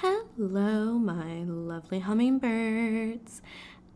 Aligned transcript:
Hello, 0.00 0.96
my 0.96 1.42
lovely 1.42 1.98
hummingbirds. 1.98 3.42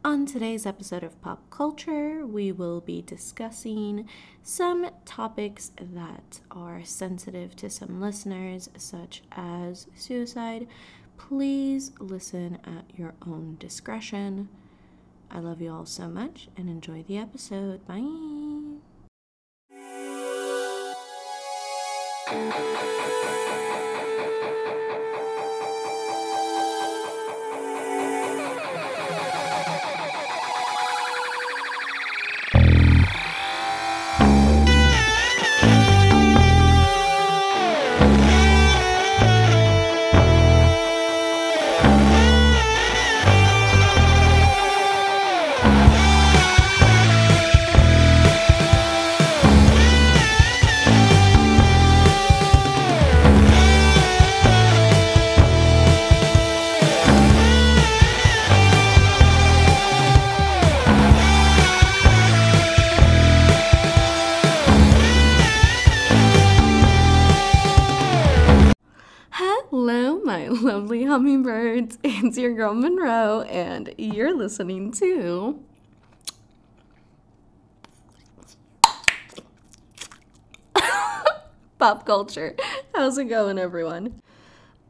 On 0.05 0.27
today's 0.27 0.67
episode 0.67 1.05
of 1.05 1.23
Pop 1.23 1.49
Culture, 1.49 2.27
we 2.27 2.51
will 2.51 2.81
be 2.81 3.03
discussing 3.03 4.09
some 4.43 4.91
topics 5.05 5.71
that 5.81 6.41
are 6.51 6.83
sensitive 6.83 7.55
to 7.55 7.71
some 7.71 8.01
listeners, 8.01 8.69
such 8.77 9.23
as 9.31 9.87
suicide. 9.95 10.67
Please 11.19 11.93
listen 12.01 12.59
at 12.65 12.99
your 12.99 13.15
own 13.25 13.57
discretion. 13.61 14.49
I 15.31 15.39
love 15.39 15.63
you 15.63 15.73
all 15.73 15.87
so 15.87 16.09
much 16.09 16.49
and 16.57 16.69
enjoy 16.69 17.05
the 17.05 17.19
episode. 17.19 17.87
Bye. 17.87 18.32
Your 72.43 72.53
girl 72.55 72.75
Monroe, 72.75 73.43
and 73.43 73.95
you're 73.97 74.37
listening 74.37 74.91
to. 74.91 75.63
Pop 81.79 82.05
culture. 82.05 82.57
How's 82.97 83.17
it 83.17 83.27
going, 83.27 83.61
everyone? 83.61 84.21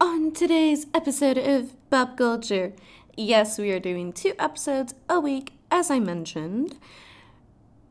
On 0.01 0.31
today's 0.31 0.87
episode 0.95 1.37
of 1.37 1.75
Pop 1.91 2.17
Culture, 2.17 2.73
yes, 3.15 3.59
we 3.59 3.71
are 3.71 3.79
doing 3.79 4.11
two 4.11 4.33
episodes 4.39 4.95
a 5.07 5.19
week, 5.19 5.53
as 5.69 5.91
I 5.91 5.99
mentioned. 5.99 6.79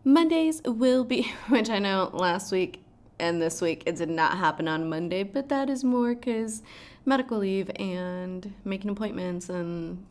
Mondays 0.02 0.60
will 0.64 1.04
be, 1.04 1.32
which 1.48 1.70
I 1.70 1.78
know 1.78 2.10
last 2.12 2.50
week 2.50 2.82
and 3.20 3.40
this 3.40 3.60
week 3.60 3.84
it 3.86 3.94
did 3.94 4.10
not 4.10 4.38
happen 4.38 4.66
on 4.66 4.88
Monday, 4.88 5.22
but 5.22 5.48
that 5.48 5.70
is 5.70 5.84
more 5.84 6.16
because 6.16 6.62
medical 7.04 7.38
leave 7.38 7.70
and 7.76 8.54
making 8.64 8.90
appointments 8.90 9.48
and 9.48 10.04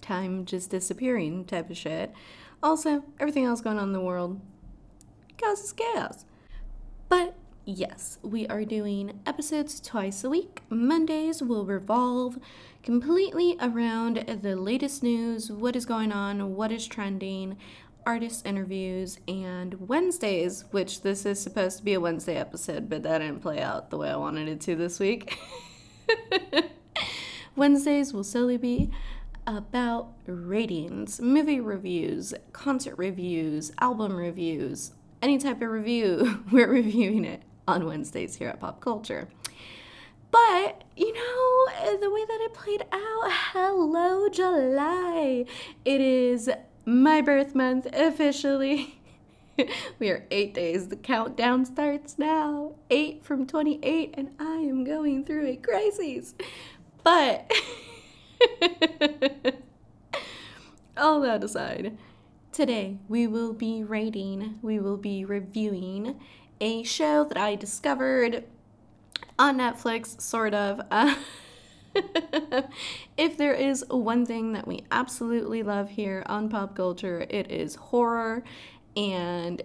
time 0.00 0.44
just 0.44 0.70
disappearing 0.70 1.44
type 1.44 1.70
of 1.70 1.76
shit. 1.76 2.12
Also, 2.62 3.04
everything 3.20 3.44
else 3.44 3.60
going 3.60 3.78
on 3.78 3.88
in 3.88 3.92
the 3.92 4.00
world 4.00 4.40
causes 5.40 5.72
chaos. 5.72 6.24
But 7.08 7.34
yes, 7.64 8.18
we 8.22 8.46
are 8.48 8.64
doing 8.64 9.20
episodes 9.26 9.80
twice 9.80 10.24
a 10.24 10.30
week. 10.30 10.62
Mondays 10.68 11.42
will 11.42 11.64
revolve 11.64 12.38
completely 12.82 13.56
around 13.60 14.16
the 14.42 14.56
latest 14.56 15.02
news, 15.02 15.52
what 15.52 15.76
is 15.76 15.86
going 15.86 16.12
on, 16.12 16.54
what 16.54 16.72
is 16.72 16.86
trending, 16.86 17.56
artist 18.04 18.46
interviews, 18.46 19.18
and 19.28 19.88
Wednesdays, 19.88 20.64
which 20.70 21.02
this 21.02 21.26
is 21.26 21.40
supposed 21.40 21.78
to 21.78 21.84
be 21.84 21.94
a 21.94 22.00
Wednesday 22.00 22.36
episode, 22.36 22.88
but 22.88 23.02
that 23.02 23.18
didn't 23.18 23.40
play 23.40 23.60
out 23.60 23.90
the 23.90 23.98
way 23.98 24.10
I 24.10 24.16
wanted 24.16 24.48
it 24.48 24.60
to 24.62 24.76
this 24.76 24.98
week. 24.98 25.38
Wednesdays 27.56 28.12
will 28.12 28.24
solely 28.24 28.56
be 28.56 28.90
about 29.46 30.12
ratings, 30.26 31.20
movie 31.20 31.60
reviews, 31.60 32.34
concert 32.52 32.94
reviews, 32.98 33.72
album 33.80 34.14
reviews, 34.14 34.92
any 35.22 35.38
type 35.38 35.62
of 35.62 35.70
review. 35.70 36.44
We're 36.52 36.68
reviewing 36.68 37.24
it 37.24 37.42
on 37.66 37.86
Wednesdays 37.86 38.36
here 38.36 38.48
at 38.48 38.60
Pop 38.60 38.80
Culture. 38.80 39.28
But, 40.30 40.84
you 40.96 41.12
know, 41.12 41.96
the 41.98 42.10
way 42.10 42.24
that 42.26 42.40
it 42.42 42.52
played 42.52 42.82
out, 42.92 43.32
hello, 43.52 44.28
July. 44.28 45.46
It 45.84 46.00
is 46.00 46.50
my 46.84 47.20
birth 47.22 47.54
month 47.54 47.86
officially. 47.92 48.94
we 49.98 50.10
are 50.10 50.26
eight 50.30 50.54
days. 50.54 50.88
The 50.88 50.96
countdown 50.96 51.64
starts 51.64 52.18
now. 52.18 52.72
Eight 52.90 53.24
from 53.24 53.46
28, 53.46 54.14
and 54.16 54.30
I 54.38 54.56
am 54.56 54.84
going 54.84 55.24
through 55.24 55.46
a 55.46 55.56
crisis. 55.56 56.34
But, 57.02 57.50
all 60.96 61.20
that 61.20 61.42
aside, 61.42 61.96
today 62.52 62.98
we 63.08 63.26
will 63.26 63.52
be 63.52 63.82
rating, 63.82 64.58
we 64.62 64.78
will 64.78 64.96
be 64.96 65.24
reviewing 65.24 66.20
a 66.60 66.82
show 66.82 67.24
that 67.24 67.38
I 67.38 67.54
discovered 67.54 68.44
on 69.38 69.58
Netflix, 69.58 70.20
sort 70.20 70.54
of. 70.54 70.80
Uh, 70.90 71.14
if 73.16 73.36
there 73.36 73.54
is 73.54 73.84
one 73.88 74.26
thing 74.26 74.52
that 74.52 74.66
we 74.66 74.84
absolutely 74.90 75.62
love 75.62 75.90
here 75.90 76.22
on 76.26 76.48
pop 76.48 76.74
culture, 76.74 77.26
it 77.30 77.50
is 77.50 77.76
horror 77.76 78.42
and 78.98 79.62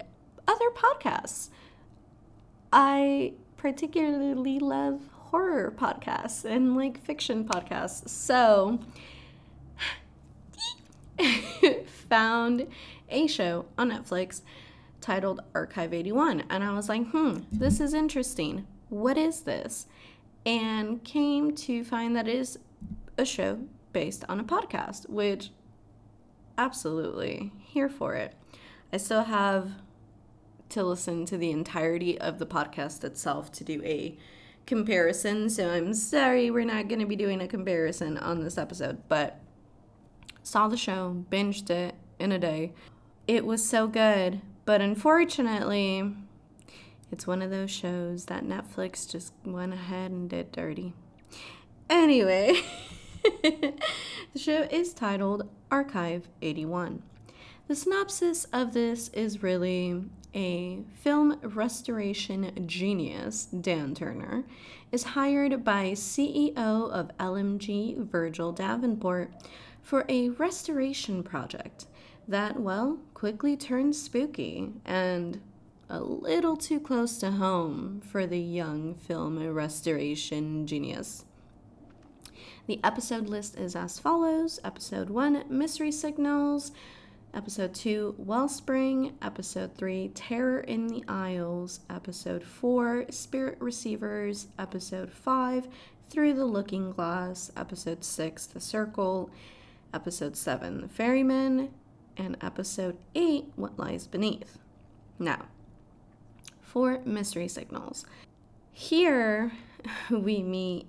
other 0.48 0.70
podcasts. 0.76 1.50
I 2.72 3.34
particularly 3.58 4.60
love 4.60 5.02
horror 5.12 5.74
podcasts 5.76 6.46
and 6.46 6.78
like 6.78 7.04
fiction 7.04 7.44
podcasts. 7.44 8.08
So, 8.08 8.80
found 12.10 12.68
a 13.10 13.28
show 13.28 13.66
on 13.78 13.92
Netflix 13.92 14.42
titled 15.02 15.42
Archive 15.54 15.94
81 15.94 16.44
and 16.50 16.64
I 16.64 16.74
was 16.74 16.88
like, 16.88 17.08
"Hmm, 17.08 17.40
this 17.52 17.80
is 17.80 17.94
interesting. 17.94 18.68
What 18.90 19.18
is 19.18 19.42
this?" 19.42 19.88
and 20.46 21.04
came 21.04 21.56
to 21.56 21.84
find 21.84 22.16
that 22.16 22.28
it 22.28 22.36
is 22.36 22.60
a 23.18 23.26
show 23.26 23.60
based 23.94 24.26
on 24.28 24.40
a 24.40 24.44
podcast, 24.44 25.10
which 25.10 25.52
absolutely 26.58 27.52
here 27.60 27.90
for 27.90 28.16
it. 28.16 28.34
I 28.94 28.98
still 28.98 29.24
have 29.24 29.72
to 30.70 30.84
listen 30.84 31.26
to 31.26 31.36
the 31.36 31.50
entirety 31.50 32.22
of 32.22 32.38
the 32.38 32.46
podcast 32.46 33.04
itself 33.04 33.52
to 33.54 33.64
do 33.64 33.82
a 33.84 34.16
comparison, 34.68 35.50
so 35.50 35.72
I'm 35.72 35.96
sorry 35.96 36.52
we're 36.52 36.64
not 36.64 36.90
going 36.90 37.00
to 37.00 37.08
be 37.08 37.16
doing 37.16 37.42
a 37.42 37.48
comparison 37.48 38.20
on 38.20 38.44
this 38.44 38.56
episode, 38.56 39.02
but 39.08 39.40
saw 40.44 40.68
the 40.68 40.78
show, 40.78 41.26
binged 41.32 41.72
it 41.72 41.96
in 42.20 42.32
a 42.32 42.38
day. 42.38 42.72
It 43.28 43.48
was 43.48 43.68
so 43.68 43.88
good, 43.88 44.42
but 44.64 44.80
unfortunately, 44.80 46.14
it's 47.12 47.26
one 47.26 47.42
of 47.42 47.50
those 47.50 47.72
shows 47.72 48.26
that 48.26 48.46
Netflix 48.46 49.10
just 49.12 49.34
went 49.44 49.74
ahead 49.74 50.12
and 50.12 50.30
did 50.30 50.52
dirty. 50.52 50.94
Anyway, 51.90 52.62
the 53.42 53.74
show 54.36 54.68
is 54.70 54.94
titled 54.94 55.50
Archive 55.72 56.30
81. 56.44 57.02
The 57.74 57.80
synopsis 57.80 58.46
of 58.54 58.74
this 58.76 59.08
is 59.14 59.42
really 59.42 60.04
a 60.36 60.84
film 60.94 61.40
restoration 61.42 62.68
genius, 62.68 63.46
Dan 63.46 63.96
Turner, 63.96 64.44
is 64.92 65.04
hired 65.04 65.64
by 65.64 65.94
CEO 65.94 66.56
of 66.56 67.10
LMG, 67.18 67.98
Virgil 67.98 68.52
Davenport, 68.52 69.32
for 69.82 70.06
a 70.08 70.30
restoration 70.30 71.24
project 71.24 71.88
that, 72.28 72.60
well, 72.60 73.00
quickly 73.16 73.58
turns 73.58 74.00
spooky 74.00 74.70
and 74.86 75.42
a 75.90 76.00
little 76.00 76.56
too 76.56 76.80
close 76.80 77.18
to 77.18 77.32
home 77.32 78.04
for 78.06 78.28
the 78.28 78.40
young 78.40 78.94
film 78.94 79.44
restoration 79.52 80.68
genius. 80.68 81.26
The 82.68 82.80
episode 82.84 83.30
list 83.30 83.58
is 83.58 83.76
as 83.76 83.98
follows 83.98 84.60
Episode 84.64 85.10
1 85.10 85.46
Mystery 85.50 85.92
Signals, 85.92 86.72
Episode 87.36 87.74
2 87.74 88.16
Wellspring, 88.20 89.16
Episode 89.24 89.76
3 89.76 90.10
Terror 90.10 90.60
in 90.60 90.88
the 90.88 91.04
Aisles, 91.08 91.80
Episode 91.90 92.44
4 92.44 93.06
Spirit 93.10 93.58
Receivers, 93.60 94.48
Episode 94.60 95.12
5 95.12 95.68
Through 96.12 96.36
the 96.36 96.46
Looking 96.46 96.92
Glass, 96.92 97.52
Episode 97.58 98.04
6 98.04 98.46
The 98.46 98.60
Circle, 98.60 99.32
Episode 99.96 100.38
7 100.38 100.82
The 100.82 100.88
Ferryman, 100.88 101.74
and 102.18 102.38
Episode 102.40 102.98
8 103.16 103.46
What 103.56 103.80
Lies 103.80 104.06
Beneath. 104.06 104.60
Now, 105.18 105.46
for 106.62 107.00
mystery 107.04 107.48
signals. 107.48 108.06
Here 108.72 109.54
we 110.12 110.44
meet 110.44 110.86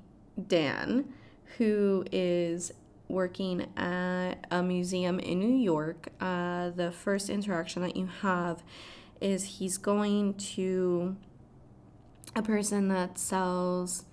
Dan, 0.46 1.12
who 1.56 2.04
is 2.12 2.72
working 3.08 3.66
at 3.76 4.34
a 4.50 4.62
museum 4.62 5.18
in 5.18 5.38
New 5.38 5.56
York. 5.56 6.08
Uh, 6.20 6.70
the 6.70 6.90
first 6.90 7.28
interaction 7.28 7.82
that 7.82 7.96
you 7.96 8.08
have 8.22 8.62
is 9.20 9.44
he's 9.58 9.78
going 9.78 10.34
to 10.34 11.16
a 12.34 12.42
person 12.42 12.88
that 12.88 13.18
sells 13.18 14.04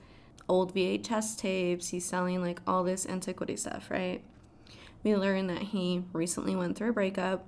old 0.47 0.75
VHS 0.75 1.37
tapes. 1.37 1.89
He's 1.89 2.05
selling 2.05 2.41
like 2.41 2.61
all 2.67 2.83
this 2.83 3.05
antiquity 3.07 3.55
stuff, 3.55 3.89
right? 3.89 4.23
We 5.03 5.15
learn 5.15 5.47
that 5.47 5.61
he 5.63 6.03
recently 6.13 6.55
went 6.55 6.77
through 6.77 6.91
a 6.91 6.93
breakup, 6.93 7.47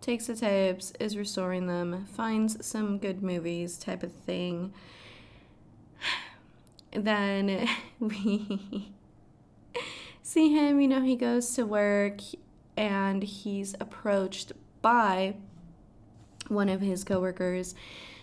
takes 0.00 0.26
the 0.26 0.36
tapes, 0.36 0.92
is 1.00 1.16
restoring 1.16 1.66
them, 1.66 2.06
finds 2.12 2.64
some 2.66 2.98
good 2.98 3.22
movies 3.22 3.78
type 3.78 4.02
of 4.02 4.12
thing. 4.12 4.72
Then 6.92 7.68
we 8.00 8.92
see 10.30 10.52
him, 10.52 10.80
you 10.80 10.86
know, 10.86 11.02
he 11.02 11.16
goes 11.16 11.52
to 11.54 11.64
work 11.64 12.20
and 12.76 13.20
he's 13.24 13.74
approached 13.80 14.52
by 14.80 15.34
one 16.46 16.68
of 16.68 16.80
his 16.80 17.02
coworkers. 17.02 17.74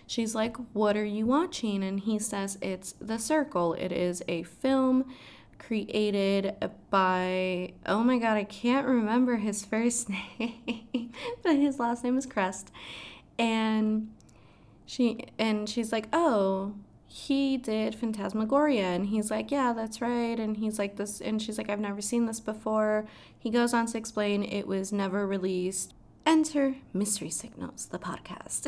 She's 0.05 0.33
like, 0.33 0.55
What 0.71 0.95
are 0.95 1.03
you 1.03 1.25
watching? 1.25 1.83
And 1.83 1.99
he 1.99 2.17
says, 2.17 2.57
It's 2.61 2.93
The 3.01 3.19
Circle. 3.19 3.73
It 3.73 3.91
is 3.91 4.23
a 4.29 4.43
film 4.43 5.13
created 5.59 6.55
by, 6.89 7.73
oh 7.85 8.03
my 8.03 8.19
god, 8.19 8.37
I 8.37 8.45
can't 8.45 8.87
remember 8.87 9.35
his 9.35 9.65
first 9.73 10.07
name, 10.09 11.11
but 11.43 11.57
his 11.57 11.77
last 11.77 12.05
name 12.05 12.17
is 12.17 12.25
Crest. 12.25 12.71
And 13.37 14.13
she 14.85 15.25
and 15.37 15.67
she's 15.67 15.91
like, 15.91 16.07
"Oh, 16.13 16.73
he 17.17 17.57
did 17.57 17.95
Phantasmagoria. 17.95 18.85
And 18.85 19.07
he's 19.07 19.31
like, 19.31 19.49
Yeah, 19.49 19.73
that's 19.73 20.01
right. 20.01 20.39
And 20.39 20.57
he's 20.57 20.77
like, 20.77 20.97
This, 20.97 21.19
and 21.19 21.41
she's 21.41 21.57
like, 21.57 21.69
I've 21.69 21.79
never 21.79 22.01
seen 22.01 22.27
this 22.27 22.39
before. 22.39 23.05
He 23.37 23.49
goes 23.49 23.73
on 23.73 23.87
to 23.87 23.97
explain 23.97 24.43
it 24.43 24.67
was 24.67 24.93
never 24.93 25.25
released. 25.25 25.95
Enter 26.27 26.75
Mystery 26.93 27.29
Signals, 27.29 27.87
the 27.87 27.97
podcast, 27.97 28.67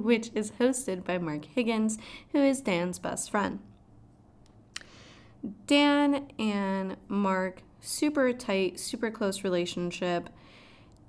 which 0.02 0.30
is 0.34 0.52
hosted 0.52 1.04
by 1.04 1.18
Mark 1.18 1.44
Higgins, 1.44 1.98
who 2.32 2.38
is 2.42 2.60
Dan's 2.60 2.98
best 2.98 3.30
friend. 3.30 3.60
Dan 5.66 6.26
and 6.38 6.96
Mark, 7.06 7.62
super 7.80 8.32
tight, 8.32 8.80
super 8.80 9.10
close 9.10 9.44
relationship. 9.44 10.28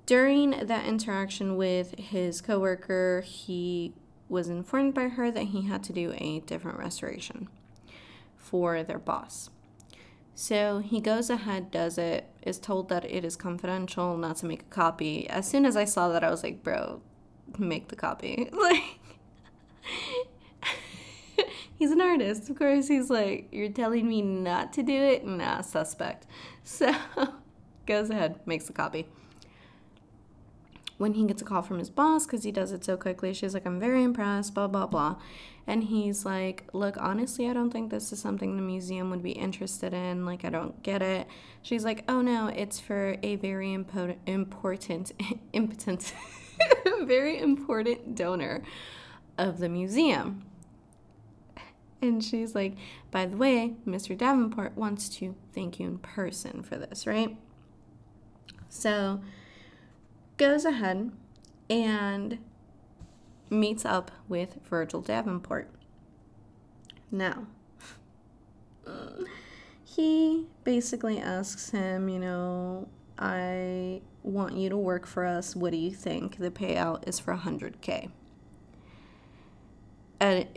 During 0.06 0.50
that 0.66 0.86
interaction 0.86 1.56
with 1.56 1.98
his 1.98 2.40
coworker, 2.40 3.22
he 3.22 3.94
was 4.28 4.48
informed 4.48 4.94
by 4.94 5.08
her 5.08 5.30
that 5.30 5.44
he 5.44 5.62
had 5.62 5.82
to 5.84 5.92
do 5.92 6.14
a 6.18 6.40
different 6.40 6.78
restoration 6.78 7.48
for 8.36 8.82
their 8.82 8.98
boss. 8.98 9.50
So 10.34 10.78
he 10.78 11.00
goes 11.00 11.30
ahead, 11.30 11.70
does 11.70 11.98
it, 11.98 12.28
is 12.42 12.58
told 12.58 12.88
that 12.90 13.04
it 13.04 13.24
is 13.24 13.34
confidential, 13.36 14.16
not 14.16 14.36
to 14.36 14.46
make 14.46 14.62
a 14.62 14.66
copy. 14.66 15.28
As 15.28 15.48
soon 15.48 15.66
as 15.66 15.76
I 15.76 15.84
saw 15.84 16.08
that, 16.10 16.22
I 16.22 16.30
was 16.30 16.42
like, 16.42 16.62
bro, 16.62 17.02
make 17.58 17.88
the 17.88 17.96
copy. 17.96 18.48
Like, 18.58 19.00
he's 21.78 21.90
an 21.90 22.00
artist. 22.00 22.50
Of 22.50 22.58
course, 22.58 22.88
he's 22.88 23.10
like, 23.10 23.48
you're 23.50 23.70
telling 23.70 24.08
me 24.08 24.22
not 24.22 24.72
to 24.74 24.82
do 24.82 24.92
it? 24.92 25.26
Nah, 25.26 25.62
suspect. 25.62 26.26
So 26.64 26.94
goes 27.86 28.10
ahead, 28.10 28.40
makes 28.44 28.68
a 28.68 28.74
copy 28.74 29.06
when 30.98 31.14
he 31.14 31.24
gets 31.26 31.40
a 31.40 31.44
call 31.44 31.62
from 31.62 31.78
his 31.78 31.90
boss 31.90 32.26
because 32.26 32.44
he 32.44 32.52
does 32.52 32.72
it 32.72 32.84
so 32.84 32.96
quickly, 32.96 33.32
she's 33.32 33.54
like, 33.54 33.64
I'm 33.64 33.80
very 33.80 34.02
impressed, 34.02 34.52
blah, 34.52 34.66
blah, 34.66 34.86
blah. 34.86 35.16
And 35.66 35.84
he's 35.84 36.24
like, 36.24 36.64
Look, 36.72 36.96
honestly, 36.98 37.48
I 37.48 37.52
don't 37.52 37.70
think 37.70 37.90
this 37.90 38.12
is 38.12 38.18
something 38.18 38.56
the 38.56 38.62
museum 38.62 39.10
would 39.10 39.22
be 39.22 39.32
interested 39.32 39.94
in. 39.94 40.24
Like, 40.24 40.44
I 40.44 40.50
don't 40.50 40.82
get 40.82 41.02
it. 41.02 41.28
She's 41.62 41.84
like, 41.84 42.04
Oh 42.08 42.20
no, 42.20 42.48
it's 42.48 42.80
for 42.80 43.16
a 43.22 43.36
very 43.36 43.68
impo- 43.68 44.16
important, 44.26 45.12
impotent, 45.52 46.14
very 47.02 47.38
important 47.38 48.14
donor 48.14 48.62
of 49.36 49.58
the 49.58 49.68
museum. 49.68 50.44
And 52.00 52.24
she's 52.24 52.54
like, 52.54 52.74
By 53.10 53.26
the 53.26 53.36
way, 53.36 53.74
Mr. 53.86 54.16
Davenport 54.16 54.76
wants 54.76 55.08
to 55.18 55.36
thank 55.54 55.78
you 55.78 55.86
in 55.86 55.98
person 55.98 56.62
for 56.62 56.76
this, 56.76 57.06
right? 57.06 57.36
So, 58.70 59.20
goes 60.38 60.64
ahead 60.64 61.10
and 61.68 62.38
meets 63.50 63.84
up 63.84 64.10
with 64.28 64.58
Virgil 64.68 65.02
Davenport. 65.02 65.68
Now, 67.10 67.46
he 69.84 70.46
basically 70.64 71.18
asks 71.18 71.70
him, 71.70 72.08
you 72.08 72.18
know, 72.18 72.88
I 73.18 74.00
want 74.22 74.54
you 74.54 74.68
to 74.68 74.76
work 74.76 75.06
for 75.06 75.24
us. 75.24 75.56
What 75.56 75.72
do 75.72 75.76
you 75.76 75.90
think? 75.90 76.38
The 76.38 76.50
payout 76.50 77.06
is 77.08 77.18
for 77.18 77.34
100K. 77.34 78.10
At, 80.20 80.48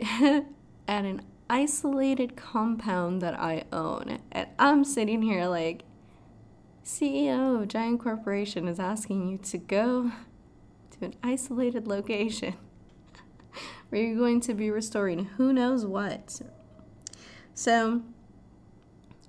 at 0.88 1.04
an 1.04 1.22
isolated 1.50 2.36
compound 2.36 3.20
that 3.22 3.38
I 3.38 3.64
own. 3.72 4.18
And 4.30 4.48
I'm 4.58 4.84
sitting 4.84 5.22
here 5.22 5.46
like, 5.46 5.82
CEO 6.84 7.62
of 7.62 7.68
Giant 7.68 8.00
Corporation 8.00 8.66
is 8.66 8.80
asking 8.80 9.28
you 9.28 9.38
to 9.38 9.58
go 9.58 10.12
to 10.90 11.04
an 11.04 11.14
isolated 11.22 11.86
location 11.86 12.54
where 13.88 14.02
you're 14.02 14.16
going 14.16 14.40
to 14.40 14.54
be 14.54 14.70
restoring 14.70 15.26
who 15.36 15.52
knows 15.52 15.86
what. 15.86 16.40
So 17.54 18.02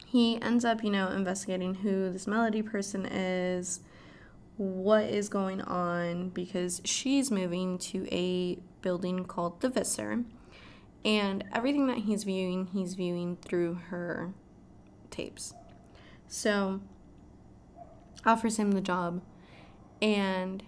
he 0.07 0.41
ends 0.41 0.65
up, 0.65 0.83
you 0.83 0.89
know, 0.89 1.09
investigating 1.09 1.75
who 1.75 2.11
this 2.11 2.25
Melody 2.25 2.63
person 2.63 3.05
is, 3.05 3.81
what 4.57 5.03
is 5.03 5.29
going 5.29 5.61
on, 5.61 6.29
because 6.29 6.81
she's 6.85 7.29
moving 7.29 7.77
to 7.79 8.07
a 8.11 8.57
building 8.81 9.25
called 9.25 9.61
the 9.61 9.69
Visser. 9.69 10.23
And 11.05 11.43
everything 11.53 11.87
that 11.87 11.99
he's 11.99 12.23
viewing, 12.23 12.67
he's 12.67 12.95
viewing 12.95 13.37
through 13.37 13.75
her 13.89 14.33
tapes. 15.11 15.53
So 16.27 16.81
offers 18.25 18.57
him 18.57 18.71
the 18.71 18.81
job 18.81 19.21
and 20.01 20.63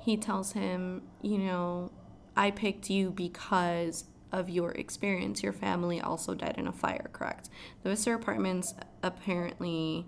he 0.00 0.16
tells 0.16 0.52
him, 0.52 1.02
you 1.22 1.38
know, 1.38 1.90
I 2.36 2.50
picked 2.50 2.90
you 2.90 3.10
because 3.10 4.04
of 4.30 4.48
your 4.48 4.70
experience. 4.72 5.42
Your 5.42 5.52
family 5.52 6.00
also 6.00 6.34
died 6.34 6.54
in 6.58 6.66
a 6.66 6.72
fire, 6.72 7.10
correct? 7.12 7.48
The 7.82 7.90
Visser 7.90 8.14
apartments 8.14 8.74
apparently, 9.02 10.06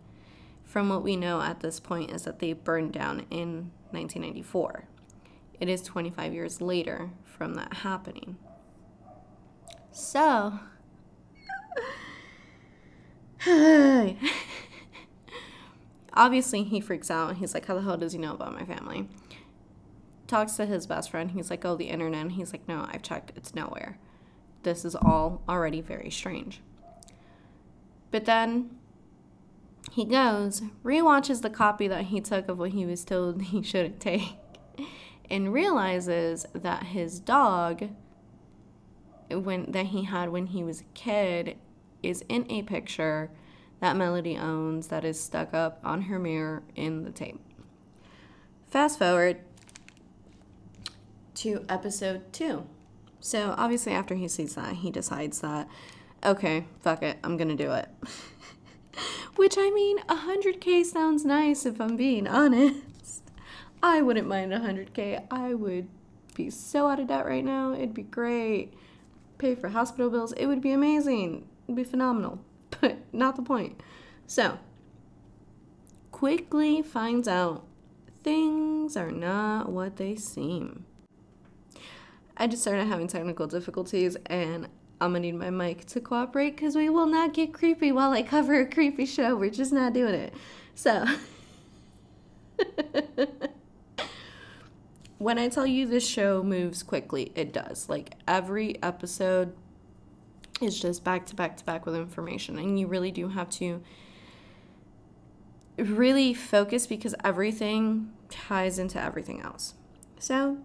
from 0.64 0.88
what 0.88 1.02
we 1.02 1.17
know 1.17 1.40
at 1.40 1.60
this 1.60 1.81
point, 1.81 2.10
is 2.10 2.22
that 2.22 2.38
they 2.38 2.52
burned 2.52 2.93
down 2.93 3.26
in 3.31 3.72
1994. 3.90 4.84
It 5.58 5.69
is 5.69 5.82
25 5.82 6.32
years 6.32 6.60
later 6.60 7.10
from 7.24 7.55
that 7.55 7.74
happening. 7.78 8.36
So, 9.90 10.60
obviously 16.15 16.65
he 16.65 16.81
freaks 16.81 17.10
out. 17.10 17.36
He's 17.36 17.55
like, 17.55 17.67
How 17.67 17.74
the 17.74 17.82
hell 17.82 17.96
does 17.96 18.12
he 18.12 18.19
know 18.19 18.34
about 18.34 18.55
my 18.55 18.65
family? 18.65 19.08
Talks 20.27 20.56
to 20.56 20.67
his 20.67 20.86
best 20.86 21.10
friend. 21.10 21.31
He's 21.31 21.50
like, 21.50 21.65
Oh, 21.65 21.77
the 21.77 21.88
internet. 21.88 22.22
And 22.22 22.32
he's 22.32 22.53
like, 22.53 22.67
No, 22.69 22.86
I've 22.91 23.03
checked. 23.03 23.32
It's 23.36 23.55
nowhere. 23.55 23.98
This 24.62 24.84
is 24.84 24.94
all 24.94 25.43
already 25.48 25.81
very 25.81 26.10
strange. 26.10 26.60
But 28.10 28.24
then 28.24 28.70
he 29.93 30.05
goes, 30.05 30.62
re-watches 30.82 31.41
the 31.41 31.50
copy 31.50 31.88
that 31.88 32.06
he 32.06 32.20
took 32.20 32.48
of 32.48 32.58
what 32.58 32.70
he 32.70 32.86
was 32.86 33.05
told 33.05 33.43
he 33.43 33.62
shouldn't 33.62 34.00
take, 34.00 34.36
and 35.31 35.53
realizes 35.53 36.46
that 36.53 36.84
his 36.84 37.20
dog 37.20 37.88
when 39.31 39.70
that 39.72 39.86
he 39.86 40.05
had 40.05 40.31
when 40.31 40.46
he 40.46 40.65
was 40.65 40.81
a 40.81 40.84
kid 40.94 41.58
is 42.03 42.24
in 42.29 42.50
a 42.50 42.62
picture 42.62 43.31
that 43.81 43.97
Melody 43.97 44.37
owns 44.37 44.89
that 44.89 45.05
is 45.05 45.20
stuck 45.20 45.55
up 45.55 45.81
on 45.85 46.03
her 46.03 46.19
mirror 46.19 46.63
in 46.75 47.05
the 47.05 47.11
tape. 47.11 47.41
Fast 48.67 48.99
forward 48.99 49.41
to 51.37 51.65
episode 51.69 52.32
two. 52.32 52.67
So, 53.20 53.55
obviously, 53.56 53.93
after 53.93 54.15
he 54.15 54.29
sees 54.29 54.55
that, 54.55 54.75
he 54.77 54.91
decides 54.91 55.41
that, 55.41 55.69
okay, 56.25 56.67
fuck 56.81 57.03
it, 57.03 57.19
I'm 57.25 57.37
gonna 57.37 57.56
do 57.56 57.73
it. 57.73 57.89
Which, 59.37 59.56
I 59.56 59.70
mean, 59.70 59.99
100k 60.08 60.85
sounds 60.85 61.25
nice 61.25 61.65
if 61.65 61.81
I'm 61.81 61.97
being 61.97 62.27
honest. 62.29 63.23
I 63.82 64.03
wouldn't 64.03 64.27
mind 64.27 64.53
100k. 64.53 65.27
I 65.31 65.55
would 65.55 65.89
be 66.35 66.51
so 66.51 66.89
out 66.89 67.01
of 67.01 67.06
debt 67.06 67.27
right 67.27 67.44
now. 67.44 67.73
It'd 67.73 67.94
be 67.94 68.03
great. 68.03 68.75
Pay 69.39 69.55
for 69.55 69.69
hospital 69.69 70.11
bills. 70.11 70.32
It 70.32 70.47
would 70.47 70.61
be 70.61 70.73
amazing. 70.73 71.47
It'd 71.67 71.77
be 71.77 71.85
phenomenal. 71.85 72.41
but 72.81 72.98
not 73.13 73.37
the 73.37 73.43
point. 73.43 73.81
So, 74.27 74.58
quickly 76.13 76.82
finds 76.82 77.29
out 77.29 77.65
things 78.22 78.96
are 78.96 79.10
not 79.10 79.70
what 79.70 79.96
they 79.96 80.17
seem. 80.17 80.84
I 82.37 82.46
just 82.46 82.63
started 82.63 82.87
having 82.87 83.08
technical 83.08 83.46
difficulties 83.46 84.17
and 84.27 84.69
I'm 85.01 85.13
gonna 85.13 85.20
need 85.20 85.37
my 85.37 85.51
mic 85.51 85.87
to 85.87 86.01
cooperate 86.01 86.56
because 86.56 86.75
we 86.75 86.89
will 86.89 87.06
not 87.06 87.32
get 87.32 87.55
creepy 87.55 87.93
while 87.93 88.13
I 88.13 88.22
cover 88.22 88.60
a 88.60 88.67
creepy 88.67 89.06
show. 89.06 89.37
We're 89.37 89.51
just 89.51 89.72
not 89.72 89.93
doing 89.93 90.15
it. 90.15 90.34
So, 90.75 91.05
when 95.19 95.39
I 95.39 95.48
tell 95.48 95.67
you 95.67 95.87
this 95.87 96.06
show 96.06 96.43
moves 96.43 96.82
quickly, 96.82 97.32
it 97.34 97.53
does. 97.53 97.89
Like 97.89 98.15
every 98.27 98.82
episode 98.82 99.55
is 100.60 100.81
just 100.81 101.05
back 101.05 101.27
to 101.27 101.34
back 101.34 101.56
to 101.58 101.65
back 101.65 101.86
with 101.86 101.94
information, 101.94 102.58
and 102.58 102.79
you 102.79 102.86
really 102.86 103.10
do 103.10 103.29
have 103.29 103.50
to 103.50 103.82
really 105.77 106.34
focus 106.34 106.86
because 106.86 107.15
everything 107.24 108.12
ties 108.29 108.79
into 108.79 109.00
everything 109.00 109.41
else. 109.41 109.74
So, 110.19 110.58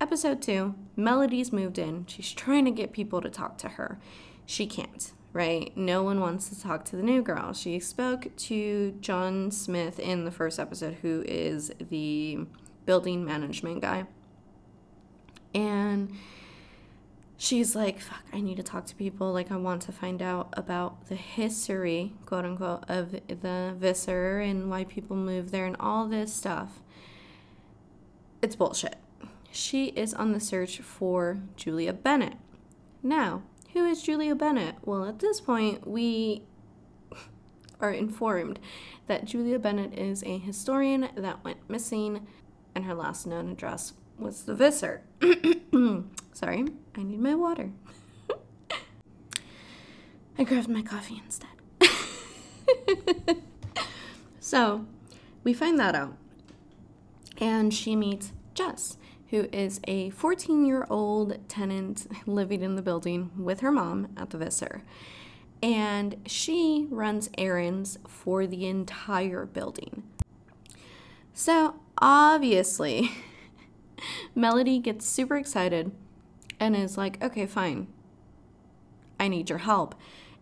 episode 0.00 0.40
two 0.40 0.74
Melody's 0.96 1.52
moved 1.52 1.78
in. 1.78 2.06
She's 2.06 2.32
trying 2.32 2.64
to 2.64 2.70
get 2.70 2.92
people 2.92 3.20
to 3.20 3.28
talk 3.28 3.58
to 3.58 3.70
her. 3.70 3.98
She 4.46 4.66
can't, 4.66 5.12
right? 5.32 5.76
No 5.76 6.02
one 6.02 6.20
wants 6.20 6.48
to 6.48 6.60
talk 6.60 6.84
to 6.86 6.96
the 6.96 7.02
new 7.02 7.22
girl. 7.22 7.52
She 7.52 7.78
spoke 7.80 8.34
to 8.36 8.92
John 9.00 9.50
Smith 9.50 9.98
in 9.98 10.24
the 10.24 10.30
first 10.30 10.58
episode, 10.58 10.98
who 11.02 11.24
is 11.26 11.72
the 11.80 12.46
building 12.86 13.24
management 13.24 13.82
guy. 13.82 14.06
And 15.52 16.12
she's 17.36 17.76
like, 17.76 18.00
fuck, 18.00 18.24
I 18.32 18.40
need 18.40 18.56
to 18.56 18.62
talk 18.62 18.86
to 18.86 18.94
people. 18.94 19.32
Like, 19.32 19.50
I 19.50 19.56
want 19.56 19.82
to 19.82 19.92
find 19.92 20.22
out 20.22 20.52
about 20.54 21.08
the 21.08 21.14
history, 21.14 22.14
quote 22.24 22.44
unquote, 22.44 22.84
of 22.88 23.12
the 23.12 23.74
Visser 23.76 24.40
and 24.40 24.70
why 24.70 24.84
people 24.84 25.16
move 25.16 25.50
there 25.50 25.66
and 25.66 25.76
all 25.78 26.06
this 26.06 26.32
stuff. 26.32 26.80
It's 28.42 28.56
bullshit. 28.56 28.96
She 29.50 29.86
is 29.86 30.12
on 30.14 30.32
the 30.32 30.40
search 30.40 30.78
for 30.78 31.40
Julia 31.56 31.92
Bennett. 31.92 32.36
Now, 33.02 33.42
who 33.72 33.86
is 33.86 34.02
Julia 34.02 34.34
Bennett? 34.34 34.76
Well, 34.82 35.06
at 35.06 35.20
this 35.20 35.40
point, 35.40 35.86
we 35.86 36.42
are 37.80 37.92
informed 37.92 38.58
that 39.06 39.24
Julia 39.24 39.58
Bennett 39.58 39.98
is 39.98 40.22
a 40.24 40.38
historian 40.38 41.08
that 41.16 41.44
went 41.44 41.68
missing, 41.70 42.26
and 42.74 42.84
her 42.84 42.94
last 42.94 43.26
known 43.26 43.50
address 43.50 43.94
was 44.18 44.44
the 44.44 44.54
Visser. 44.54 45.02
Sorry, 46.36 46.66
I 46.94 47.02
need 47.02 47.18
my 47.18 47.34
water. 47.34 47.70
I 50.38 50.44
grabbed 50.44 50.68
my 50.68 50.82
coffee 50.82 51.22
instead. 51.24 51.48
so, 54.38 54.84
we 55.44 55.54
find 55.54 55.78
that 55.78 55.94
out. 55.94 56.14
And 57.38 57.72
she 57.72 57.96
meets 57.96 58.34
Jess, 58.52 58.98
who 59.30 59.48
is 59.50 59.80
a 59.84 60.10
14 60.10 60.66
year 60.66 60.86
old 60.90 61.38
tenant 61.48 62.06
living 62.26 62.60
in 62.60 62.76
the 62.76 62.82
building 62.82 63.30
with 63.38 63.60
her 63.60 63.72
mom 63.72 64.08
at 64.14 64.28
the 64.28 64.36
Visser. 64.36 64.82
And 65.62 66.16
she 66.26 66.86
runs 66.90 67.30
errands 67.38 67.98
for 68.06 68.46
the 68.46 68.66
entire 68.66 69.46
building. 69.46 70.02
So, 71.32 71.76
obviously, 71.96 73.10
Melody 74.34 74.80
gets 74.80 75.08
super 75.08 75.38
excited 75.38 75.92
and 76.58 76.76
is 76.76 76.96
like, 76.96 77.22
okay, 77.22 77.46
fine. 77.46 77.88
I 79.18 79.28
need 79.28 79.48
your 79.48 79.58
help. 79.58 79.94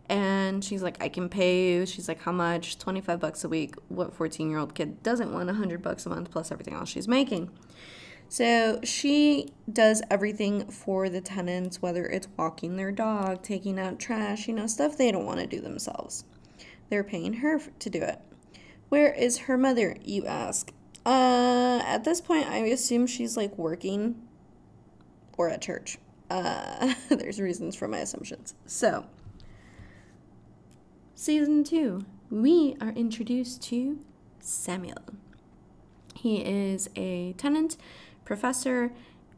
And 0.09 0.63
she's 0.63 0.83
like, 0.83 1.03
I 1.03 1.09
can 1.09 1.29
pay 1.29 1.73
you. 1.73 1.87
She's 1.87 2.09
like, 2.09 2.21
how 2.21 2.33
much? 2.33 2.79
25 2.79 3.21
bucks 3.21 3.45
a 3.45 3.49
week. 3.49 3.75
What 3.89 4.15
14 4.15 4.51
year 4.51 4.59
old 4.59 4.75
kid 4.75 5.03
doesn't 5.03 5.33
want 5.33 5.47
100 5.47 5.83
bucks 5.83 6.05
a 6.07 6.11
month 6.11 6.31
plus 6.31 6.53
everything 6.53 6.75
else 6.75 6.91
she's 6.91 7.09
making? 7.09 7.51
So 8.29 8.81
she 8.83 9.49
does 9.71 10.03
everything 10.11 10.67
for 10.71 11.09
the 11.09 11.21
tenants, 11.21 11.81
whether 11.81 12.05
it's 12.07 12.29
walking 12.37 12.77
their 12.77 12.93
dog, 12.93 13.43
taking 13.43 13.79
out 13.79 13.99
trash, 13.99 14.49
you 14.49 14.55
know, 14.55 14.67
stuff 14.67 14.97
they 14.97 15.13
don't 15.13 15.27
want 15.27 15.41
to 15.41 15.47
do 15.47 15.61
themselves. 15.61 16.25
They're 16.91 17.05
paying 17.05 17.35
her 17.35 17.61
to 17.79 17.91
do 17.91 18.03
it. 18.03 18.21
Where 18.89 19.13
is 19.13 19.39
her 19.39 19.57
mother, 19.57 19.97
you 20.05 20.27
ask? 20.27 20.73
Uh, 21.07 21.83
at 21.85 22.05
this 22.05 22.21
point, 22.21 22.47
I 22.47 22.59
assume 22.59 23.07
she's 23.07 23.37
like 23.37 23.57
working 23.57 24.23
or 25.37 25.49
at 25.49 25.63
church. 25.63 25.99
Uh, 26.31 26.95
there's 27.09 27.41
reasons 27.41 27.77
for 27.77 27.89
my 27.89 27.99
assumptions. 27.99 28.55
So, 28.67 29.07
season 31.15 31.65
two, 31.65 32.05
we 32.31 32.77
are 32.81 32.91
introduced 32.91 33.63
to 33.65 33.99
Samuel. 34.41 35.03
He 36.15 36.39
is 36.39 36.89
a 36.97 37.35
tenant 37.35 37.77
professor 38.25 38.93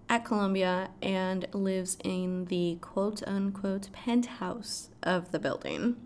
at 0.09 0.25
Columbia 0.25 0.91
and 1.03 1.47
lives 1.53 1.99
in 2.05 2.45
the 2.47 2.79
quote 2.81 3.27
unquote 3.27 3.91
penthouse 3.93 4.91
of 5.03 5.33
the 5.33 5.39
building, 5.39 5.97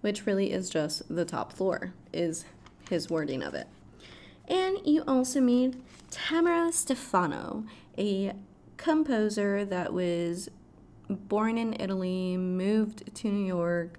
which 0.00 0.26
really 0.26 0.52
is 0.52 0.68
just 0.68 1.14
the 1.14 1.24
top 1.24 1.52
floor, 1.52 1.92
is 2.12 2.44
his 2.90 3.08
wording 3.08 3.42
of 3.42 3.54
it. 3.54 3.68
And 4.48 4.78
you 4.84 5.02
also 5.06 5.40
meet 5.40 5.74
Tamara 6.10 6.72
Stefano, 6.72 7.64
a 7.98 8.32
composer 8.76 9.64
that 9.64 9.92
was 9.92 10.48
born 11.08 11.58
in 11.58 11.76
Italy, 11.78 12.36
moved 12.36 13.14
to 13.14 13.28
New 13.28 13.46
York. 13.46 13.98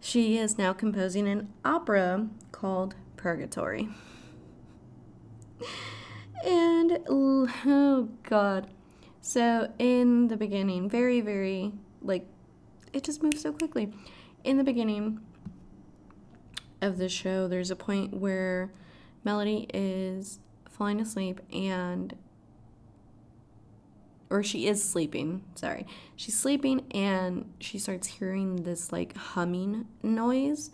She 0.00 0.38
is 0.38 0.58
now 0.58 0.72
composing 0.72 1.28
an 1.28 1.52
opera 1.64 2.28
called 2.52 2.94
Purgatory. 3.16 3.88
And 6.44 6.98
oh 7.08 8.08
god. 8.22 8.70
So 9.20 9.72
in 9.78 10.28
the 10.28 10.36
beginning, 10.36 10.88
very, 10.88 11.20
very 11.20 11.72
like 12.00 12.26
it 12.92 13.04
just 13.04 13.22
moves 13.22 13.42
so 13.42 13.52
quickly. 13.52 13.92
In 14.44 14.56
the 14.56 14.64
beginning 14.64 15.20
of 16.80 16.98
the 16.98 17.08
show, 17.08 17.48
there's 17.48 17.70
a 17.70 17.76
point 17.76 18.14
where 18.14 18.72
Melody 19.24 19.66
is 19.74 20.38
falling 20.70 21.00
asleep 21.00 21.40
and 21.52 22.16
or 24.30 24.42
she 24.42 24.66
is 24.66 24.82
sleeping, 24.82 25.42
sorry. 25.54 25.86
She's 26.16 26.38
sleeping 26.38 26.84
and 26.92 27.52
she 27.60 27.78
starts 27.78 28.06
hearing 28.06 28.64
this 28.64 28.92
like 28.92 29.16
humming 29.16 29.86
noise 30.02 30.70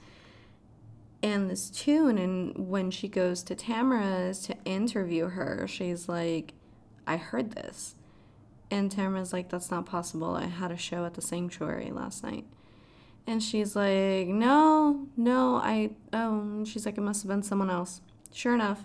and 1.25 1.49
this 1.49 1.71
tune 1.71 2.19
and 2.19 2.69
when 2.69 2.91
she 2.91 3.09
goes 3.09 3.43
to 3.45 3.55
Tamara's 3.55 4.41
to 4.41 4.55
interview 4.67 5.29
her, 5.29 5.67
she's 5.67 6.07
like, 6.07 6.53
I 7.07 7.17
heard 7.17 7.53
this. 7.53 7.95
And 8.71 8.91
Tamara's 8.91 9.33
like, 9.33 9.49
That's 9.49 9.71
not 9.71 9.87
possible. 9.87 10.35
I 10.35 10.47
had 10.47 10.71
a 10.71 10.77
show 10.77 11.07
at 11.07 11.15
the 11.15 11.23
sanctuary 11.23 11.91
last 11.91 12.23
night. 12.23 12.45
And 13.27 13.43
she's 13.43 13.75
like, 13.75 14.27
No, 14.27 15.07
no, 15.17 15.57
I 15.57 15.93
oh 16.13 16.63
she's 16.67 16.85
like, 16.85 16.99
It 16.99 17.03
must 17.03 17.23
have 17.23 17.31
been 17.31 17.43
someone 17.43 17.71
else. 17.71 18.03
Sure 18.33 18.55
enough, 18.55 18.85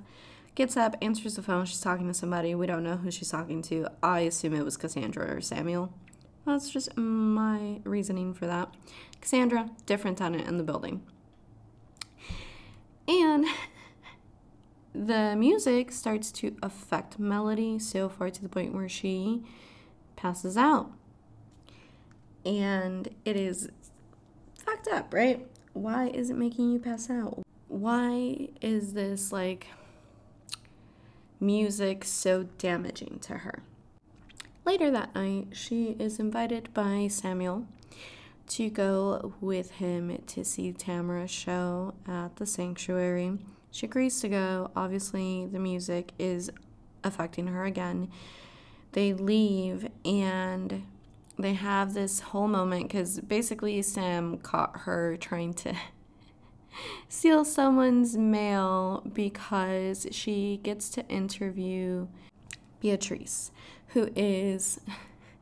gets 0.56 0.76
up, 0.76 0.96
answers 1.02 1.36
the 1.36 1.42
phone, 1.42 1.66
she's 1.66 1.82
talking 1.82 2.08
to 2.08 2.14
somebody. 2.14 2.54
We 2.56 2.68
don't 2.68 2.84
know 2.84 2.98
who 2.98 3.12
she's 3.12 3.30
talking 3.30 3.62
to. 3.64 3.88
I 4.04 4.22
assume 4.22 4.54
it 4.54 4.66
was 4.66 4.78
Cassandra 4.78 5.36
or 5.36 5.42
Samuel. 5.42 5.94
That's 6.46 6.70
just 6.70 6.96
my 6.98 7.80
reasoning 7.84 8.34
for 8.34 8.48
that. 8.48 8.74
Cassandra, 9.22 9.70
different 9.86 10.18
tenant 10.18 10.48
in 10.48 10.58
the 10.58 10.64
building. 10.64 11.02
And 13.08 13.46
the 14.94 15.36
music 15.36 15.92
starts 15.92 16.32
to 16.34 16.56
affect 16.64 17.20
Melody 17.20 17.80
so 17.80 18.10
far 18.10 18.30
to 18.30 18.42
the 18.42 18.50
point 18.50 18.74
where 18.74 18.90
she 18.90 19.44
passes 20.16 20.58
out. 20.58 20.92
And 22.46 23.10
it 23.26 23.36
is 23.36 23.70
fucked 24.56 24.88
up, 24.88 25.14
right? 25.14 25.46
Why 25.74 26.08
is 26.08 26.30
it 26.30 26.36
making 26.36 26.72
you 26.72 26.80
pass 26.80 27.10
out? 27.10 27.44
Why 27.68 28.50
is 28.62 28.94
this 28.94 29.32
like 29.32 29.68
music 31.40 32.04
so 32.06 32.44
damaging 32.58 33.20
to 33.24 33.40
her? 33.40 33.64
Later 34.66 34.92
that 34.92 35.16
night, 35.16 35.48
she 35.54 35.96
is 36.00 36.20
invited 36.20 36.74
by 36.74 37.08
Samuel 37.08 37.66
to 38.50 38.70
go 38.70 39.34
with 39.42 39.72
him 39.72 40.22
to 40.28 40.44
see 40.44 40.74
Tamara's 40.74 41.32
show 41.32 41.94
at 42.08 42.36
the 42.36 42.46
sanctuary. 42.46 43.38
She 43.72 43.86
agrees 43.86 44.20
to 44.22 44.30
go. 44.30 44.72
Obviously, 44.76 45.46
the 45.46 45.60
music 45.60 46.14
is 46.18 46.52
affecting 47.04 47.48
her 47.48 47.66
again. 47.66 48.10
They 48.92 49.14
leave 49.14 49.88
and 50.04 50.84
they 51.38 51.54
have 51.54 51.94
this 51.94 52.20
whole 52.20 52.48
moment 52.48 52.88
because 52.88 53.20
basically 53.22 53.82
Sam 53.82 54.38
caught 54.40 54.82
her 54.82 55.16
trying 55.18 55.54
to 55.56 55.74
steal 57.08 57.46
someone's 57.46 58.18
mail 58.18 59.04
because 59.14 60.08
she 60.12 60.60
gets 60.64 60.90
to 60.90 61.08
interview 61.08 62.08
Beatrice, 62.80 63.52
who 63.90 64.10
is 64.16 64.80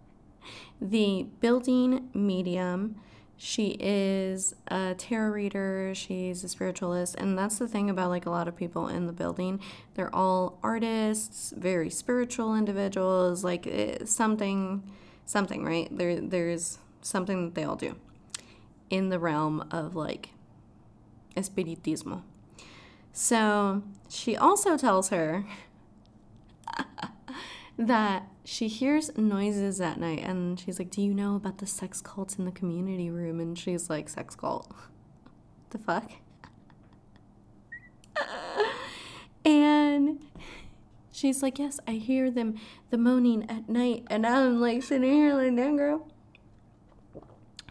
the 0.81 1.27
building 1.39 2.09
medium. 2.13 2.95
She 3.39 3.77
is 3.79 4.55
a 4.67 4.95
tarot 4.97 5.29
reader, 5.29 5.93
she's 5.93 6.43
a 6.43 6.49
spiritualist, 6.49 7.15
and 7.15 7.37
that's 7.37 7.59
the 7.59 7.67
thing 7.67 7.87
about 7.87 8.09
like 8.09 8.25
a 8.25 8.31
lot 8.31 8.47
of 8.47 8.55
people 8.55 8.87
in 8.87 9.05
the 9.05 9.13
building. 9.13 9.59
They're 9.93 10.13
all 10.13 10.57
artists, 10.63 11.53
very 11.55 11.91
spiritual 11.91 12.55
individuals, 12.55 13.43
like 13.43 13.67
eh, 13.67 14.05
something 14.05 14.81
something, 15.25 15.63
right? 15.63 15.87
There 15.95 16.19
there's 16.19 16.79
something 17.03 17.45
that 17.45 17.55
they 17.55 17.63
all 17.63 17.75
do 17.75 17.95
in 18.89 19.09
the 19.09 19.19
realm 19.19 19.67
of 19.69 19.95
like 19.95 20.29
espiritismo. 21.37 22.23
So 23.13 23.83
she 24.09 24.35
also 24.35 24.77
tells 24.77 25.09
her 25.09 25.45
that 27.77 28.27
she 28.43 28.67
hears 28.67 29.15
noises 29.17 29.81
at 29.81 29.99
night 29.99 30.23
and 30.23 30.59
she's 30.59 30.79
like, 30.79 30.89
Do 30.89 31.01
you 31.01 31.13
know 31.13 31.35
about 31.35 31.57
the 31.57 31.67
sex 31.67 32.01
cult 32.01 32.37
in 32.39 32.45
the 32.45 32.51
community 32.51 33.09
room? 33.09 33.39
And 33.39 33.57
she's 33.57 33.89
like, 33.89 34.09
Sex 34.09 34.35
cult? 34.35 34.73
the 35.71 35.77
fuck? 35.77 36.11
and 39.45 40.23
she's 41.11 41.43
like, 41.43 41.59
Yes, 41.59 41.79
I 41.87 41.93
hear 41.93 42.31
them 42.31 42.55
the 42.89 42.97
moaning 42.97 43.49
at 43.49 43.67
night. 43.67 44.03
And 44.09 44.25
I'm 44.25 44.61
like 44.61 44.83
sitting 44.83 45.11
here 45.11 45.33
like, 45.33 45.55
Damn, 45.55 45.75
girl. 45.77 46.07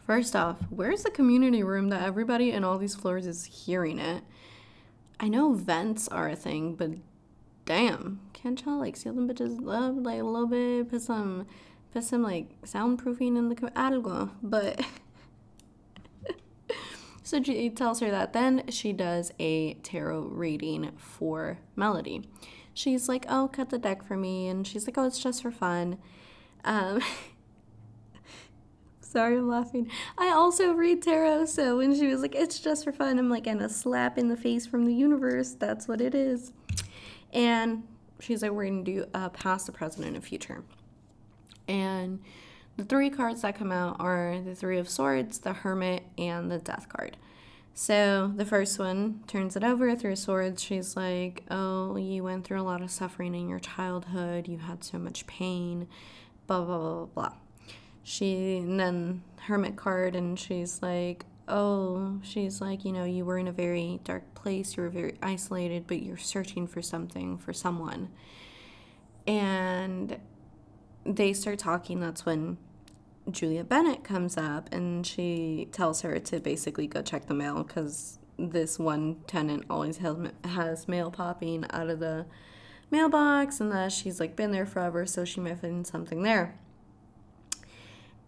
First 0.07 0.37
off, 0.37 0.59
where's 0.71 1.03
the 1.03 1.11
community 1.11 1.65
room 1.65 1.89
that 1.89 2.05
everybody 2.05 2.53
in 2.53 2.63
all 2.63 2.79
these 2.79 2.95
floors 2.95 3.27
is 3.27 3.45
hearing 3.45 3.99
it? 3.99 4.23
I 5.19 5.27
know 5.27 5.53
vents 5.53 6.07
are 6.07 6.29
a 6.29 6.37
thing, 6.37 6.77
but 6.77 6.93
damn, 7.65 8.21
can't 8.33 8.65
y'all 8.65 8.79
like 8.79 8.97
seal 8.97 9.15
them 9.15 9.29
bitches 9.29 9.59
up 9.69 10.05
like 10.05 10.21
a 10.21 10.25
little 10.25 10.47
bit? 10.47 10.91
Put 10.91 11.03
some, 11.03 11.49
put 11.93 12.05
some 12.05 12.23
like 12.23 12.61
soundproofing 12.63 13.37
in 13.37 13.49
the 13.49 13.57
algo. 13.57 14.31
But 14.45 14.87
so 17.25 17.43
she 17.43 17.69
tells 17.71 17.99
her 17.99 18.11
that. 18.13 18.33
Then 18.33 18.63
she 18.69 18.93
does 18.93 19.33
a 19.41 19.75
tarot 19.75 20.29
reading 20.29 20.93
for 20.97 21.59
Melody. 21.75 22.23
She's 22.73 23.09
like, 23.09 23.27
"Oh, 23.29 23.49
cut 23.49 23.71
the 23.71 23.79
deck 23.79 24.05
for 24.07 24.17
me," 24.17 24.47
and 24.47 24.65
she's 24.65 24.87
like, 24.87 24.97
"Oh, 24.97 25.07
it's 25.07 25.19
just 25.19 25.43
for 25.43 25.51
fun." 25.51 25.99
Um, 26.65 27.01
Sorry, 29.07 29.37
I'm 29.37 29.49
laughing. 29.49 29.91
I 30.19 30.31
also 30.31 30.73
read 30.73 31.01
tarot, 31.01 31.47
so 31.47 31.77
when 31.79 31.95
she 31.95 32.09
was 32.09 32.23
like, 32.23 32.35
it's 32.35 32.59
just 32.59 32.85
for 32.85 32.93
fun, 32.93 33.19
I'm 33.19 33.31
like, 33.31 33.47
and 33.47 33.63
a 33.63 33.69
slap 33.69 34.19
in 34.19 34.29
the 34.29 34.37
face 34.37 34.67
from 34.67 34.85
the 34.85 34.93
universe. 34.93 35.53
That's 35.53 35.87
what 35.87 36.01
it 36.01 36.15
is. 36.15 36.53
And 37.33 37.85
she's 38.19 38.43
like, 38.43 38.51
we're 38.51 38.65
going 38.65 38.85
to 38.85 38.93
do 38.93 39.07
a 39.15 39.31
past, 39.31 39.67
the 39.67 39.73
present, 39.73 40.07
and 40.07 40.17
a 40.17 40.21
future. 40.21 40.65
And 41.69 42.21
the 42.77 42.85
three 42.85 43.09
cards 43.09 43.43
that 43.43 43.57
come 43.57 43.71
out 43.71 43.97
are 44.01 44.41
the 44.45 44.57
Three 44.57 44.79
of 44.79 44.89
Swords, 44.89 45.39
the 45.39 45.53
Hermit, 45.53 46.03
and 46.19 46.51
the 46.51 46.59
Death 46.59 46.89
card. 46.89 47.17
So 47.75 48.33
the 48.35 48.45
first 48.45 48.79
one 48.79 49.23
turns 49.29 49.55
it 49.55 49.63
over, 49.63 49.95
Three 49.95 50.13
of 50.13 50.19
Swords. 50.19 50.63
She's 50.63 50.97
like, 50.97 51.45
oh, 51.49 51.97
you 51.97 52.25
went 52.25 52.45
through 52.45 52.61
a 52.61 52.65
lot 52.65 52.83
of 52.83 52.91
suffering 52.91 53.35
in 53.37 53.49
your 53.49 53.61
childhood. 53.61 54.49
You 54.49 54.59
had 54.59 54.83
so 54.83 54.99
much 54.99 55.27
pain, 55.27 55.87
blah, 56.49 56.63
blah, 56.65 56.79
blah, 56.79 56.95
blah, 57.05 57.29
blah 57.29 57.33
she 58.09 58.59
and 58.59 58.79
then 58.79 59.21
hermit 59.41 59.75
card 59.75 60.15
and 60.15 60.39
she's 60.39 60.81
like 60.81 61.27
oh 61.49 62.21
she's 62.23 62.61
like 62.61 62.85
you 62.85 62.93
know 62.93 63.03
you 63.03 63.25
were 63.25 63.37
in 63.37 63.49
a 63.49 63.53
very 63.53 63.99
dark 64.05 64.23
place 64.37 64.77
you 64.77 64.83
were 64.85 64.89
very 64.89 65.17
isolated 65.21 65.89
but 65.89 66.01
you're 66.01 66.17
searching 66.17 66.69
for 66.69 66.81
something 66.81 67.37
for 67.37 67.53
someone. 67.53 68.09
And 69.27 70.19
they 71.05 71.33
start 71.33 71.59
talking 71.59 71.99
that's 71.99 72.25
when 72.25 72.59
julia 73.29 73.65
bennett 73.65 74.05
comes 74.05 74.37
up 74.37 74.73
and 74.73 75.05
she 75.05 75.69
tells 75.73 76.03
her 76.03 76.21
to 76.21 76.39
basically 76.39 76.87
go 76.87 77.03
check 77.03 77.27
the 77.27 77.35
mail 77.35 77.65
because 77.65 78.21
this 78.39 78.79
one 78.79 79.17
tenant 79.27 79.65
always 79.69 79.97
has, 79.97 80.17
has 80.45 80.87
mail 80.87 81.11
popping 81.11 81.67
out 81.71 81.91
of 81.91 81.99
the 81.99 82.25
mailbox 82.89 83.61
and 83.61 83.73
that 83.73 83.91
she's 83.91 84.21
like 84.21 84.37
been 84.37 84.53
there 84.53 84.67
forever 84.67 85.05
so 85.07 85.25
she 85.25 85.41
might 85.41 85.59
find 85.59 85.85
something 85.85 86.23
there 86.23 86.57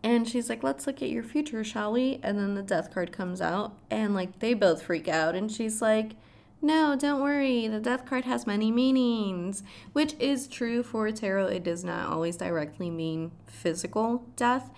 and 0.03 0.29
she's 0.29 0.49
like, 0.49 0.63
let's 0.63 0.87
look 0.87 1.03
at 1.03 1.11
your 1.11 1.23
future, 1.23 1.65
shall 1.65 1.93
we? 1.93 2.21
And 2.23 2.39
then 2.39 2.55
the 2.55 2.63
death 2.63 2.93
card 2.93 3.13
comes 3.13 3.41
out, 3.41 3.75
and 3.91 4.15
like 4.15 4.39
they 4.39 4.55
both 4.55 4.83
freak 4.83 5.09
out. 5.09 5.35
And 5.35 5.51
she's 5.51 5.83
like, 5.83 6.13
no, 6.61 6.97
don't 6.97 7.23
worry. 7.23 7.69
The 7.69 7.81
death 7.81 8.05
card 8.05 8.25
has 8.25 8.47
many 8.47 8.71
meanings, 8.71 9.63
which 9.93 10.15
is 10.19 10.49
true 10.49 10.83
for 10.83 11.11
tarot. 11.11 11.47
It 11.47 11.65
does 11.65 11.85
not 11.85 12.09
always 12.09 12.37
directly 12.37 12.91
mean 12.91 13.31
physical 13.47 14.25
death, 14.37 14.71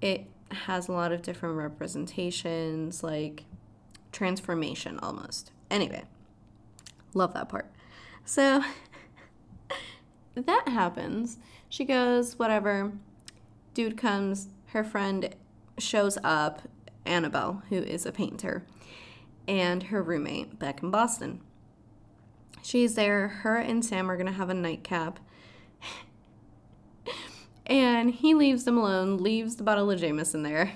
it 0.00 0.26
has 0.50 0.88
a 0.88 0.92
lot 0.92 1.12
of 1.12 1.22
different 1.22 1.56
representations, 1.56 3.02
like 3.02 3.44
transformation 4.12 4.98
almost. 5.00 5.50
Anyway, 5.70 6.04
love 7.14 7.34
that 7.34 7.48
part. 7.48 7.70
So 8.24 8.62
that 10.34 10.68
happens. 10.68 11.38
She 11.68 11.84
goes, 11.84 12.38
whatever. 12.38 12.92
Dude 13.72 13.96
comes, 13.96 14.48
her 14.74 14.84
friend 14.84 15.34
shows 15.78 16.18
up, 16.24 16.62
Annabelle, 17.06 17.62
who 17.68 17.76
is 17.76 18.04
a 18.04 18.12
painter, 18.12 18.66
and 19.46 19.84
her 19.84 20.02
roommate, 20.02 20.58
back 20.58 20.82
in 20.82 20.90
Boston. 20.90 21.40
She's 22.60 22.96
there. 22.96 23.28
Her 23.28 23.56
and 23.56 23.84
Sam 23.84 24.10
are 24.10 24.16
going 24.16 24.26
to 24.26 24.32
have 24.32 24.50
a 24.50 24.54
nightcap. 24.54 25.20
and 27.66 28.10
he 28.10 28.34
leaves 28.34 28.64
them 28.64 28.76
alone, 28.76 29.18
leaves 29.18 29.56
the 29.56 29.62
bottle 29.62 29.90
of 29.92 30.00
Jameson 30.00 30.42
there. 30.42 30.72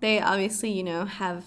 They 0.00 0.20
obviously, 0.20 0.72
you 0.72 0.82
know, 0.82 1.04
have 1.04 1.44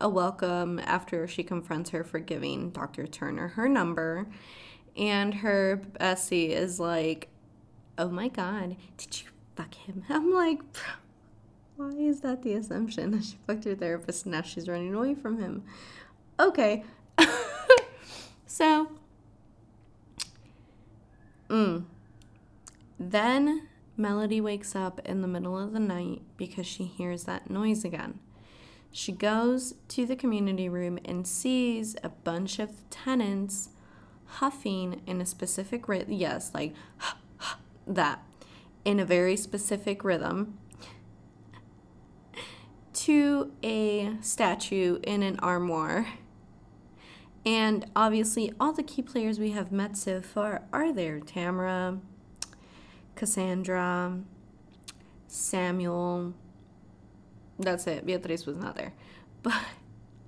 a 0.00 0.08
welcome 0.08 0.78
after 0.78 1.26
she 1.26 1.42
confronts 1.42 1.90
her 1.90 2.04
for 2.04 2.20
giving 2.20 2.70
Dr. 2.70 3.08
Turner 3.08 3.48
her 3.48 3.68
number. 3.68 4.26
And 4.96 5.34
her 5.34 5.76
Bessie 5.76 6.52
is 6.52 6.78
like, 6.78 7.28
Oh 7.98 8.08
my 8.08 8.28
God, 8.28 8.76
did 8.96 9.20
you 9.20 9.28
fuck 9.56 9.74
him? 9.74 10.04
I'm 10.08 10.32
like, 10.32 10.60
why 11.80 11.92
is 11.98 12.20
that 12.20 12.42
the 12.42 12.52
assumption? 12.52 13.22
She 13.22 13.36
fucked 13.46 13.64
her 13.64 13.74
therapist 13.74 14.26
and 14.26 14.34
now 14.34 14.42
she's 14.42 14.68
running 14.68 14.94
away 14.94 15.14
from 15.14 15.40
him. 15.40 15.62
Okay. 16.38 16.84
so, 18.46 18.90
mm. 21.48 21.84
Then 22.98 23.68
Melody 23.96 24.42
wakes 24.42 24.76
up 24.76 25.00
in 25.06 25.22
the 25.22 25.28
middle 25.28 25.58
of 25.58 25.72
the 25.72 25.80
night 25.80 26.20
because 26.36 26.66
she 26.66 26.84
hears 26.84 27.24
that 27.24 27.48
noise 27.48 27.82
again. 27.82 28.18
She 28.92 29.12
goes 29.12 29.74
to 29.88 30.04
the 30.04 30.16
community 30.16 30.68
room 30.68 30.98
and 31.04 31.26
sees 31.26 31.96
a 32.04 32.10
bunch 32.10 32.58
of 32.58 32.70
tenants 32.90 33.70
huffing 34.26 35.00
in 35.06 35.22
a 35.22 35.26
specific 35.26 35.88
rhythm. 35.88 36.12
Yes, 36.12 36.50
like 36.52 36.74
that 37.86 38.22
in 38.84 39.00
a 39.00 39.04
very 39.06 39.36
specific 39.36 40.04
rhythm 40.04 40.58
to 43.04 43.50
a 43.62 44.12
statue 44.20 44.98
in 45.04 45.22
an 45.22 45.38
armoire. 45.40 46.06
And 47.46 47.86
obviously, 47.96 48.52
all 48.60 48.74
the 48.74 48.82
key 48.82 49.00
players 49.00 49.38
we 49.38 49.52
have 49.52 49.72
met 49.72 49.96
so 49.96 50.20
far 50.20 50.62
are 50.72 50.92
there 50.92 51.18
Tamara, 51.20 51.98
Cassandra, 53.14 54.18
Samuel. 55.28 56.34
That's 57.58 57.86
it. 57.86 58.04
Beatriz 58.04 58.44
was 58.44 58.58
not 58.58 58.76
there. 58.76 58.92
But 59.42 59.62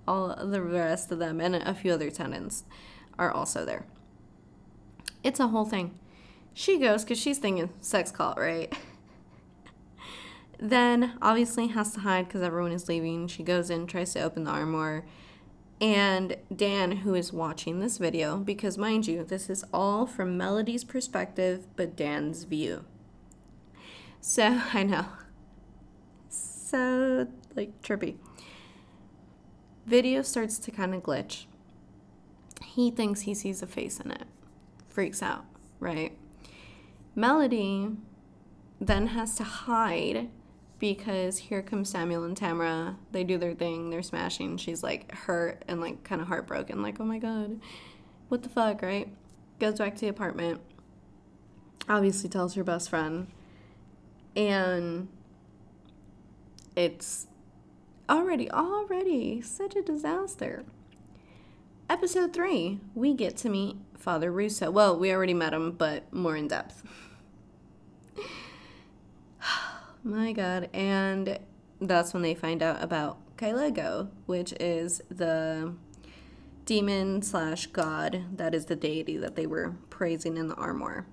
all 0.08 0.34
the 0.34 0.62
rest 0.62 1.12
of 1.12 1.18
them 1.18 1.40
and 1.40 1.54
a 1.54 1.74
few 1.74 1.92
other 1.92 2.10
tenants 2.10 2.64
are 3.18 3.30
also 3.30 3.66
there. 3.66 3.84
It's 5.22 5.40
a 5.40 5.48
whole 5.48 5.66
thing. 5.66 5.98
She 6.54 6.78
goes 6.78 7.04
because 7.04 7.18
she's 7.18 7.38
thinking 7.38 7.68
sex 7.80 8.10
cult, 8.10 8.38
right? 8.38 8.72
then 10.62 11.14
obviously 11.20 11.66
has 11.68 11.92
to 11.94 12.00
hide 12.00 12.28
because 12.28 12.40
everyone 12.40 12.70
is 12.70 12.88
leaving. 12.88 13.26
She 13.26 13.42
goes 13.42 13.68
in, 13.68 13.86
tries 13.88 14.12
to 14.12 14.22
open 14.22 14.44
the 14.44 14.52
armoire. 14.52 15.04
And 15.80 16.36
Dan, 16.54 16.98
who 16.98 17.14
is 17.14 17.32
watching 17.32 17.80
this 17.80 17.98
video, 17.98 18.36
because 18.36 18.78
mind 18.78 19.08
you, 19.08 19.24
this 19.24 19.50
is 19.50 19.64
all 19.74 20.06
from 20.06 20.36
Melody's 20.36 20.84
perspective, 20.84 21.66
but 21.74 21.96
Dan's 21.96 22.44
view. 22.44 22.84
So, 24.20 24.60
I 24.72 24.84
know. 24.84 25.06
So, 26.28 27.26
like, 27.56 27.82
trippy. 27.82 28.14
Video 29.84 30.22
starts 30.22 30.60
to 30.60 30.70
kind 30.70 30.94
of 30.94 31.02
glitch. 31.02 31.46
He 32.64 32.92
thinks 32.92 33.22
he 33.22 33.34
sees 33.34 33.62
a 33.62 33.66
face 33.66 33.98
in 33.98 34.12
it. 34.12 34.28
Freaks 34.88 35.22
out, 35.22 35.44
right? 35.80 36.16
Melody 37.16 37.90
then 38.80 39.08
has 39.08 39.34
to 39.34 39.42
hide 39.42 40.30
because 40.82 41.38
here 41.38 41.62
comes 41.62 41.88
Samuel 41.88 42.24
and 42.24 42.36
Tamara. 42.36 42.96
They 43.12 43.22
do 43.22 43.38
their 43.38 43.54
thing, 43.54 43.90
they're 43.90 44.02
smashing. 44.02 44.56
She's 44.56 44.82
like 44.82 45.14
hurt 45.14 45.62
and 45.68 45.80
like 45.80 46.02
kind 46.02 46.20
of 46.20 46.26
heartbroken, 46.26 46.82
like, 46.82 46.98
oh 46.98 47.04
my 47.04 47.18
god, 47.18 47.60
what 48.28 48.42
the 48.42 48.48
fuck, 48.48 48.82
right? 48.82 49.08
Goes 49.60 49.78
back 49.78 49.94
to 49.94 50.00
the 50.00 50.08
apartment, 50.08 50.60
obviously 51.88 52.28
tells 52.28 52.54
her 52.54 52.64
best 52.64 52.90
friend, 52.90 53.28
and 54.34 55.06
it's 56.74 57.28
already, 58.10 58.50
already 58.50 59.40
such 59.40 59.76
a 59.76 59.82
disaster. 59.82 60.64
Episode 61.88 62.32
three, 62.32 62.80
we 62.96 63.14
get 63.14 63.36
to 63.36 63.48
meet 63.48 63.76
Father 63.96 64.32
Russo. 64.32 64.68
Well, 64.68 64.98
we 64.98 65.12
already 65.12 65.34
met 65.34 65.52
him, 65.52 65.70
but 65.70 66.12
more 66.12 66.34
in 66.34 66.48
depth. 66.48 66.82
My 70.04 70.32
God. 70.32 70.68
And 70.72 71.38
that's 71.80 72.12
when 72.12 72.22
they 72.22 72.34
find 72.34 72.62
out 72.62 72.82
about 72.82 73.18
Kaelego, 73.36 74.08
which 74.26 74.52
is 74.60 75.02
the 75.10 75.74
demon 76.64 77.22
slash 77.22 77.66
god 77.66 78.24
that 78.36 78.54
is 78.54 78.66
the 78.66 78.76
deity 78.76 79.16
that 79.16 79.34
they 79.34 79.46
were 79.46 79.74
praising 79.90 80.36
in 80.36 80.48
the 80.48 80.54
armoire. 80.54 81.06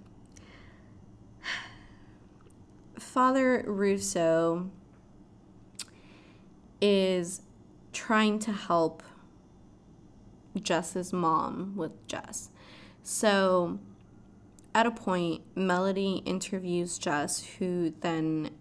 Father 2.99 3.63
Russo 3.65 4.69
is 6.81 7.41
trying 7.93 8.39
to 8.39 8.51
help 8.51 9.03
Jess's 10.61 11.11
mom 11.11 11.73
with 11.75 12.07
Jess. 12.07 12.49
So 13.03 13.79
at 14.73 14.85
a 14.85 14.91
point, 14.91 15.41
Melody 15.55 16.21
interviews 16.25 16.97
Jess, 16.97 17.43
who 17.57 17.93
then 18.01 18.51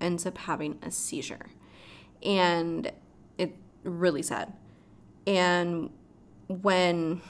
ends 0.00 0.26
up 0.26 0.38
having 0.38 0.78
a 0.82 0.90
seizure. 0.90 1.46
And 2.22 2.90
it 3.38 3.56
really 3.84 4.22
sad. 4.22 4.52
And 5.26 5.90
when 6.48 7.20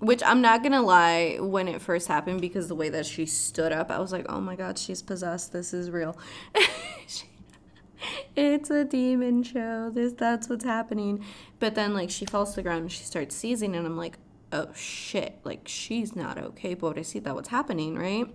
which 0.00 0.22
I'm 0.24 0.40
not 0.40 0.62
gonna 0.62 0.80
lie, 0.80 1.36
when 1.40 1.68
it 1.68 1.82
first 1.82 2.08
happened, 2.08 2.40
because 2.40 2.68
the 2.68 2.74
way 2.74 2.88
that 2.88 3.04
she 3.04 3.26
stood 3.26 3.70
up, 3.70 3.90
I 3.90 3.98
was 3.98 4.12
like, 4.12 4.26
oh 4.30 4.40
my 4.40 4.56
god, 4.56 4.78
she's 4.78 5.02
possessed. 5.02 5.52
This 5.52 5.74
is 5.74 5.90
real. 5.90 6.16
it's 8.36 8.70
a 8.70 8.84
demon 8.84 9.42
show. 9.42 9.90
This 9.90 10.14
that's 10.14 10.48
what's 10.48 10.64
happening. 10.64 11.24
But 11.58 11.74
then 11.74 11.92
like 11.92 12.08
she 12.08 12.24
falls 12.24 12.50
to 12.50 12.56
the 12.56 12.62
ground 12.62 12.82
and 12.82 12.92
she 12.92 13.04
starts 13.04 13.36
seizing, 13.36 13.76
and 13.76 13.86
I'm 13.86 13.96
like, 13.96 14.18
oh 14.52 14.68
shit, 14.74 15.38
like 15.44 15.68
she's 15.68 16.16
not 16.16 16.38
okay. 16.38 16.72
But 16.72 16.98
I 16.98 17.02
see 17.02 17.18
that 17.18 17.34
what's 17.34 17.50
happening, 17.50 17.96
right? 17.96 18.26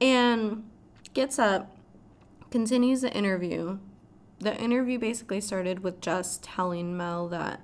And 0.00 0.68
gets 1.14 1.38
up, 1.38 1.75
continues 2.56 3.02
the 3.02 3.12
interview. 3.12 3.76
The 4.38 4.56
interview 4.56 4.98
basically 4.98 5.42
started 5.42 5.80
with 5.80 6.00
just 6.00 6.42
telling 6.42 6.96
Mel 6.96 7.28
that 7.28 7.60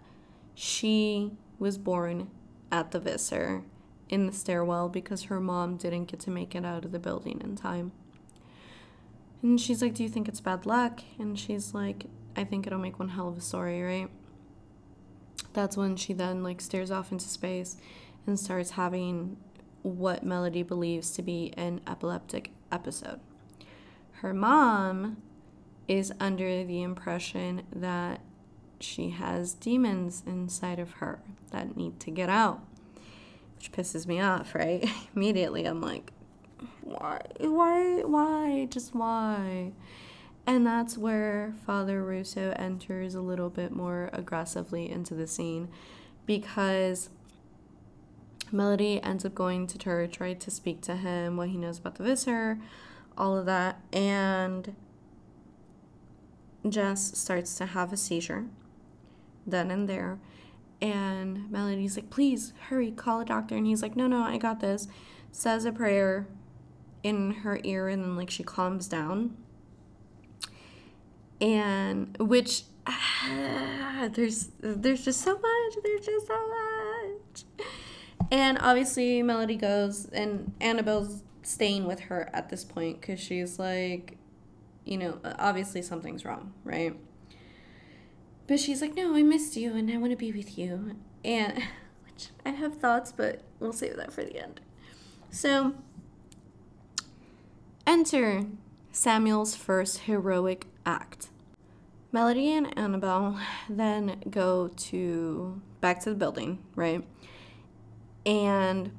she 0.54 1.32
was 1.58 1.78
born 1.78 2.30
at 2.70 2.90
the 2.90 3.00
Visser 3.00 3.62
in 4.10 4.26
the 4.26 4.34
stairwell 4.34 4.90
because 4.90 5.22
her 5.24 5.40
mom 5.40 5.78
didn't 5.78 6.10
get 6.10 6.20
to 6.20 6.30
make 6.30 6.54
it 6.54 6.66
out 6.66 6.84
of 6.84 6.92
the 6.92 6.98
building 6.98 7.40
in 7.42 7.56
time. 7.56 7.92
And 9.40 9.58
she's 9.58 9.80
like, 9.80 9.94
Do 9.94 10.02
you 10.02 10.10
think 10.10 10.28
it's 10.28 10.42
bad 10.42 10.66
luck? 10.66 11.00
And 11.18 11.38
she's 11.38 11.72
like, 11.72 12.04
I 12.36 12.44
think 12.44 12.66
it'll 12.66 12.78
make 12.78 12.98
one 12.98 13.08
hell 13.08 13.28
of 13.28 13.38
a 13.38 13.40
story, 13.40 13.82
right? 13.82 14.10
That's 15.54 15.74
when 15.74 15.96
she 15.96 16.12
then 16.12 16.42
like 16.42 16.60
stares 16.60 16.90
off 16.90 17.10
into 17.10 17.30
space 17.30 17.78
and 18.26 18.38
starts 18.38 18.72
having 18.72 19.38
what 19.80 20.22
Melody 20.22 20.62
believes 20.62 21.12
to 21.12 21.22
be 21.22 21.54
an 21.56 21.80
epileptic 21.86 22.50
episode. 22.70 23.20
Her 24.22 24.32
mom 24.32 25.16
is 25.88 26.12
under 26.20 26.64
the 26.64 26.80
impression 26.80 27.64
that 27.74 28.20
she 28.78 29.10
has 29.10 29.52
demons 29.52 30.22
inside 30.24 30.78
of 30.78 30.92
her 30.92 31.20
that 31.50 31.76
need 31.76 31.98
to 31.98 32.12
get 32.12 32.28
out, 32.28 32.62
which 33.56 33.72
pisses 33.72 34.06
me 34.06 34.20
off, 34.20 34.54
right? 34.54 34.88
Immediately, 35.16 35.64
I'm 35.64 35.80
like, 35.80 36.12
why, 36.82 37.20
why, 37.40 38.02
why, 38.04 38.68
just 38.70 38.94
why? 38.94 39.72
And 40.46 40.64
that's 40.64 40.96
where 40.96 41.54
Father 41.66 42.04
Russo 42.04 42.52
enters 42.54 43.16
a 43.16 43.20
little 43.20 43.50
bit 43.50 43.72
more 43.72 44.08
aggressively 44.12 44.88
into 44.88 45.14
the 45.14 45.26
scene 45.26 45.68
because 46.26 47.10
Melody 48.52 49.02
ends 49.02 49.24
up 49.24 49.34
going 49.34 49.66
to 49.66 49.78
church, 49.78 50.20
right, 50.20 50.38
to 50.38 50.50
speak 50.52 50.80
to 50.82 50.94
him, 50.94 51.36
what 51.36 51.48
he 51.48 51.56
knows 51.56 51.80
about 51.80 51.96
the 51.96 52.04
Visser, 52.04 52.60
all 53.16 53.36
of 53.36 53.46
that. 53.46 53.80
And 53.92 54.74
Jess 56.68 57.18
starts 57.18 57.56
to 57.56 57.66
have 57.66 57.92
a 57.92 57.96
seizure 57.96 58.46
then 59.46 59.70
and 59.70 59.88
there. 59.88 60.18
And 60.80 61.50
Melody's 61.50 61.96
like, 61.96 62.10
please 62.10 62.52
hurry, 62.68 62.90
call 62.90 63.20
a 63.20 63.24
doctor. 63.24 63.56
And 63.56 63.66
he's 63.66 63.82
like, 63.82 63.94
no, 63.94 64.06
no, 64.06 64.22
I 64.22 64.36
got 64.36 64.60
this. 64.60 64.88
Says 65.30 65.64
a 65.64 65.72
prayer 65.72 66.26
in 67.02 67.32
her 67.34 67.60
ear, 67.64 67.88
and 67.88 68.02
then 68.02 68.16
like 68.16 68.30
she 68.30 68.42
calms 68.42 68.86
down. 68.88 69.36
And 71.40 72.16
which 72.18 72.64
ah, 72.86 74.08
there's 74.12 74.50
there's 74.60 75.04
just 75.04 75.20
so 75.20 75.34
much. 75.34 75.74
There's 75.82 76.06
just 76.06 76.26
so 76.26 76.48
much. 76.48 77.66
And 78.30 78.58
obviously, 78.60 79.22
Melody 79.22 79.56
goes, 79.56 80.06
and 80.06 80.52
Annabelle's 80.60 81.22
staying 81.42 81.86
with 81.86 82.00
her 82.00 82.30
at 82.32 82.48
this 82.48 82.64
point 82.64 83.00
because 83.00 83.20
she's 83.20 83.58
like, 83.58 84.16
you 84.84 84.96
know, 84.98 85.18
obviously 85.38 85.82
something's 85.82 86.24
wrong, 86.24 86.52
right? 86.64 86.96
But 88.46 88.60
she's 88.60 88.80
like, 88.82 88.94
no, 88.94 89.14
I 89.14 89.22
missed 89.22 89.56
you 89.56 89.74
and 89.74 89.90
I 89.90 89.96
want 89.96 90.10
to 90.10 90.16
be 90.16 90.32
with 90.32 90.58
you. 90.58 90.96
And, 91.24 91.62
which 92.04 92.28
I 92.44 92.50
have 92.50 92.76
thoughts, 92.76 93.12
but 93.12 93.42
we'll 93.60 93.72
save 93.72 93.96
that 93.96 94.12
for 94.12 94.24
the 94.24 94.36
end. 94.36 94.60
So, 95.30 95.74
enter 97.86 98.44
Samuel's 98.90 99.54
first 99.56 100.00
heroic 100.00 100.66
act. 100.84 101.28
Melody 102.10 102.52
and 102.52 102.76
Annabelle 102.78 103.40
then 103.70 104.20
go 104.28 104.68
to 104.68 105.62
back 105.80 106.00
to 106.00 106.10
the 106.10 106.14
building, 106.14 106.58
right? 106.74 107.02
And 108.26 108.92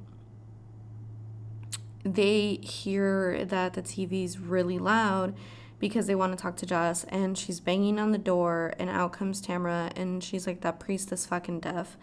they 2.04 2.56
hear 2.62 3.46
that 3.46 3.74
the 3.74 3.82
TV's 3.82 4.38
really 4.38 4.78
loud 4.78 5.34
because 5.80 6.08
they 6.08 6.16
want 6.16 6.38
to 6.38 6.42
talk 6.42 6.56
to 6.58 6.66
Jess 6.66 7.04
and 7.06 7.38
she's 7.38 7.60
banging 7.60 8.00
on 8.00 8.12
the 8.12 8.18
door 8.18 8.74
and 8.80 8.90
out 8.90 9.14
comes 9.14 9.42
Tamara 9.42 9.92
and 9.96 10.24
she's 10.24 10.48
like 10.48 10.62
that 10.62 10.80
priest 10.80 11.12
is 11.12 11.26
fucking 11.26 11.62
deaf. 11.62 11.98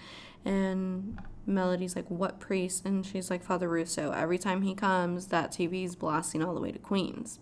And 0.45 1.19
Melody's 1.47 1.97
like 1.97 2.11
what 2.11 2.41
priest? 2.41 2.85
And 2.85 3.05
she's 3.05 3.31
like 3.31 3.43
Father 3.43 3.69
Russo. 3.69 4.13
Every 4.13 4.39
time 4.39 4.63
he 4.63 4.75
comes 4.75 5.27
that 5.27 5.53
TV's 5.53 5.97
blasting 5.97 6.43
all 6.43 6.55
the 6.55 6.61
way 6.61 6.73
to 6.73 6.79
Queens. 6.79 7.39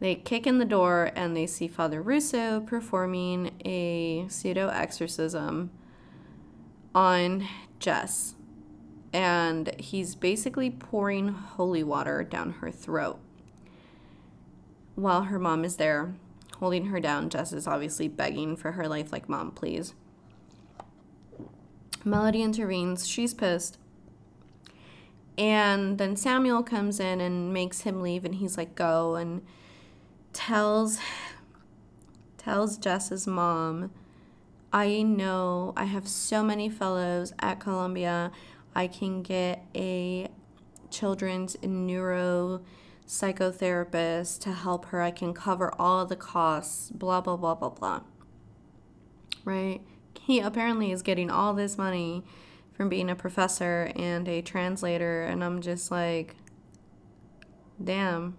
They 0.00 0.16
kick 0.16 0.48
in 0.48 0.58
the 0.58 0.64
door 0.64 1.12
and 1.14 1.36
they 1.36 1.46
see 1.46 1.68
Father 1.68 2.02
Russo 2.02 2.60
performing 2.60 3.52
a 3.64 4.26
pseudo 4.28 4.68
exorcism 4.68 5.70
on 6.92 7.46
Jess 7.78 8.34
and 9.12 9.74
he's 9.78 10.14
basically 10.14 10.70
pouring 10.70 11.28
holy 11.28 11.82
water 11.82 12.24
down 12.24 12.52
her 12.60 12.70
throat 12.70 13.18
while 14.94 15.22
her 15.22 15.38
mom 15.38 15.64
is 15.64 15.76
there 15.76 16.14
holding 16.62 16.86
her 16.86 17.00
down, 17.00 17.28
Jess 17.28 17.52
is 17.52 17.66
obviously 17.66 18.06
begging 18.06 18.54
for 18.56 18.72
her 18.72 18.86
life, 18.86 19.10
like, 19.10 19.28
Mom, 19.28 19.50
please. 19.50 19.94
Melody 22.04 22.40
intervenes. 22.40 23.04
She's 23.04 23.34
pissed. 23.34 23.78
And 25.36 25.98
then 25.98 26.14
Samuel 26.14 26.62
comes 26.62 27.00
in 27.00 27.20
and 27.20 27.52
makes 27.52 27.80
him 27.80 28.00
leave, 28.00 28.24
and 28.24 28.36
he's 28.36 28.56
like, 28.56 28.76
go, 28.76 29.16
and 29.16 29.42
tells 30.32 31.00
tells 32.38 32.76
Jess's 32.76 33.26
mom, 33.26 33.90
I 34.72 35.02
know 35.02 35.72
I 35.76 35.84
have 35.84 36.06
so 36.06 36.44
many 36.44 36.68
fellows 36.68 37.32
at 37.40 37.58
Columbia. 37.58 38.30
I 38.74 38.86
can 38.86 39.22
get 39.22 39.64
a 39.74 40.28
children's 40.90 41.56
neuro 41.62 42.62
psychotherapist 43.06 44.40
to 44.40 44.52
help 44.52 44.86
her. 44.86 45.02
I 45.02 45.10
can 45.10 45.34
cover 45.34 45.72
all 45.78 46.06
the 46.06 46.16
costs, 46.16 46.90
blah, 46.90 47.20
blah, 47.20 47.36
blah, 47.36 47.54
blah, 47.54 47.70
blah. 47.70 48.00
Right? 49.44 49.80
He 50.20 50.40
apparently 50.40 50.92
is 50.92 51.02
getting 51.02 51.30
all 51.30 51.52
this 51.52 51.76
money 51.76 52.24
from 52.72 52.88
being 52.88 53.10
a 53.10 53.14
professor 53.14 53.92
and 53.96 54.26
a 54.28 54.40
translator, 54.40 55.24
and 55.24 55.44
I'm 55.44 55.60
just 55.60 55.90
like, 55.90 56.36
damn, 57.82 58.36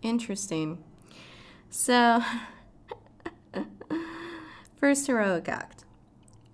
interesting. 0.00 0.82
So, 1.70 2.22
first 4.76 5.06
heroic 5.06 5.48
act. 5.48 5.81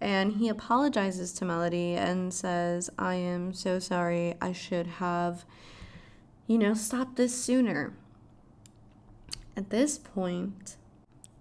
And 0.00 0.34
he 0.34 0.48
apologizes 0.48 1.32
to 1.34 1.44
Melody 1.44 1.94
and 1.94 2.32
says, 2.32 2.88
I 2.98 3.14
am 3.14 3.52
so 3.52 3.78
sorry. 3.78 4.34
I 4.40 4.52
should 4.52 4.86
have 4.86 5.44
you 6.48 6.56
know, 6.56 6.72
stopped 6.74 7.16
this 7.16 7.34
sooner. 7.34 7.92
At 9.54 9.68
this 9.68 9.98
point, 9.98 10.76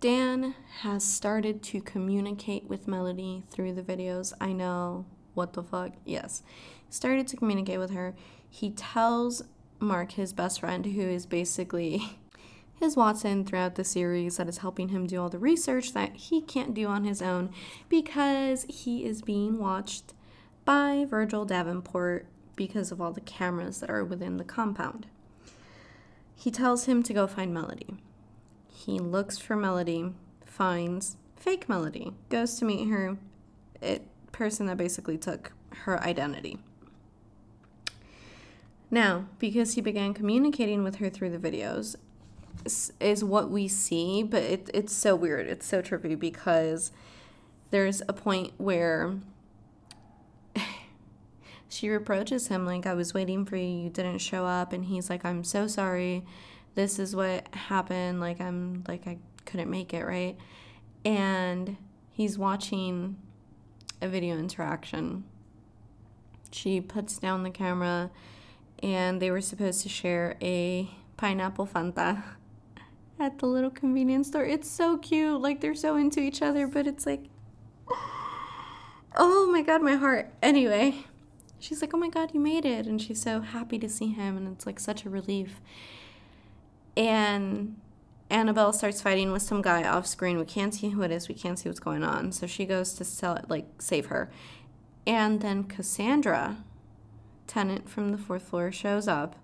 Dan 0.02 0.54
has 0.82 1.04
started 1.04 1.64
to 1.64 1.82
communicate 1.82 2.66
with 2.68 2.90
Melody 2.90 3.44
through 3.50 3.74
the 3.74 3.82
videos. 3.82 4.34
I 4.42 4.52
know, 4.52 5.06
what 5.34 5.54
the 5.54 5.64
fuck? 5.64 5.94
Yes. 6.04 6.44
Started 6.90 7.26
to 7.30 7.38
communicate 7.38 7.80
with 7.80 7.92
her. 7.92 8.16
He 8.50 8.72
tells 8.72 9.44
Mark, 9.80 10.12
his 10.12 10.34
best 10.34 10.60
friend, 10.60 10.86
who 10.86 11.02
is 11.02 11.26
basically 11.26 12.20
his 12.80 12.96
Watson 12.96 13.44
throughout 13.44 13.76
the 13.76 13.84
series, 13.84 14.38
that 14.38 14.48
is 14.48 14.60
helping 14.60 14.90
him 14.90 15.08
do 15.08 15.22
all 15.22 15.30
the 15.30 15.40
research 15.40 15.94
that 15.94 16.16
he 16.16 16.42
can't 16.42 16.74
do 16.74 16.88
on 16.88 17.04
his 17.04 17.22
own 17.22 17.50
because 17.90 18.66
he 18.70 19.06
is 19.06 19.22
being 19.22 19.58
watched 19.58 20.14
by 20.66 21.06
Virgil 21.10 21.46
Davenport, 21.46 22.28
because 22.56 22.92
of 22.92 23.00
all 23.00 23.12
the 23.14 23.22
cameras 23.22 23.80
that 23.80 23.90
are 23.90 24.04
within 24.04 24.38
the 24.38 24.44
compound. 24.44 25.08
He 26.36 26.52
tells 26.52 26.86
him 26.86 27.04
to 27.04 27.14
go 27.14 27.26
find 27.28 27.54
Melody. 27.54 27.96
he 28.78 29.00
looks 29.00 29.38
for 29.38 29.56
Melody, 29.56 30.14
finds 30.46 31.18
fake 31.36 31.68
Melody, 31.68 32.14
goes 32.30 32.60
to 32.60 32.66
meet 32.66 32.88
her, 32.90 33.18
it 33.82 34.08
person 34.32 34.68
that 34.68 34.78
basically 34.78 35.18
took 35.18 35.52
her 35.84 36.00
identity. 36.04 36.60
Now, 38.92 39.26
because 39.40 39.74
he 39.74 39.82
began 39.82 40.14
communicating 40.14 40.84
with 40.84 40.98
her 40.98 41.10
through 41.10 41.32
the 41.32 41.40
videos, 41.40 41.96
is 43.00 43.24
what 43.24 43.50
we 43.50 43.68
see, 43.68 44.24
but 44.24 44.44
it, 44.44 44.70
it's 44.74 44.94
so 44.94 45.16
weird. 45.16 45.48
It's 45.48 45.66
so 45.66 45.82
trippy 45.82 46.18
because 46.18 46.92
there's 47.72 48.02
a 48.08 48.14
point 48.14 48.54
where 48.58 49.16
she 51.70 51.90
reproaches 51.90 52.48
him, 52.48 52.66
like, 52.66 52.86
I 52.86 52.94
was 52.94 53.14
waiting 53.14 53.46
for 53.46 53.56
you, 53.56 53.84
you 53.84 53.90
didn't 53.90 54.20
show 54.20 54.46
up. 54.46 54.74
And 54.74 54.86
he's 54.86 55.10
like, 55.10 55.26
I'm 55.26 55.44
so 55.44 55.68
sorry. 55.68 56.26
This 56.76 57.00
is 57.00 57.16
what 57.16 57.54
happened. 57.54 58.20
Like, 58.20 58.40
I'm 58.40 58.84
like, 58.88 59.08
I 59.08 59.18
couldn't 59.46 59.70
make 59.70 59.94
it, 59.94 60.06
right? 60.06 60.38
And 61.04 61.78
he's 62.12 62.38
watching 62.38 63.18
a 64.02 64.08
video 64.08 64.38
interaction. 64.38 65.24
She 66.52 66.82
puts 66.82 67.18
down 67.18 67.44
the 67.44 67.50
camera 67.50 68.12
and 68.82 69.22
they 69.22 69.32
were 69.32 69.42
supposed 69.42 69.82
to 69.82 69.90
share 69.90 70.36
a 70.42 70.90
pineapple 71.18 71.68
Fanta 71.68 72.24
at 73.20 73.40
the 73.40 73.46
little 73.46 73.70
convenience 73.70 74.28
store. 74.28 74.46
It's 74.46 74.70
so 74.70 74.98
cute. 74.98 75.42
Like 75.42 75.62
they're 75.62 75.76
so 75.76 75.96
into 75.96 76.20
each 76.20 76.42
other, 76.42 76.68
but 76.68 76.88
it's 76.88 77.06
like, 77.06 77.26
oh 79.16 79.50
my 79.52 79.62
god, 79.62 79.82
my 79.82 79.96
heart. 79.96 80.34
Anyway, 80.42 81.06
she's 81.60 81.82
like, 81.82 81.94
oh 81.94 81.98
my 81.98 82.10
god, 82.10 82.32
you 82.34 82.40
made 82.40 82.66
it. 82.66 82.86
And 82.86 83.02
she's 83.02 83.22
so 83.22 83.42
happy 83.42 83.80
to 83.80 83.90
see 83.90 84.08
him. 84.08 84.38
And 84.38 84.48
it's 84.48 84.66
like 84.66 84.80
such 84.80 85.06
a 85.06 85.10
relief. 85.10 85.62
And 86.96 87.78
Annabelle 88.30 88.74
starts 88.74 89.02
fighting 89.02 89.32
with 89.32 89.42
some 89.42 89.62
guy 89.62 89.88
off 89.88 90.06
screen. 90.06 90.38
We 90.38 90.46
can't 90.46 90.74
see 90.74 90.90
who 90.90 91.02
it 91.02 91.12
is. 91.12 91.28
We 91.28 91.36
can't 91.36 91.58
see 91.58 91.70
what's 91.70 91.80
going 91.80 92.04
on. 92.04 92.32
So 92.32 92.48
she 92.48 92.66
goes 92.66 92.94
to 92.94 93.04
sell 93.06 93.36
it, 93.36 93.50
like 93.50 93.66
save 93.80 94.08
her. 94.08 94.30
And 95.06 95.42
then 95.42 95.64
Cassandra 95.64 96.58
tenant 97.48 97.90
from 97.90 98.12
the 98.12 98.18
fourth 98.18 98.44
floor 98.44 98.72
shows 98.72 99.08
up 99.08 99.38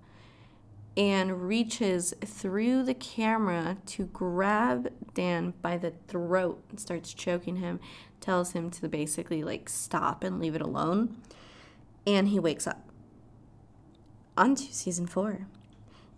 and 0.95 1.47
reaches 1.47 2.13
through 2.23 2.83
the 2.83 2.93
camera 2.93 3.77
to 3.87 4.05
grab 4.05 4.91
Dan 5.13 5.53
by 5.61 5.77
the 5.77 5.91
throat 6.07 6.63
and 6.69 6.79
starts 6.79 7.13
choking 7.13 7.57
him, 7.57 7.79
tells 8.21 8.51
him 8.51 8.69
to 8.71 8.87
basically 8.87 9.43
like 9.43 9.69
stop 9.69 10.23
and 10.23 10.39
leave 10.39 10.55
it 10.55 10.61
alone. 10.61 11.17
And 12.05 12.27
he 12.27 12.39
wakes 12.39 12.67
up. 12.67 12.89
On 14.37 14.55
to 14.55 14.73
season 14.73 15.05
four 15.07 15.47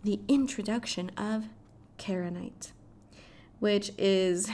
the 0.04 0.20
introduction 0.28 1.10
of 1.18 1.46
Kharonite, 1.98 2.72
which 3.60 3.92
is 3.98 4.48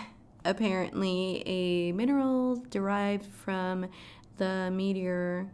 apparently 0.45 1.43
a 1.45 1.91
mineral 1.91 2.63
derived 2.69 3.25
from 3.25 3.87
the 4.37 4.71
meteor 4.71 5.51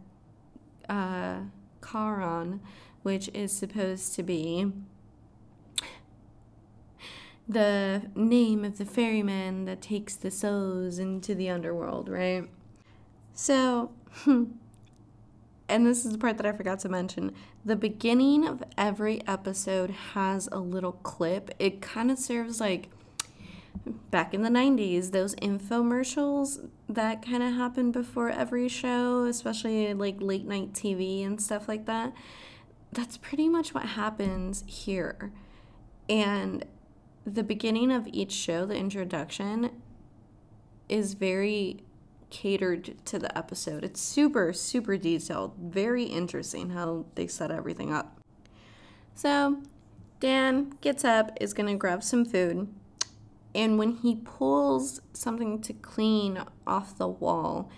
uh, 0.88 1.40
Charon, 1.84 2.60
which 3.08 3.30
is 3.32 3.50
supposed 3.50 4.14
to 4.14 4.22
be 4.22 4.70
the 7.48 8.02
name 8.14 8.66
of 8.66 8.76
the 8.76 8.84
ferryman 8.84 9.64
that 9.64 9.80
takes 9.80 10.14
the 10.14 10.30
souls 10.30 10.98
into 10.98 11.34
the 11.34 11.48
underworld, 11.48 12.10
right? 12.10 12.44
So, 13.32 13.92
and 14.26 15.86
this 15.86 16.04
is 16.04 16.12
the 16.12 16.18
part 16.18 16.36
that 16.36 16.44
I 16.44 16.52
forgot 16.52 16.80
to 16.80 16.90
mention. 16.90 17.32
The 17.64 17.76
beginning 17.76 18.46
of 18.46 18.62
every 18.76 19.26
episode 19.26 19.88
has 20.12 20.46
a 20.52 20.58
little 20.58 20.92
clip. 20.92 21.50
It 21.58 21.80
kind 21.80 22.10
of 22.10 22.18
serves 22.18 22.60
like 22.60 22.90
back 24.10 24.34
in 24.34 24.42
the 24.42 24.50
90s, 24.50 25.12
those 25.12 25.34
infomercials 25.36 26.68
that 26.90 27.24
kind 27.24 27.42
of 27.42 27.54
happened 27.54 27.94
before 27.94 28.28
every 28.28 28.68
show, 28.68 29.24
especially 29.24 29.94
like 29.94 30.16
late 30.20 30.44
night 30.44 30.74
TV 30.74 31.24
and 31.24 31.40
stuff 31.40 31.68
like 31.68 31.86
that. 31.86 32.12
That's 32.92 33.16
pretty 33.16 33.48
much 33.48 33.74
what 33.74 33.84
happens 33.84 34.64
here. 34.66 35.32
And 36.08 36.64
the 37.26 37.42
beginning 37.42 37.92
of 37.92 38.08
each 38.08 38.32
show, 38.32 38.64
the 38.64 38.76
introduction, 38.76 39.70
is 40.88 41.14
very 41.14 41.82
catered 42.30 42.94
to 43.06 43.18
the 43.18 43.36
episode. 43.36 43.84
It's 43.84 44.00
super, 44.00 44.52
super 44.52 44.96
detailed. 44.96 45.54
Very 45.58 46.04
interesting 46.04 46.70
how 46.70 47.06
they 47.14 47.26
set 47.26 47.50
everything 47.50 47.92
up. 47.92 48.20
So, 49.14 49.62
Dan 50.20 50.74
gets 50.80 51.04
up, 51.04 51.36
is 51.40 51.52
going 51.52 51.68
to 51.68 51.74
grab 51.74 52.02
some 52.02 52.24
food 52.24 52.68
and 53.54 53.78
when 53.78 53.92
he 53.92 54.14
pulls 54.14 55.00
something 55.12 55.60
to 55.62 55.72
clean 55.72 56.42
off 56.66 56.96
the 56.96 57.08
wall, 57.08 57.70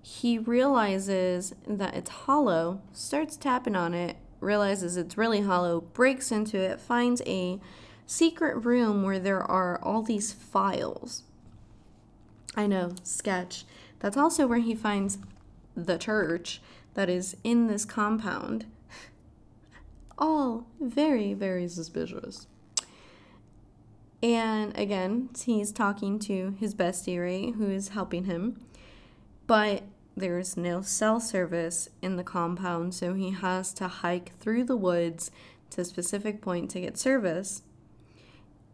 he 0.00 0.38
realizes 0.38 1.54
that 1.66 1.94
it's 1.94 2.10
hollow, 2.10 2.80
starts 2.92 3.36
tapping 3.36 3.76
on 3.76 3.92
it, 3.92 4.16
realizes 4.40 4.96
it's 4.96 5.16
really 5.16 5.40
hollow, 5.40 5.80
breaks 5.80 6.30
into 6.30 6.58
it, 6.58 6.80
finds 6.80 7.22
a 7.26 7.60
secret 8.06 8.64
room 8.64 9.02
where 9.02 9.18
there 9.18 9.42
are 9.42 9.80
all 9.82 10.02
these 10.02 10.32
files. 10.32 11.24
I 12.56 12.66
know, 12.66 12.94
sketch. 13.02 13.64
That's 14.00 14.16
also 14.16 14.46
where 14.46 14.58
he 14.58 14.74
finds 14.74 15.18
the 15.76 15.98
church 15.98 16.60
that 16.94 17.08
is 17.10 17.36
in 17.44 17.66
this 17.66 17.84
compound. 17.84 18.64
All 20.18 20.66
very, 20.80 21.34
very 21.34 21.68
suspicious. 21.68 22.46
And 24.22 24.76
again, 24.78 25.28
he's 25.44 25.70
talking 25.70 26.18
to 26.20 26.56
his 26.58 26.74
bestie, 26.74 27.20
right, 27.20 27.54
who 27.54 27.70
is 27.70 27.88
helping 27.88 28.24
him. 28.24 28.60
But 29.46 29.82
there's 30.16 30.56
no 30.56 30.80
cell 30.80 31.20
service 31.20 31.90
in 32.00 32.16
the 32.16 32.24
compound, 32.24 32.94
so 32.94 33.12
he 33.12 33.32
has 33.32 33.74
to 33.74 33.86
hike 33.86 34.38
through 34.38 34.64
the 34.64 34.76
woods 34.76 35.30
to 35.70 35.82
a 35.82 35.84
specific 35.84 36.40
point 36.40 36.70
to 36.70 36.80
get 36.80 36.96
service. 36.96 37.62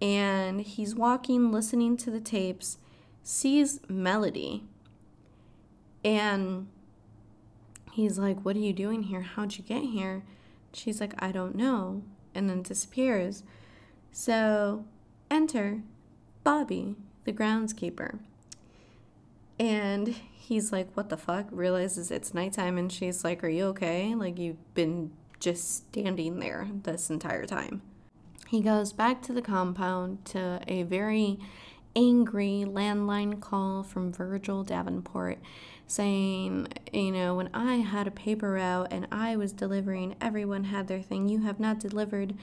And 0.00 0.61
he's 0.61 0.94
walking, 0.94 1.50
listening 1.50 1.96
to 1.98 2.11
the 2.11 2.20
tapes, 2.20 2.78
sees 3.24 3.81
Melody. 3.88 4.64
And 6.05 6.68
he's 7.92 8.18
like, 8.18 8.44
What 8.44 8.57
are 8.57 8.61
you 8.61 8.72
doing 8.72 9.05
here? 9.05 9.22
How'd 9.22 9.57
you 9.57 9.64
get 9.64 9.83
here? 9.83 10.22
She's 10.72 11.00
like, 11.00 11.14
I 11.18 11.33
don't 11.33 11.55
know. 11.55 12.02
And 12.35 12.48
then 12.48 12.62
disappears. 12.62 13.42
So 14.11 14.85
Enter 15.31 15.83
Bobby, 16.44 16.96
the 17.24 17.33
groundskeeper. 17.33 18.18
And 19.59 20.14
he's 20.42 20.72
like, 20.72 20.88
What 20.94 21.09
the 21.09 21.16
fuck? 21.16 21.46
Realizes 21.50 22.11
it's 22.11 22.35
nighttime, 22.35 22.76
and 22.76 22.92
she's 22.92 23.24
like, 23.24 23.42
Are 23.44 23.48
you 23.48 23.66
okay? 23.66 24.14
Like, 24.14 24.38
you've 24.38 24.74
been 24.74 25.12
just 25.40 25.88
standing 25.88 26.38
there 26.38 26.68
this 26.83 27.11
entire 27.11 27.46
time. 27.46 27.83
He 28.48 28.61
goes 28.61 28.92
back 28.92 29.22
to 29.22 29.33
the 29.33 29.42
compound 29.42 30.24
to 30.26 30.61
a 30.68 30.83
very 30.83 31.38
angry 31.96 32.64
landline 32.66 33.40
call 33.40 33.83
from 33.83 34.12
Virgil 34.12 34.62
Davenport 34.62 35.38
saying, 35.87 36.68
you 36.92 37.12
know, 37.12 37.35
when 37.35 37.50
I 37.52 37.76
had 37.76 38.07
a 38.07 38.11
paper 38.11 38.52
route 38.52 38.88
and 38.90 39.07
I 39.12 39.37
was 39.37 39.52
delivering, 39.52 40.14
everyone 40.20 40.64
had 40.64 40.88
their 40.88 41.02
thing. 41.02 41.28
You 41.28 41.42
have 41.42 41.61
not 41.61 41.81
delivered. 41.81 42.35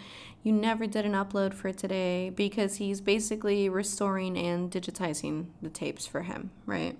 You 0.43 0.51
never 0.51 0.85
did 0.85 1.05
an 1.05 1.13
upload 1.13 1.55
for 1.55 1.71
today 1.71 2.29
because 2.29 2.75
he's 2.75 3.01
basically 3.01 3.67
restoring 3.67 4.37
and 4.37 4.69
digitizing 4.69 5.47
the 5.63 5.69
tapes 5.69 6.05
for 6.05 6.21
him, 6.23 6.51
right? 6.67 6.95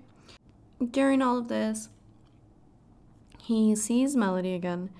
During 0.84 1.20
all 1.22 1.38
of 1.38 1.48
this, 1.48 1.88
he 3.38 3.74
sees 3.76 4.16
Melody 4.16 4.54
again 4.54 4.90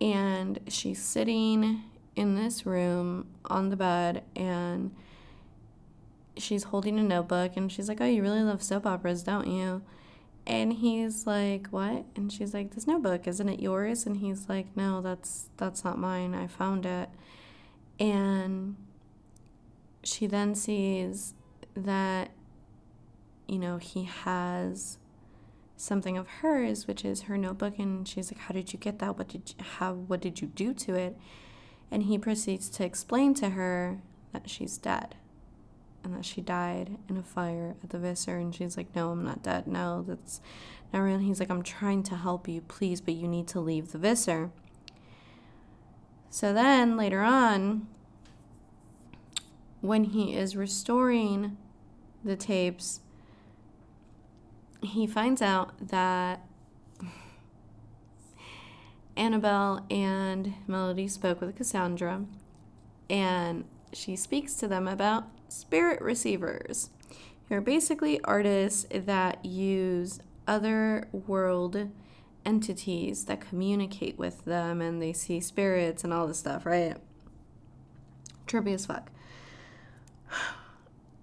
and 0.00 0.58
she's 0.68 1.02
sitting 1.02 1.82
in 2.14 2.34
this 2.34 2.66
room 2.66 3.26
on 3.46 3.70
the 3.70 3.76
bed 3.76 4.22
and 4.36 4.94
she's 6.36 6.64
holding 6.64 6.98
a 6.98 7.02
notebook 7.02 7.56
and 7.56 7.70
she's 7.70 7.88
like, 7.88 8.00
Oh, 8.00 8.06
you 8.06 8.22
really 8.22 8.42
love 8.42 8.62
soap 8.62 8.86
operas, 8.86 9.22
don't 9.22 9.46
you? 9.46 9.82
And 10.46 10.72
he's 10.72 11.26
like, 11.26 11.68
"What?" 11.68 12.04
And 12.16 12.32
she's 12.32 12.52
like, 12.52 12.74
"This 12.74 12.86
notebook, 12.86 13.28
isn't 13.28 13.48
it 13.48 13.60
yours?" 13.60 14.06
And 14.06 14.16
he's 14.16 14.48
like, 14.48 14.76
"No, 14.76 15.00
that's 15.00 15.48
that's 15.56 15.84
not 15.84 15.98
mine. 15.98 16.34
I 16.34 16.48
found 16.48 16.84
it." 16.84 17.08
And 18.00 18.76
she 20.02 20.26
then 20.26 20.54
sees 20.56 21.34
that 21.76 22.30
you 23.46 23.58
know, 23.58 23.78
he 23.78 24.04
has 24.04 24.98
something 25.76 26.16
of 26.16 26.28
hers, 26.28 26.86
which 26.86 27.04
is 27.04 27.22
her 27.22 27.36
notebook, 27.36 27.78
and 27.78 28.06
she's 28.06 28.32
like, 28.32 28.42
"How 28.42 28.54
did 28.54 28.72
you 28.72 28.78
get 28.78 28.98
that? 29.00 29.18
What 29.18 29.28
did 29.28 29.54
you, 29.56 29.64
how 29.64 29.94
what 29.94 30.20
did 30.20 30.40
you 30.40 30.48
do 30.48 30.72
to 30.74 30.94
it?" 30.94 31.16
And 31.90 32.04
he 32.04 32.18
proceeds 32.18 32.68
to 32.70 32.84
explain 32.84 33.34
to 33.34 33.50
her 33.50 34.00
that 34.32 34.48
she's 34.48 34.78
dead 34.78 35.16
and 36.04 36.14
that 36.14 36.24
she 36.24 36.40
died 36.40 36.96
in 37.08 37.16
a 37.16 37.22
fire 37.22 37.74
at 37.82 37.90
the 37.90 37.98
Visser. 37.98 38.36
And 38.36 38.54
she's 38.54 38.76
like, 38.76 38.94
No, 38.94 39.10
I'm 39.10 39.24
not 39.24 39.42
dead. 39.42 39.66
No, 39.66 40.04
that's 40.06 40.40
not 40.92 41.00
real. 41.00 41.16
And 41.16 41.24
he's 41.24 41.40
like, 41.40 41.50
I'm 41.50 41.62
trying 41.62 42.02
to 42.04 42.16
help 42.16 42.48
you, 42.48 42.60
please, 42.62 43.00
but 43.00 43.14
you 43.14 43.28
need 43.28 43.46
to 43.48 43.60
leave 43.60 43.92
the 43.92 43.98
Visser. 43.98 44.50
So 46.30 46.52
then 46.52 46.96
later 46.96 47.20
on, 47.20 47.86
when 49.80 50.04
he 50.04 50.34
is 50.34 50.56
restoring 50.56 51.56
the 52.24 52.36
tapes, 52.36 53.00
he 54.82 55.06
finds 55.06 55.40
out 55.40 55.88
that 55.88 56.44
Annabelle 59.16 59.84
and 59.90 60.54
Melody 60.66 61.08
spoke 61.08 61.40
with 61.40 61.56
Cassandra, 61.56 62.24
and 63.08 63.64
she 63.92 64.16
speaks 64.16 64.54
to 64.54 64.68
them 64.68 64.88
about 64.88 65.24
spirit 65.48 66.00
receivers. 66.00 66.90
Who 67.48 67.56
are 67.56 67.60
basically 67.60 68.20
artists 68.24 68.86
that 68.90 69.44
use 69.44 70.20
other 70.46 71.08
world 71.12 71.90
entities 72.44 73.26
that 73.26 73.40
communicate 73.40 74.18
with 74.18 74.44
them 74.44 74.80
and 74.80 75.00
they 75.00 75.12
see 75.12 75.40
spirits 75.40 76.02
and 76.02 76.12
all 76.12 76.26
this 76.26 76.38
stuff, 76.38 76.66
right? 76.66 76.96
Trippy 78.46 78.74
as 78.74 78.86
fuck. 78.86 79.10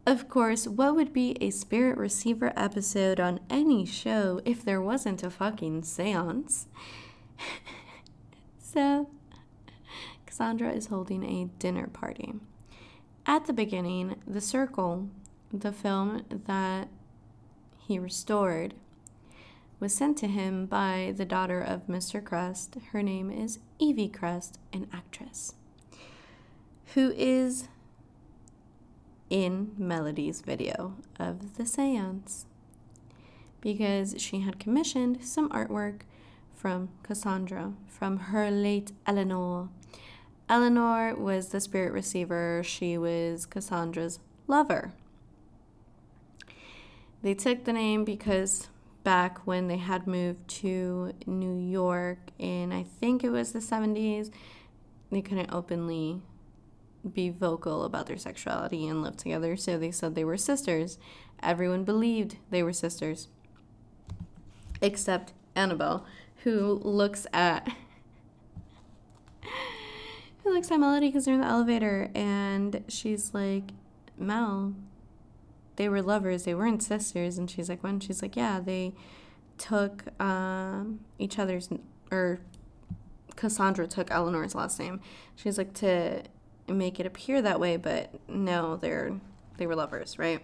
Of 0.09 0.27
course, 0.27 0.67
what 0.67 0.95
would 0.95 1.13
be 1.13 1.37
a 1.39 1.51
spirit 1.51 1.95
receiver 1.95 2.51
episode 2.57 3.19
on 3.19 3.41
any 3.47 3.85
show 3.85 4.41
if 4.43 4.65
there 4.65 4.81
wasn't 4.81 5.21
a 5.21 5.29
fucking 5.29 5.83
seance? 5.83 6.65
so, 8.57 9.11
Cassandra 10.25 10.71
is 10.71 10.87
holding 10.87 11.23
a 11.23 11.51
dinner 11.59 11.85
party. 11.85 12.33
At 13.27 13.45
the 13.45 13.53
beginning, 13.53 14.15
The 14.25 14.41
Circle, 14.41 15.09
the 15.53 15.71
film 15.71 16.25
that 16.47 16.87
he 17.77 17.99
restored, 17.99 18.73
was 19.79 19.93
sent 19.93 20.17
to 20.17 20.27
him 20.27 20.65
by 20.65 21.13
the 21.15 21.23
daughter 21.23 21.61
of 21.61 21.85
Mr. 21.85 22.23
Crest. 22.25 22.77
Her 22.93 23.03
name 23.03 23.29
is 23.29 23.59
Evie 23.77 24.09
Crest, 24.09 24.57
an 24.73 24.87
actress, 24.91 25.53
who 26.95 27.13
is 27.15 27.67
in 29.29 29.71
Melody's 29.77 30.41
video 30.41 30.95
of 31.19 31.55
the 31.57 31.65
seance 31.65 32.45
because 33.61 34.15
she 34.17 34.39
had 34.41 34.59
commissioned 34.59 35.23
some 35.23 35.49
artwork 35.49 36.01
from 36.53 36.89
Cassandra 37.03 37.73
from 37.87 38.17
her 38.17 38.49
late 38.49 38.91
Eleanor. 39.05 39.69
Eleanor 40.47 41.15
was 41.15 41.49
the 41.49 41.61
spirit 41.61 41.93
receiver, 41.93 42.61
she 42.63 42.97
was 42.97 43.45
Cassandra's 43.45 44.19
lover. 44.47 44.93
They 47.21 47.33
took 47.33 47.65
the 47.65 47.73
name 47.73 48.05
because 48.05 48.69
back 49.03 49.39
when 49.45 49.67
they 49.67 49.77
had 49.77 50.07
moved 50.07 50.47
to 50.47 51.13
New 51.25 51.57
York 51.57 52.19
in, 52.37 52.71
I 52.71 52.83
think 52.83 53.23
it 53.23 53.29
was 53.29 53.51
the 53.51 53.59
70s, 53.59 54.31
they 55.11 55.21
couldn't 55.21 55.51
openly 55.51 56.21
be 57.13 57.29
vocal 57.29 57.83
about 57.83 58.07
their 58.07 58.17
sexuality 58.17 58.87
and 58.87 59.01
live 59.01 59.17
together, 59.17 59.55
so 59.55 59.77
they 59.77 59.91
said 59.91 60.15
they 60.15 60.23
were 60.23 60.37
sisters. 60.37 60.97
Everyone 61.41 61.83
believed 61.83 62.37
they 62.49 62.63
were 62.63 62.73
sisters, 62.73 63.27
except 64.81 65.33
Annabelle, 65.55 66.05
who 66.43 66.81
looks 66.83 67.25
at 67.33 67.67
who 70.43 70.53
looks 70.53 70.71
at 70.71 70.79
Melody 70.79 71.07
because 71.07 71.25
they're 71.25 71.35
in 71.35 71.41
the 71.41 71.47
elevator, 71.47 72.09
and 72.13 72.83
she's 72.87 73.33
like, 73.33 73.71
Mel, 74.17 74.73
they 75.77 75.87
were 75.87 76.01
lovers, 76.01 76.43
they 76.43 76.55
weren't 76.55 76.83
sisters, 76.83 77.37
and 77.37 77.49
she's 77.49 77.69
like, 77.69 77.83
when? 77.83 77.99
She's 77.99 78.21
like, 78.21 78.35
yeah, 78.35 78.59
they 78.59 78.93
took 79.57 80.03
um, 80.21 81.01
each 81.17 81.37
other's 81.37 81.69
or 82.11 82.39
Cassandra 83.35 83.87
took 83.87 84.11
Eleanor's 84.11 84.55
last 84.55 84.79
name. 84.79 84.99
She's 85.35 85.57
like 85.57 85.73
to 85.75 86.23
make 86.77 86.99
it 86.99 87.05
appear 87.05 87.41
that 87.41 87.59
way, 87.59 87.77
but 87.77 88.09
no, 88.27 88.75
they're 88.77 89.19
they 89.57 89.67
were 89.67 89.75
lovers, 89.75 90.17
right? 90.17 90.41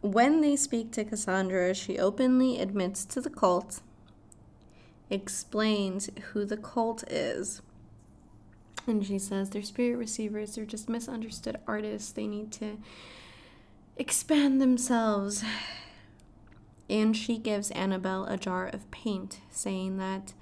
When 0.00 0.40
they 0.42 0.56
speak 0.56 0.92
to 0.92 1.04
Cassandra, 1.04 1.72
she 1.72 1.98
openly 1.98 2.60
admits 2.60 3.04
to 3.06 3.20
the 3.20 3.30
cult, 3.30 3.80
explains 5.08 6.10
who 6.32 6.44
the 6.44 6.58
cult 6.58 7.04
is, 7.10 7.62
and 8.86 9.06
she 9.06 9.18
says 9.18 9.50
they're 9.50 9.62
spirit 9.62 9.96
receivers, 9.96 10.54
they're 10.54 10.66
just 10.66 10.90
misunderstood 10.90 11.58
artists, 11.66 12.12
they 12.12 12.26
need 12.26 12.52
to 12.52 12.78
expand 13.96 14.60
themselves. 14.60 15.42
And 16.90 17.16
she 17.16 17.38
gives 17.38 17.70
Annabelle 17.70 18.26
a 18.26 18.36
jar 18.36 18.66
of 18.66 18.90
paint, 18.90 19.40
saying 19.50 19.96
that 19.96 20.34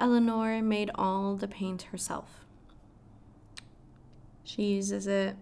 Eleanor 0.00 0.62
made 0.62 0.90
all 0.94 1.36
the 1.36 1.46
paint 1.46 1.82
herself. 1.82 2.40
She 4.42 4.62
uses 4.62 5.06
it 5.06 5.36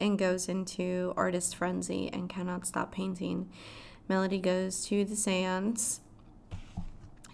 and 0.00 0.18
goes 0.18 0.48
into 0.48 1.12
artist 1.16 1.56
frenzy 1.56 2.08
and 2.12 2.30
cannot 2.30 2.66
stop 2.66 2.92
painting. 2.92 3.50
Melody 4.08 4.38
goes 4.38 4.86
to 4.86 5.04
the 5.04 5.16
seance 5.16 6.00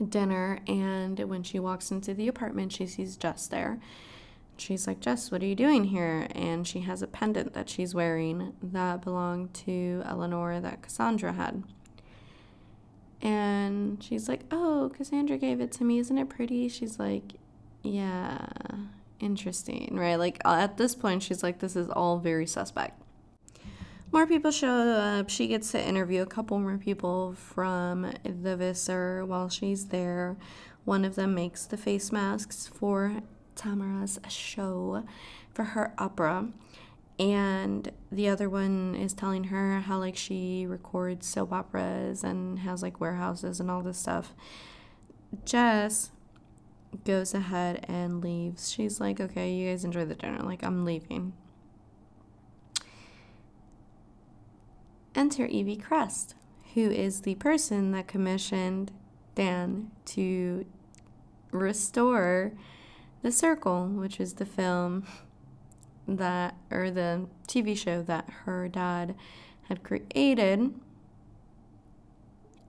dinner, 0.06 0.60
and 0.66 1.18
when 1.20 1.42
she 1.42 1.58
walks 1.58 1.90
into 1.90 2.14
the 2.14 2.28
apartment, 2.28 2.72
she 2.72 2.86
sees 2.86 3.16
Jess 3.16 3.46
there. 3.46 3.78
She's 4.56 4.86
like, 4.86 5.00
Jess, 5.00 5.30
what 5.30 5.42
are 5.42 5.46
you 5.46 5.54
doing 5.54 5.84
here? 5.84 6.26
And 6.34 6.66
she 6.66 6.80
has 6.80 7.02
a 7.02 7.06
pendant 7.06 7.52
that 7.54 7.68
she's 7.68 7.94
wearing 7.94 8.54
that 8.62 9.02
belonged 9.02 9.54
to 9.54 10.02
Eleanor 10.04 10.60
that 10.60 10.82
Cassandra 10.82 11.32
had. 11.32 11.62
And 13.20 14.02
she's 14.02 14.28
like, 14.28 14.42
Oh, 14.50 14.90
Cassandra 14.94 15.36
gave 15.38 15.60
it 15.60 15.72
to 15.72 15.84
me. 15.84 15.98
Isn't 15.98 16.18
it 16.18 16.28
pretty? 16.28 16.68
She's 16.68 16.98
like, 16.98 17.34
Yeah, 17.82 18.46
interesting, 19.20 19.96
right? 19.96 20.16
Like, 20.16 20.40
uh, 20.44 20.56
at 20.60 20.76
this 20.76 20.94
point, 20.94 21.22
she's 21.22 21.42
like, 21.42 21.58
This 21.58 21.76
is 21.76 21.88
all 21.88 22.18
very 22.18 22.46
suspect. 22.46 23.02
More 24.10 24.26
people 24.26 24.50
show 24.50 24.74
up. 24.74 25.28
She 25.28 25.48
gets 25.48 25.70
to 25.72 25.86
interview 25.86 26.22
a 26.22 26.26
couple 26.26 26.58
more 26.58 26.78
people 26.78 27.34
from 27.34 28.10
the 28.24 28.56
Visser 28.56 29.24
while 29.26 29.50
she's 29.50 29.86
there. 29.86 30.36
One 30.86 31.04
of 31.04 31.14
them 31.14 31.34
makes 31.34 31.66
the 31.66 31.76
face 31.76 32.10
masks 32.10 32.66
for 32.66 33.20
Tamara's 33.54 34.18
show 34.28 35.04
for 35.52 35.64
her 35.64 35.92
opera 35.98 36.48
and 37.18 37.90
the 38.12 38.28
other 38.28 38.48
one 38.48 38.94
is 38.94 39.12
telling 39.12 39.44
her 39.44 39.80
how 39.80 39.98
like 39.98 40.16
she 40.16 40.66
records 40.66 41.26
soap 41.26 41.52
operas 41.52 42.22
and 42.22 42.60
has 42.60 42.82
like 42.82 43.00
warehouses 43.00 43.58
and 43.58 43.70
all 43.70 43.82
this 43.82 43.98
stuff. 43.98 44.34
Jess 45.44 46.10
goes 47.04 47.34
ahead 47.34 47.84
and 47.88 48.22
leaves. 48.22 48.70
She's 48.70 49.00
like 49.00 49.20
okay 49.20 49.52
you 49.52 49.70
guys 49.70 49.84
enjoy 49.84 50.04
the 50.04 50.14
dinner. 50.14 50.42
Like 50.42 50.62
i'm 50.62 50.84
leaving. 50.84 51.32
Enter 55.14 55.46
evie 55.46 55.76
crest 55.76 56.36
who 56.74 56.90
is 56.90 57.22
the 57.22 57.34
person 57.36 57.90
that 57.92 58.06
commissioned 58.06 58.92
dan 59.34 59.90
to 60.04 60.64
restore 61.50 62.52
the 63.22 63.32
circle 63.32 63.88
which 63.88 64.20
is 64.20 64.34
the 64.34 64.46
film 64.46 65.04
that, 66.16 66.56
or 66.70 66.90
the 66.90 67.26
TV 67.46 67.76
show 67.76 68.02
that 68.02 68.28
her 68.44 68.68
dad 68.68 69.14
had 69.68 69.82
created 69.82 70.72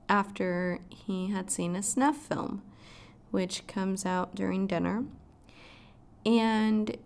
after 0.08 0.80
he 0.89 1.28
had 1.28 1.49
seen 1.49 1.75
a 1.75 1.84
snuff 1.84 2.17
film, 2.17 2.62
which 3.32 3.65
comes 3.67 4.06
out 4.06 4.36
during 4.36 4.67
dinner. 4.67 5.06
And 6.25 6.97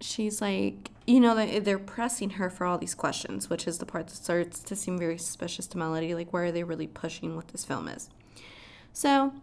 she's 0.00 0.40
like, 0.40 0.90
you 1.06 1.20
know, 1.20 1.34
they're 1.60 1.78
pressing 1.78 2.30
her 2.30 2.48
for 2.48 2.64
all 2.66 2.78
these 2.78 2.94
questions, 2.94 3.50
which 3.50 3.66
is 3.66 3.78
the 3.78 3.84
part 3.86 4.06
that 4.06 4.14
starts 4.14 4.60
to 4.60 4.74
seem 4.74 4.96
very 4.98 5.18
suspicious 5.18 5.66
to 5.66 5.78
Melody. 5.78 6.14
Like, 6.14 6.32
where 6.32 6.44
are 6.44 6.52
they 6.52 6.64
really 6.64 6.86
pushing 6.86 7.36
what 7.36 7.48
this 7.48 7.64
film 7.64 7.88
is? 7.88 8.08
So 8.92 9.34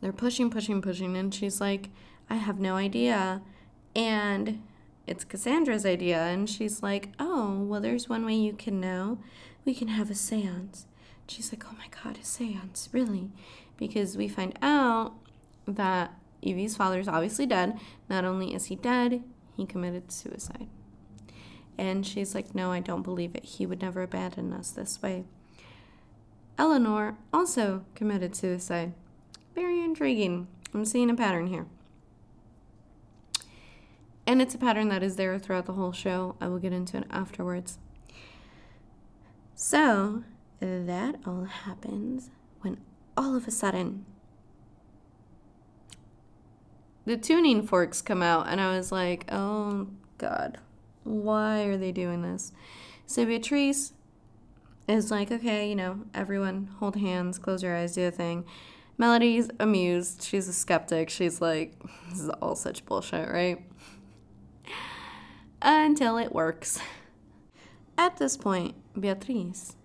they're 0.00 0.12
pushing, 0.12 0.50
pushing, 0.50 0.80
pushing, 0.80 1.16
and 1.16 1.34
she's 1.34 1.60
like, 1.60 1.88
I 2.30 2.36
have 2.36 2.60
no 2.60 2.76
idea. 2.76 3.42
And 3.94 4.62
it's 5.06 5.24
Cassandra's 5.24 5.84
idea. 5.84 6.20
And 6.22 6.48
she's 6.48 6.82
like, 6.82 7.10
oh, 7.18 7.60
well, 7.60 7.80
there's 7.80 8.08
one 8.08 8.24
way 8.24 8.34
you 8.34 8.52
can 8.52 8.80
know. 8.80 9.18
We 9.64 9.74
can 9.74 9.88
have 9.88 10.10
a 10.10 10.14
seance. 10.14 10.86
She's 11.26 11.52
like, 11.52 11.64
oh 11.66 11.76
my 11.78 11.86
God, 12.02 12.18
a 12.20 12.24
seance, 12.24 12.88
really? 12.92 13.30
Because 13.76 14.16
we 14.16 14.28
find 14.28 14.58
out 14.60 15.14
that 15.66 16.12
Evie's 16.42 16.76
father 16.76 17.00
is 17.00 17.08
obviously 17.08 17.46
dead. 17.46 17.78
Not 18.08 18.24
only 18.24 18.54
is 18.54 18.66
he 18.66 18.76
dead, 18.76 19.22
he 19.56 19.64
committed 19.64 20.10
suicide. 20.10 20.66
And 21.78 22.06
she's 22.06 22.34
like, 22.34 22.54
no, 22.54 22.72
I 22.72 22.80
don't 22.80 23.02
believe 23.02 23.34
it. 23.34 23.44
He 23.44 23.66
would 23.66 23.80
never 23.80 24.02
abandon 24.02 24.52
us 24.52 24.70
this 24.70 25.00
way. 25.00 25.24
Eleanor 26.58 27.16
also 27.32 27.84
committed 27.94 28.36
suicide. 28.36 28.92
Very 29.54 29.80
intriguing. 29.80 30.48
I'm 30.74 30.84
seeing 30.84 31.10
a 31.10 31.14
pattern 31.14 31.46
here. 31.46 31.66
And 34.26 34.40
it's 34.40 34.54
a 34.54 34.58
pattern 34.58 34.88
that 34.88 35.02
is 35.02 35.16
there 35.16 35.38
throughout 35.38 35.66
the 35.66 35.72
whole 35.72 35.92
show. 35.92 36.36
I 36.40 36.48
will 36.48 36.58
get 36.58 36.72
into 36.72 36.98
it 36.98 37.04
afterwards. 37.10 37.78
So, 39.54 40.24
that 40.60 41.16
all 41.26 41.44
happens 41.44 42.30
when 42.60 42.78
all 43.16 43.34
of 43.34 43.48
a 43.48 43.50
sudden 43.50 44.06
the 47.04 47.16
tuning 47.16 47.66
forks 47.66 48.00
come 48.00 48.22
out, 48.22 48.46
and 48.48 48.60
I 48.60 48.76
was 48.76 48.92
like, 48.92 49.24
oh 49.32 49.88
God, 50.18 50.58
why 51.02 51.62
are 51.62 51.76
they 51.76 51.90
doing 51.90 52.22
this? 52.22 52.52
So 53.06 53.26
Beatrice 53.26 53.92
is 54.88 55.10
like, 55.10 55.32
okay, 55.32 55.68
you 55.68 55.74
know, 55.74 56.00
everyone 56.14 56.70
hold 56.78 56.96
hands, 56.96 57.38
close 57.38 57.62
your 57.62 57.76
eyes, 57.76 57.94
do 57.94 58.06
a 58.06 58.10
thing. 58.10 58.44
Melody's 58.98 59.50
amused. 59.58 60.22
She's 60.22 60.46
a 60.46 60.52
skeptic. 60.52 61.10
She's 61.10 61.40
like, 61.40 61.74
this 62.10 62.20
is 62.20 62.28
all 62.28 62.54
such 62.54 62.84
bullshit, 62.84 63.28
right? 63.28 63.64
Until 65.64 66.18
it 66.18 66.34
works. 66.34 66.80
At 67.96 68.16
this 68.16 68.36
point, 68.36 68.74
Beatrice 68.98 69.76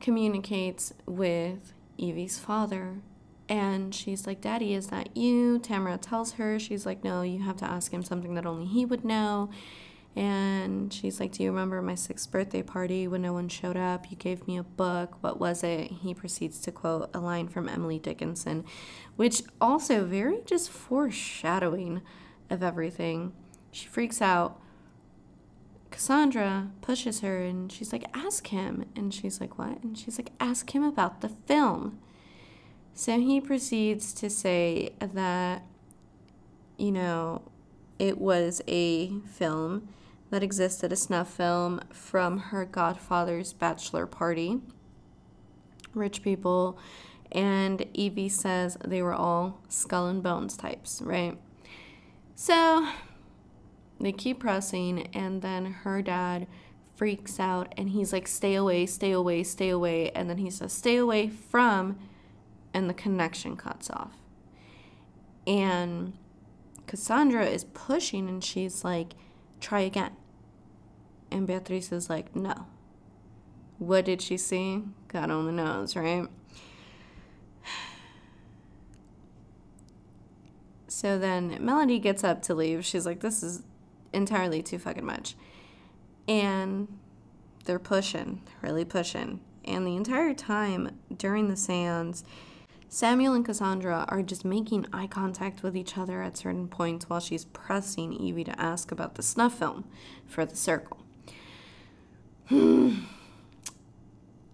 communicates 0.00 0.94
with 1.04 1.74
Evie's 1.98 2.38
father. 2.38 3.02
And 3.46 3.94
she's 3.94 4.26
like, 4.26 4.40
Daddy, 4.40 4.72
is 4.72 4.86
that 4.86 5.14
you? 5.14 5.58
Tamara 5.58 5.98
tells 5.98 6.32
her, 6.32 6.58
she's 6.58 6.86
like, 6.86 7.04
No, 7.04 7.20
you 7.20 7.42
have 7.42 7.58
to 7.58 7.66
ask 7.66 7.92
him 7.92 8.02
something 8.02 8.34
that 8.36 8.46
only 8.46 8.64
he 8.64 8.86
would 8.86 9.04
know. 9.04 9.50
And 10.16 10.90
she's 10.90 11.20
like, 11.20 11.32
Do 11.32 11.42
you 11.42 11.50
remember 11.50 11.82
my 11.82 11.94
sixth 11.94 12.30
birthday 12.30 12.62
party 12.62 13.06
when 13.06 13.20
no 13.20 13.34
one 13.34 13.50
showed 13.50 13.76
up? 13.76 14.10
You 14.10 14.16
gave 14.16 14.46
me 14.46 14.56
a 14.56 14.62
book. 14.62 15.22
What 15.22 15.38
was 15.38 15.62
it? 15.62 15.90
He 15.90 16.14
proceeds 16.14 16.58
to 16.60 16.72
quote 16.72 17.10
a 17.12 17.20
line 17.20 17.48
from 17.48 17.68
Emily 17.68 17.98
Dickinson, 17.98 18.64
which 19.16 19.42
also 19.60 20.06
very 20.06 20.40
just 20.46 20.70
foreshadowing 20.70 22.00
of 22.48 22.62
everything. 22.62 23.34
She 23.70 23.88
freaks 23.88 24.22
out. 24.22 24.61
Cassandra 25.92 26.70
pushes 26.80 27.20
her 27.20 27.42
and 27.42 27.70
she's 27.70 27.92
like, 27.92 28.04
Ask 28.14 28.48
him. 28.48 28.86
And 28.96 29.14
she's 29.14 29.40
like, 29.40 29.58
What? 29.58 29.82
And 29.82 29.96
she's 29.96 30.18
like, 30.18 30.32
Ask 30.40 30.74
him 30.74 30.82
about 30.82 31.20
the 31.20 31.28
film. 31.28 31.98
So 32.94 33.18
he 33.18 33.40
proceeds 33.40 34.12
to 34.14 34.28
say 34.28 34.94
that, 35.00 35.62
you 36.76 36.92
know, 36.92 37.42
it 37.98 38.18
was 38.18 38.60
a 38.66 39.18
film 39.20 39.88
that 40.30 40.42
existed, 40.42 40.92
a 40.92 40.96
snuff 40.96 41.32
film 41.32 41.80
from 41.90 42.38
her 42.38 42.64
godfather's 42.64 43.52
bachelor 43.52 44.06
party. 44.06 44.60
Rich 45.94 46.22
people. 46.22 46.78
And 47.30 47.86
Evie 47.94 48.28
says 48.28 48.76
they 48.84 49.02
were 49.02 49.14
all 49.14 49.60
skull 49.68 50.06
and 50.06 50.22
bones 50.22 50.56
types, 50.56 51.00
right? 51.02 51.38
So 52.34 52.88
they 54.02 54.12
keep 54.12 54.40
pressing, 54.40 55.08
and 55.14 55.42
then 55.42 55.66
her 55.66 56.02
dad 56.02 56.46
freaks 56.94 57.40
out 57.40 57.72
and 57.76 57.90
he's 57.90 58.12
like, 58.12 58.28
Stay 58.28 58.54
away, 58.54 58.86
stay 58.86 59.12
away, 59.12 59.42
stay 59.42 59.70
away. 59.70 60.10
And 60.10 60.28
then 60.28 60.38
he 60.38 60.50
says, 60.50 60.72
Stay 60.72 60.96
away 60.96 61.28
from, 61.28 61.98
and 62.72 62.88
the 62.88 62.94
connection 62.94 63.56
cuts 63.56 63.90
off. 63.90 64.12
And 65.46 66.12
Cassandra 66.86 67.46
is 67.46 67.64
pushing 67.64 68.28
and 68.28 68.42
she's 68.42 68.84
like, 68.84 69.14
Try 69.60 69.80
again. 69.80 70.12
And 71.32 71.46
Beatrice 71.46 71.90
is 71.92 72.10
like, 72.10 72.36
no. 72.36 72.66
What 73.78 74.04
did 74.04 74.20
she 74.20 74.36
see? 74.36 74.82
God 75.08 75.30
only 75.30 75.52
knows, 75.52 75.96
right? 75.96 76.28
So 80.88 81.18
then 81.18 81.56
Melody 81.58 81.98
gets 81.98 82.22
up 82.22 82.42
to 82.42 82.54
leave. 82.54 82.84
She's 82.84 83.06
like, 83.06 83.20
this 83.20 83.42
is 83.42 83.62
entirely 84.12 84.62
too 84.62 84.78
fucking 84.78 85.04
much. 85.04 85.36
And 86.28 86.88
they're 87.64 87.78
pushing, 87.78 88.42
really 88.60 88.84
pushing. 88.84 89.40
And 89.64 89.86
the 89.86 89.96
entire 89.96 90.34
time 90.34 90.98
during 91.16 91.48
the 91.48 91.56
seance, 91.56 92.24
Samuel 92.88 93.32
and 93.34 93.44
Cassandra 93.44 94.04
are 94.08 94.22
just 94.22 94.44
making 94.44 94.86
eye 94.92 95.06
contact 95.06 95.62
with 95.62 95.76
each 95.76 95.96
other 95.96 96.20
at 96.22 96.36
certain 96.36 96.68
points 96.68 97.08
while 97.08 97.20
she's 97.20 97.46
pressing 97.46 98.12
Evie 98.12 98.44
to 98.44 98.60
ask 98.60 98.92
about 98.92 99.14
the 99.14 99.22
snuff 99.22 99.58
film 99.58 99.84
for 100.26 100.44
the 100.44 100.56
circle. 100.56 100.98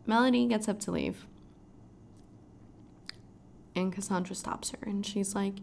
Melody 0.06 0.46
gets 0.46 0.68
up 0.68 0.78
to 0.80 0.92
leave. 0.92 1.26
And 3.74 3.92
Cassandra 3.92 4.36
stops 4.36 4.70
her 4.70 4.78
and 4.82 5.04
she's 5.04 5.34
like, 5.34 5.54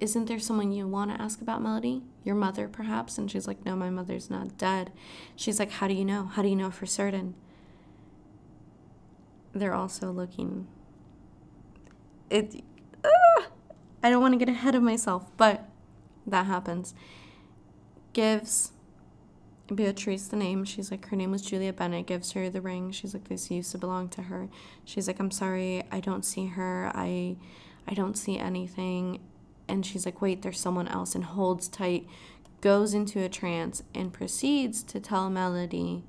Isn't 0.00 0.26
there 0.26 0.38
someone 0.38 0.72
you 0.72 0.86
want 0.88 1.14
to 1.14 1.20
ask 1.20 1.40
about 1.40 1.62
Melody? 1.62 2.02
Your 2.24 2.34
mother, 2.34 2.68
perhaps? 2.68 3.16
And 3.16 3.30
she's 3.30 3.46
like, 3.46 3.64
No, 3.64 3.76
my 3.76 3.90
mother's 3.90 4.30
not 4.30 4.58
dead. 4.58 4.92
She's 5.36 5.58
like, 5.58 5.72
How 5.72 5.88
do 5.88 5.94
you 5.94 6.04
know? 6.04 6.24
How 6.26 6.42
do 6.42 6.48
you 6.48 6.56
know 6.56 6.70
for 6.70 6.86
certain? 6.86 7.34
They're 9.52 9.74
also 9.74 10.10
looking. 10.10 10.66
It. 12.28 12.62
Uh, 13.04 13.42
I 14.02 14.10
don't 14.10 14.20
want 14.20 14.32
to 14.34 14.38
get 14.38 14.48
ahead 14.48 14.74
of 14.74 14.82
myself, 14.82 15.30
but 15.36 15.68
that 16.26 16.46
happens. 16.46 16.94
Gives 18.12 18.72
Beatrice 19.72 20.26
the 20.26 20.36
name. 20.36 20.64
She's 20.64 20.90
like, 20.90 21.06
her 21.08 21.16
name 21.16 21.30
was 21.30 21.42
Julia 21.42 21.72
Bennett, 21.72 22.06
gives 22.06 22.32
her 22.32 22.50
the 22.50 22.60
ring. 22.60 22.90
She's 22.90 23.14
like, 23.14 23.28
this 23.28 23.50
used 23.50 23.72
to 23.72 23.78
belong 23.78 24.08
to 24.10 24.22
her. 24.22 24.48
She's 24.84 25.06
like, 25.06 25.20
I'm 25.20 25.30
sorry, 25.30 25.84
I 25.90 26.00
don't 26.00 26.24
see 26.24 26.46
her. 26.46 26.90
I 26.94 27.36
I 27.86 27.94
don't 27.94 28.16
see 28.16 28.38
anything. 28.38 29.20
And 29.68 29.84
she's 29.84 30.04
like, 30.04 30.20
wait, 30.20 30.42
there's 30.42 30.60
someone 30.60 30.88
else 30.88 31.14
and 31.14 31.24
holds 31.24 31.68
tight, 31.68 32.06
goes 32.60 32.94
into 32.94 33.20
a 33.22 33.28
trance, 33.28 33.82
and 33.94 34.12
proceeds 34.12 34.82
to 34.84 35.00
tell 35.00 35.30
Melody 35.30 36.04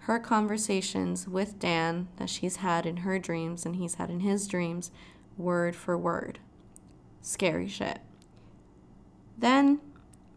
her 0.00 0.18
conversations 0.18 1.26
with 1.26 1.58
Dan 1.58 2.08
that 2.16 2.28
she's 2.28 2.56
had 2.56 2.84
in 2.84 2.98
her 2.98 3.18
dreams 3.18 3.64
and 3.64 3.76
he's 3.76 3.94
had 3.94 4.10
in 4.10 4.20
his 4.20 4.46
dreams, 4.46 4.90
word 5.38 5.74
for 5.74 5.96
word. 5.96 6.38
Scary 7.22 7.68
shit. 7.68 8.00
Then 9.38 9.80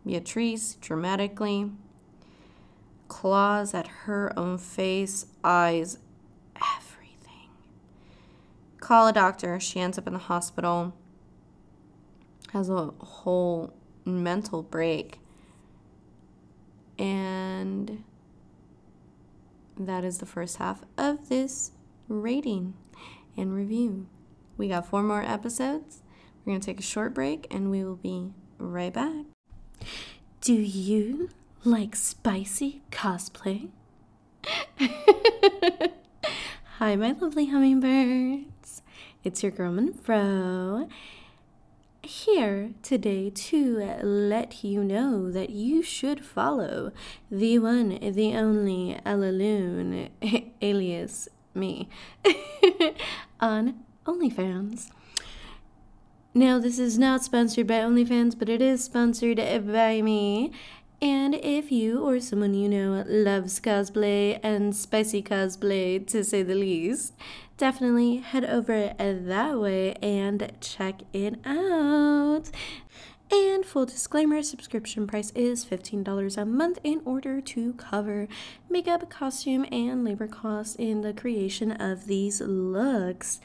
Beatrice 0.05 0.75
dramatically 0.75 1.71
claws 3.09 3.73
at 3.73 3.87
her 3.87 4.31
own 4.39 4.57
face, 4.57 5.25
eyes, 5.43 5.97
everything. 6.55 7.49
Call 8.79 9.07
a 9.07 9.13
doctor. 9.13 9.59
She 9.59 9.81
ends 9.81 9.97
up 9.97 10.07
in 10.07 10.13
the 10.13 10.19
hospital, 10.19 10.93
has 12.53 12.69
a 12.69 12.91
whole 12.99 13.73
mental 14.05 14.63
break. 14.63 15.19
And 16.97 18.03
that 19.77 20.03
is 20.03 20.17
the 20.17 20.25
first 20.25 20.57
half 20.57 20.81
of 20.97 21.29
this 21.29 21.71
rating 22.07 22.73
and 23.35 23.53
review. 23.53 24.07
We 24.57 24.69
got 24.69 24.87
four 24.87 25.03
more 25.03 25.21
episodes. 25.21 26.01
We're 26.43 26.51
going 26.51 26.61
to 26.61 26.65
take 26.65 26.79
a 26.79 26.83
short 26.83 27.13
break 27.13 27.45
and 27.51 27.69
we 27.69 27.83
will 27.83 27.95
be 27.95 28.31
right 28.57 28.93
back. 28.93 29.25
Do 30.41 30.53
you 30.53 31.29
like 31.63 31.95
spicy 31.95 32.81
cosplay? 32.91 33.69
Hi, 36.77 36.95
my 36.95 37.11
lovely 37.11 37.47
hummingbirds. 37.47 38.81
It's 39.23 39.43
your 39.43 39.51
girl 39.51 39.71
Monroe 39.71 40.87
here 42.07 42.71
today 42.81 43.29
to 43.29 43.99
let 44.01 44.63
you 44.63 44.83
know 44.83 45.29
that 45.29 45.49
you 45.49 45.83
should 45.83 46.25
follow 46.25 46.91
the 47.29 47.59
one, 47.59 47.99
the 48.01 48.33
only 48.33 48.97
Loon, 49.05 50.09
alias 50.61 51.27
me, 51.53 51.89
on 53.41 53.83
OnlyFans. 54.05 54.89
Now, 56.33 56.59
this 56.59 56.79
is 56.79 56.97
not 56.97 57.23
sponsored 57.23 57.67
by 57.67 57.79
OnlyFans, 57.79 58.39
but 58.39 58.47
it 58.47 58.61
is 58.61 58.83
sponsored 58.83 59.37
by 59.37 60.01
me. 60.01 60.53
And 61.01 61.35
if 61.35 61.71
you 61.71 62.03
or 62.03 62.19
someone 62.19 62.53
you 62.53 62.69
know 62.69 63.03
loves 63.05 63.59
cosplay 63.59 64.39
and 64.41 64.75
spicy 64.75 65.21
cosplay, 65.21 66.07
to 66.07 66.23
say 66.23 66.41
the 66.41 66.55
least, 66.55 67.13
definitely 67.57 68.17
head 68.17 68.45
over 68.45 68.93
that 68.97 69.59
way 69.59 69.93
and 69.95 70.51
check 70.61 71.01
it 71.11 71.35
out. 71.45 72.51
And 73.29 73.65
full 73.65 73.85
disclaimer 73.85 74.41
subscription 74.41 75.05
price 75.05 75.31
is 75.35 75.65
$15 75.65 76.37
a 76.37 76.45
month 76.45 76.79
in 76.83 77.01
order 77.03 77.41
to 77.41 77.73
cover 77.73 78.29
makeup, 78.69 79.09
costume, 79.09 79.65
and 79.69 80.05
labor 80.05 80.27
costs 80.27 80.75
in 80.75 81.01
the 81.01 81.11
creation 81.11 81.71
of 81.73 82.05
these 82.05 82.39
looks. 82.39 83.41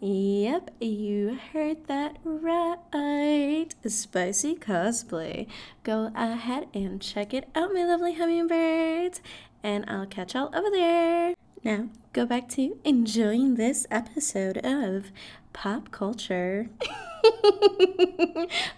Yep, 0.00 0.70
you 0.80 1.38
heard 1.52 1.88
that 1.88 2.18
right. 2.22 3.66
Spicy 3.84 4.54
cosplay. 4.54 5.48
Go 5.82 6.12
ahead 6.14 6.68
and 6.72 7.02
check 7.02 7.34
it 7.34 7.50
out, 7.54 7.74
my 7.74 7.84
lovely 7.84 8.14
hummingbirds. 8.14 9.20
And 9.62 9.84
I'll 9.88 10.06
catch 10.06 10.34
y'all 10.34 10.54
over 10.54 10.70
there. 10.70 11.34
Now, 11.64 11.88
go 12.12 12.26
back 12.26 12.48
to 12.50 12.78
enjoying 12.84 13.56
this 13.56 13.86
episode 13.90 14.58
of 14.58 15.10
Pop 15.52 15.90
Culture. 15.90 16.68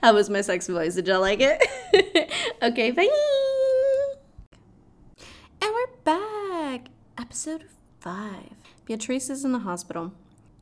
How 0.03 0.15
was 0.15 0.31
my 0.31 0.41
sexy 0.41 0.73
voice. 0.73 0.95
Did 0.95 1.09
y'all 1.09 1.21
like 1.21 1.41
it? 1.41 2.33
okay, 2.63 2.91
bye. 2.91 3.09
And 5.63 5.73
we're 5.73 5.97
back. 6.05 6.89
Episode 7.19 7.67
5. 8.01 8.35
Beatrice 8.87 9.31
is 9.31 9.45
in 9.45 9.53
the 9.53 9.59
hospital 9.61 10.13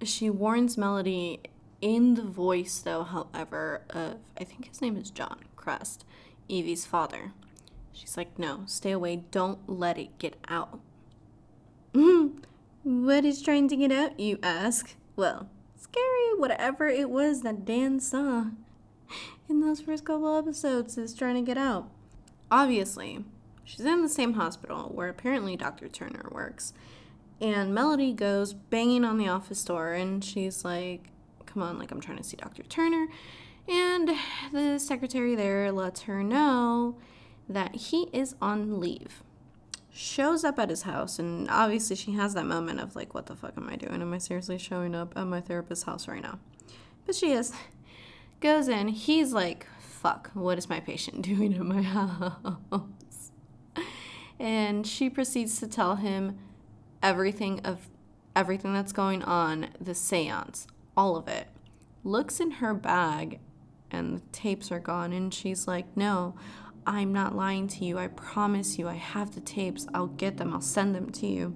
she 0.03 0.31
warns 0.31 0.79
Melody 0.79 1.41
in 1.81 2.15
the 2.15 2.23
voice, 2.23 2.79
though, 2.79 3.05
however, 3.05 3.83
of 3.91 4.17
I 4.39 4.45
think 4.45 4.69
his 4.69 4.81
name 4.81 4.97
is 4.97 5.11
John 5.11 5.41
Crest, 5.57 6.05
Evie's 6.49 6.87
father. 6.87 7.33
She's 7.99 8.17
like, 8.17 8.39
no, 8.39 8.63
stay 8.67 8.93
away. 8.93 9.25
Don't 9.33 9.69
let 9.69 9.99
it 9.99 10.19
get 10.19 10.37
out. 10.49 10.79
Mm-hmm. 11.95 13.07
what 13.07 13.25
is 13.25 13.43
trying 13.43 13.67
to 13.69 13.77
get 13.77 13.91
out, 13.91 14.21
you 14.21 14.39
ask? 14.41 14.95
Well, 15.17 15.49
scary, 15.77 16.37
whatever 16.37 16.87
it 16.87 17.11
was 17.11 17.43
that 17.43 17.65
Dan 17.65 17.99
saw 17.99 18.45
in 19.49 19.61
those 19.61 19.81
first 19.81 20.05
couple 20.05 20.37
episodes 20.37 20.97
is 20.97 21.13
trying 21.13 21.35
to 21.35 21.43
get 21.43 21.59
out. 21.59 21.91
Obviously, 22.53 23.25
she's 23.65 23.85
in 23.85 24.03
the 24.03 24.09
same 24.09 24.35
hospital 24.35 24.93
where 24.95 25.09
apparently 25.09 25.57
Dr. 25.57 25.89
Turner 25.89 26.29
works. 26.31 26.73
And 27.41 27.75
Melody 27.75 28.13
goes 28.13 28.53
banging 28.53 29.05
on 29.05 29.19
the 29.19 29.29
office 29.29 29.65
door 29.65 29.93
and 29.93 30.25
she's 30.25 30.65
like, 30.65 31.09
Come 31.47 31.63
on, 31.63 31.79
like 31.79 31.91
I'm 31.91 32.01
trying 32.01 32.19
to 32.19 32.25
see 32.25 32.37
Dr. 32.37 32.63
Turner. 32.63 33.09
And 33.67 34.11
the 34.53 34.79
secretary 34.79 35.35
there 35.35 35.73
lets 35.73 36.03
her 36.03 36.23
know 36.23 36.97
that 37.49 37.75
he 37.75 38.09
is 38.13 38.35
on 38.41 38.81
leave. 38.81 39.23
Shows 39.91 40.45
up 40.45 40.59
at 40.59 40.71
his 40.71 40.83
house, 40.83 41.19
and 41.19 41.49
obviously 41.51 41.97
she 41.97 42.13
has 42.13 42.35
that 42.35 42.47
moment 42.47 42.81
of 42.81 42.95
like, 42.95 43.15
What 43.15 43.27
the 43.27 43.35
fuck 43.35 43.55
am 43.57 43.69
I 43.69 43.77
doing? 43.77 44.01
Am 44.01 44.13
I 44.13 44.19
seriously 44.19 44.59
showing 44.59 44.95
up 44.95 45.17
at 45.17 45.27
my 45.27 45.41
therapist's 45.41 45.85
house 45.85 46.07
right 46.07 46.23
now? 46.23 46.39
But 47.07 47.15
she 47.15 47.33
is. 47.33 47.53
Goes 48.41 48.69
in, 48.69 48.89
he's 48.89 49.33
like, 49.33 49.67
Fuck, 49.81 50.31
what 50.35 50.59
is 50.59 50.69
my 50.69 50.81
patient 50.81 51.23
doing 51.23 51.53
in 51.53 51.67
my 51.67 51.83
house? 51.83 53.33
And 54.39 54.87
she 54.87 55.11
proceeds 55.11 55.59
to 55.61 55.67
tell 55.67 55.97
him 55.97 56.39
everything 57.03 57.61
of 57.61 57.89
everything 58.37 58.73
that's 58.73 58.93
going 58.93 59.23
on, 59.25 59.69
the 59.81 59.95
seance, 59.95 60.69
all 60.97 61.17
of 61.17 61.27
it. 61.27 61.49
Looks 62.05 62.39
in 62.39 62.53
her 62.53 62.73
bag 62.73 63.41
and 63.91 64.19
the 64.19 64.23
tapes 64.31 64.71
are 64.71 64.79
gone 64.79 65.13
and 65.13 65.35
she's 65.35 65.67
like, 65.67 65.97
"No, 65.97 66.37
I'm 66.89 67.13
not 67.13 67.37
lying 67.37 67.69
to 67.69 67.85
you. 67.85 67.99
I 67.99 68.09
promise 68.09 68.79
you. 68.79 68.89
I 68.89 68.95
have 68.95 69.35
the 69.35 69.41
tapes. 69.41 69.87
I'll 69.95 70.07
get 70.07 70.39
them. 70.39 70.53
I'll 70.53 70.61
send 70.61 70.95
them 70.95 71.11
to 71.11 71.27
you." 71.27 71.55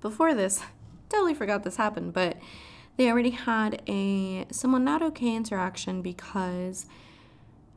Before 0.00 0.34
this, 0.34 0.62
totally 1.08 1.34
forgot 1.34 1.64
this 1.64 1.76
happened, 1.76 2.12
but 2.12 2.38
they 2.96 3.10
already 3.10 3.30
had 3.30 3.82
a 3.88 4.46
somewhat 4.50 4.82
not 4.82 5.02
okay 5.02 5.34
interaction 5.34 6.00
because 6.00 6.86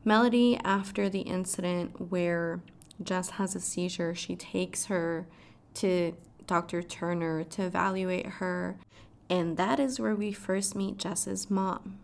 Melody 0.04 0.58
after 0.64 1.08
the 1.08 1.22
incident 1.22 2.10
where 2.10 2.60
Jess 3.02 3.30
has 3.30 3.54
a 3.54 3.60
seizure, 3.60 4.14
she 4.14 4.36
takes 4.36 4.86
her 4.86 5.26
to 5.74 6.14
Dr. 6.46 6.82
Turner 6.82 7.44
to 7.44 7.62
evaluate 7.62 8.26
her. 8.26 8.78
And 9.30 9.56
that 9.56 9.78
is 9.78 10.00
where 10.00 10.14
we 10.14 10.32
first 10.32 10.74
meet 10.74 10.96
Jess's 10.96 11.50
mom, 11.50 11.98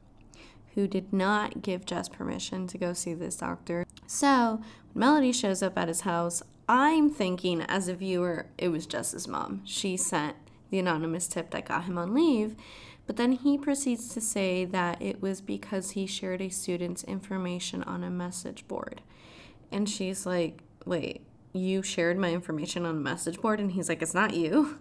who 0.74 0.86
did 0.86 1.12
not 1.12 1.62
give 1.62 1.86
Jess 1.86 2.08
permission 2.08 2.66
to 2.68 2.78
go 2.78 2.92
see 2.92 3.14
this 3.14 3.36
doctor. 3.36 3.86
So, 4.06 4.60
when 4.92 5.00
Melody 5.00 5.32
shows 5.32 5.62
up 5.62 5.78
at 5.78 5.88
his 5.88 6.02
house, 6.02 6.42
I'm 6.68 7.10
thinking 7.10 7.60
as 7.62 7.88
a 7.88 7.94
viewer, 7.94 8.46
it 8.58 8.68
was 8.68 8.86
Jess's 8.86 9.28
mom. 9.28 9.62
She 9.64 9.96
sent 9.96 10.36
the 10.70 10.78
anonymous 10.78 11.28
tip 11.28 11.50
that 11.50 11.68
got 11.68 11.84
him 11.84 11.98
on 11.98 12.14
leave. 12.14 12.56
But 13.06 13.16
then 13.16 13.32
he 13.32 13.58
proceeds 13.58 14.08
to 14.14 14.20
say 14.20 14.64
that 14.64 15.00
it 15.02 15.20
was 15.20 15.42
because 15.42 15.90
he 15.90 16.06
shared 16.06 16.40
a 16.40 16.48
student's 16.48 17.04
information 17.04 17.82
on 17.82 18.02
a 18.02 18.10
message 18.10 18.66
board. 18.66 19.02
And 19.70 19.88
she's 19.88 20.24
like, 20.24 20.62
wait, 20.86 21.20
you 21.54 21.82
shared 21.82 22.18
my 22.18 22.32
information 22.32 22.84
on 22.84 22.96
a 22.96 23.00
message 23.00 23.40
board 23.40 23.60
and 23.60 23.72
he's 23.72 23.88
like 23.88 24.02
it's 24.02 24.12
not 24.12 24.34
you 24.34 24.78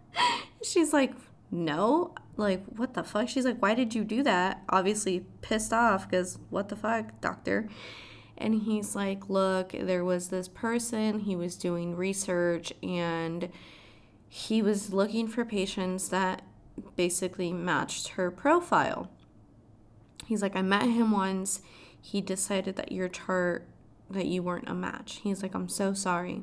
she's 0.62 0.92
like 0.92 1.14
no? 1.52 2.14
Like 2.36 2.64
what 2.64 2.94
the 2.94 3.04
fuck? 3.04 3.28
She's 3.28 3.44
like 3.44 3.60
why 3.60 3.74
did 3.74 3.94
you 3.94 4.04
do 4.04 4.22
that? 4.24 4.62
Obviously 4.68 5.24
pissed 5.40 5.72
off 5.72 6.08
because 6.08 6.38
what 6.50 6.68
the 6.68 6.76
fuck 6.76 7.20
doctor. 7.20 7.68
And 8.36 8.62
he's 8.62 8.96
like 8.96 9.28
look 9.28 9.72
there 9.72 10.04
was 10.04 10.28
this 10.28 10.48
person 10.48 11.20
he 11.20 11.36
was 11.36 11.56
doing 11.56 11.94
research 11.94 12.72
and 12.82 13.50
he 14.28 14.62
was 14.62 14.92
looking 14.92 15.28
for 15.28 15.44
patients 15.44 16.08
that 16.08 16.42
basically 16.96 17.52
matched 17.52 18.08
her 18.08 18.30
profile. 18.30 19.10
He's 20.24 20.42
like 20.42 20.56
i 20.56 20.62
met 20.62 20.88
him 20.88 21.10
once. 21.12 21.60
He 22.00 22.20
decided 22.20 22.76
that 22.76 22.90
your 22.90 23.08
chart 23.08 23.68
that 24.12 24.26
you 24.26 24.42
weren't 24.42 24.68
a 24.68 24.74
match. 24.74 25.20
He's 25.22 25.42
like, 25.42 25.54
I'm 25.54 25.68
so 25.68 25.94
sorry. 25.94 26.42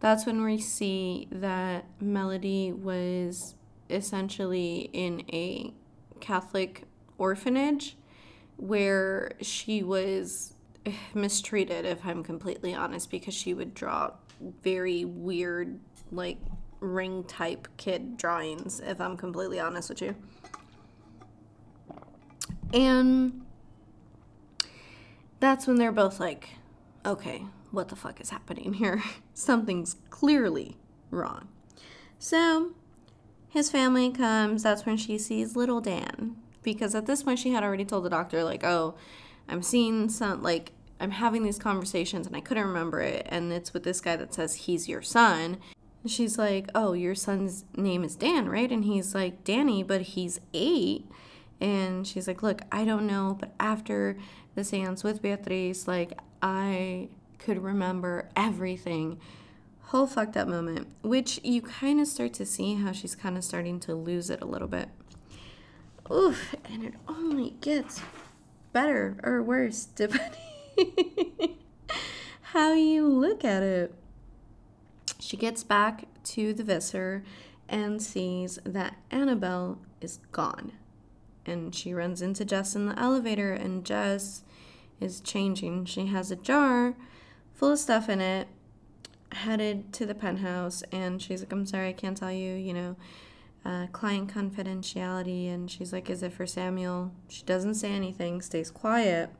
That's 0.00 0.26
when 0.26 0.44
we 0.44 0.58
see 0.58 1.28
that 1.30 1.86
Melody 2.00 2.72
was 2.72 3.54
essentially 3.90 4.90
in 4.92 5.24
a 5.32 5.72
Catholic 6.20 6.84
orphanage 7.18 7.96
where 8.56 9.32
she 9.40 9.82
was 9.82 10.54
mistreated, 11.14 11.84
if 11.84 12.04
I'm 12.04 12.22
completely 12.22 12.74
honest, 12.74 13.10
because 13.10 13.34
she 13.34 13.54
would 13.54 13.74
draw 13.74 14.12
very 14.62 15.04
weird, 15.04 15.78
like 16.12 16.38
ring 16.80 17.24
type 17.24 17.68
kid 17.76 18.16
drawings, 18.16 18.80
if 18.80 19.00
I'm 19.00 19.16
completely 19.16 19.58
honest 19.58 19.88
with 19.88 20.02
you. 20.02 20.16
And 22.72 23.42
that's 25.40 25.66
when 25.66 25.76
they're 25.76 25.92
both 25.92 26.20
like, 26.20 26.50
okay, 27.04 27.44
what 27.70 27.88
the 27.88 27.96
fuck 27.96 28.20
is 28.20 28.30
happening 28.30 28.74
here? 28.74 29.02
Something's 29.34 29.96
clearly 30.10 30.76
wrong. 31.10 31.48
So 32.18 32.72
his 33.48 33.70
family 33.70 34.10
comes. 34.10 34.62
That's 34.62 34.86
when 34.86 34.96
she 34.96 35.18
sees 35.18 35.56
little 35.56 35.80
Dan. 35.80 36.36
Because 36.62 36.94
at 36.94 37.06
this 37.06 37.22
point, 37.22 37.38
she 37.38 37.50
had 37.50 37.62
already 37.62 37.84
told 37.84 38.04
the 38.04 38.10
doctor, 38.10 38.42
like, 38.42 38.64
oh, 38.64 38.94
I'm 39.48 39.62
seeing 39.62 40.08
some, 40.08 40.42
like, 40.42 40.72
I'm 40.98 41.12
having 41.12 41.42
these 41.42 41.58
conversations 41.58 42.26
and 42.26 42.34
I 42.34 42.40
couldn't 42.40 42.66
remember 42.66 43.00
it. 43.00 43.26
And 43.28 43.52
it's 43.52 43.72
with 43.72 43.84
this 43.84 44.00
guy 44.00 44.16
that 44.16 44.34
says 44.34 44.54
he's 44.54 44.88
your 44.88 45.02
son. 45.02 45.58
And 46.02 46.10
she's 46.10 46.38
like, 46.38 46.68
oh, 46.74 46.92
your 46.92 47.14
son's 47.14 47.64
name 47.76 48.02
is 48.02 48.16
Dan, 48.16 48.48
right? 48.48 48.70
And 48.70 48.84
he's 48.84 49.14
like, 49.14 49.44
Danny, 49.44 49.82
but 49.82 50.02
he's 50.02 50.40
eight. 50.54 51.06
And 51.60 52.06
she's 52.06 52.26
like, 52.26 52.42
look, 52.42 52.62
I 52.70 52.84
don't 52.84 53.06
know, 53.06 53.36
but 53.38 53.54
after 53.58 54.18
the 54.54 54.64
seance 54.64 55.02
with 55.02 55.22
Beatriz, 55.22 55.88
like, 55.88 56.18
I 56.42 57.08
could 57.38 57.62
remember 57.62 58.28
everything. 58.36 59.18
Whole 59.86 60.06
fucked 60.06 60.36
up 60.36 60.48
moment, 60.48 60.88
which 61.02 61.38
you 61.44 61.62
kind 61.62 62.00
of 62.00 62.08
start 62.08 62.32
to 62.34 62.46
see 62.46 62.74
how 62.74 62.92
she's 62.92 63.14
kind 63.14 63.36
of 63.36 63.44
starting 63.44 63.78
to 63.80 63.94
lose 63.94 64.30
it 64.30 64.42
a 64.42 64.46
little 64.46 64.66
bit. 64.68 64.88
Oof, 66.10 66.54
and 66.64 66.84
it 66.84 66.94
only 67.08 67.50
gets 67.60 68.00
better 68.72 69.16
or 69.22 69.42
worse 69.42 69.84
depending 69.94 71.56
how 72.40 72.72
you 72.72 73.06
look 73.06 73.44
at 73.44 73.62
it. 73.62 73.94
She 75.20 75.36
gets 75.36 75.62
back 75.62 76.04
to 76.24 76.52
the 76.52 76.64
Visser 76.64 77.22
and 77.68 78.02
sees 78.02 78.58
that 78.64 78.96
Annabelle 79.10 79.78
is 80.00 80.18
gone. 80.32 80.72
And 81.44 81.74
she 81.74 81.94
runs 81.94 82.22
into 82.22 82.44
Jess 82.44 82.74
in 82.74 82.86
the 82.86 82.98
elevator, 82.98 83.52
and 83.52 83.84
Jess 83.84 84.42
is 85.00 85.20
changing. 85.20 85.84
She 85.84 86.06
has 86.06 86.30
a 86.30 86.36
jar 86.36 86.94
full 87.54 87.72
of 87.72 87.78
stuff 87.78 88.08
in 88.08 88.20
it, 88.20 88.48
headed 89.36 89.92
to 89.94 90.06
the 90.06 90.14
penthouse, 90.14 90.82
and 90.92 91.20
she's 91.20 91.40
like, 91.40 91.52
I'm 91.52 91.66
sorry, 91.66 91.88
I 91.88 91.92
can't 91.92 92.16
tell 92.16 92.32
you, 92.32 92.54
you 92.54 92.74
know, 92.74 92.96
uh, 93.64 93.86
client 93.88 94.32
confidentiality. 94.32 95.52
And 95.52 95.70
she's 95.70 95.92
like, 95.92 96.08
Is 96.08 96.22
it 96.22 96.32
for 96.32 96.46
Samuel? 96.46 97.12
She 97.28 97.42
doesn't 97.44 97.74
say 97.74 97.92
anything, 97.92 98.40
stays 98.40 98.70
quiet. 98.70 99.30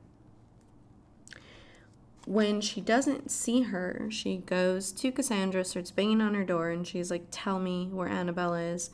When 2.27 2.61
she 2.61 2.81
doesn't 2.81 3.31
see 3.31 3.63
her, 3.63 4.09
she 4.11 4.39
goes 4.39 4.91
to 4.93 5.13
Cassandra, 5.13 5.65
starts 5.65 5.93
banging 5.93 6.21
on 6.21 6.35
her 6.35 6.45
door, 6.45 6.71
and 6.71 6.87
she's 6.87 7.11
like, 7.11 7.27
Tell 7.31 7.61
me 7.61 7.89
where 7.93 8.09
Annabelle 8.09 8.55
is. 8.55 8.91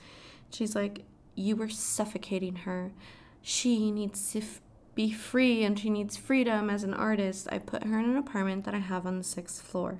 She's 0.50 0.76
like, 0.76 1.04
You 1.34 1.56
were 1.56 1.70
suffocating 1.70 2.56
her. 2.56 2.92
She 3.40 3.90
needs 3.90 4.32
to 4.32 4.40
f- 4.40 4.60
be 4.94 5.10
free 5.10 5.64
and 5.64 5.78
she 5.78 5.90
needs 5.90 6.16
freedom 6.16 6.68
as 6.68 6.84
an 6.84 6.94
artist, 6.94 7.48
I 7.50 7.58
put 7.58 7.84
her 7.84 7.98
in 7.98 8.04
an 8.04 8.16
apartment 8.16 8.64
that 8.64 8.74
I 8.74 8.78
have 8.78 9.06
on 9.06 9.18
the 9.18 9.24
sixth 9.24 9.62
floor. 9.62 9.98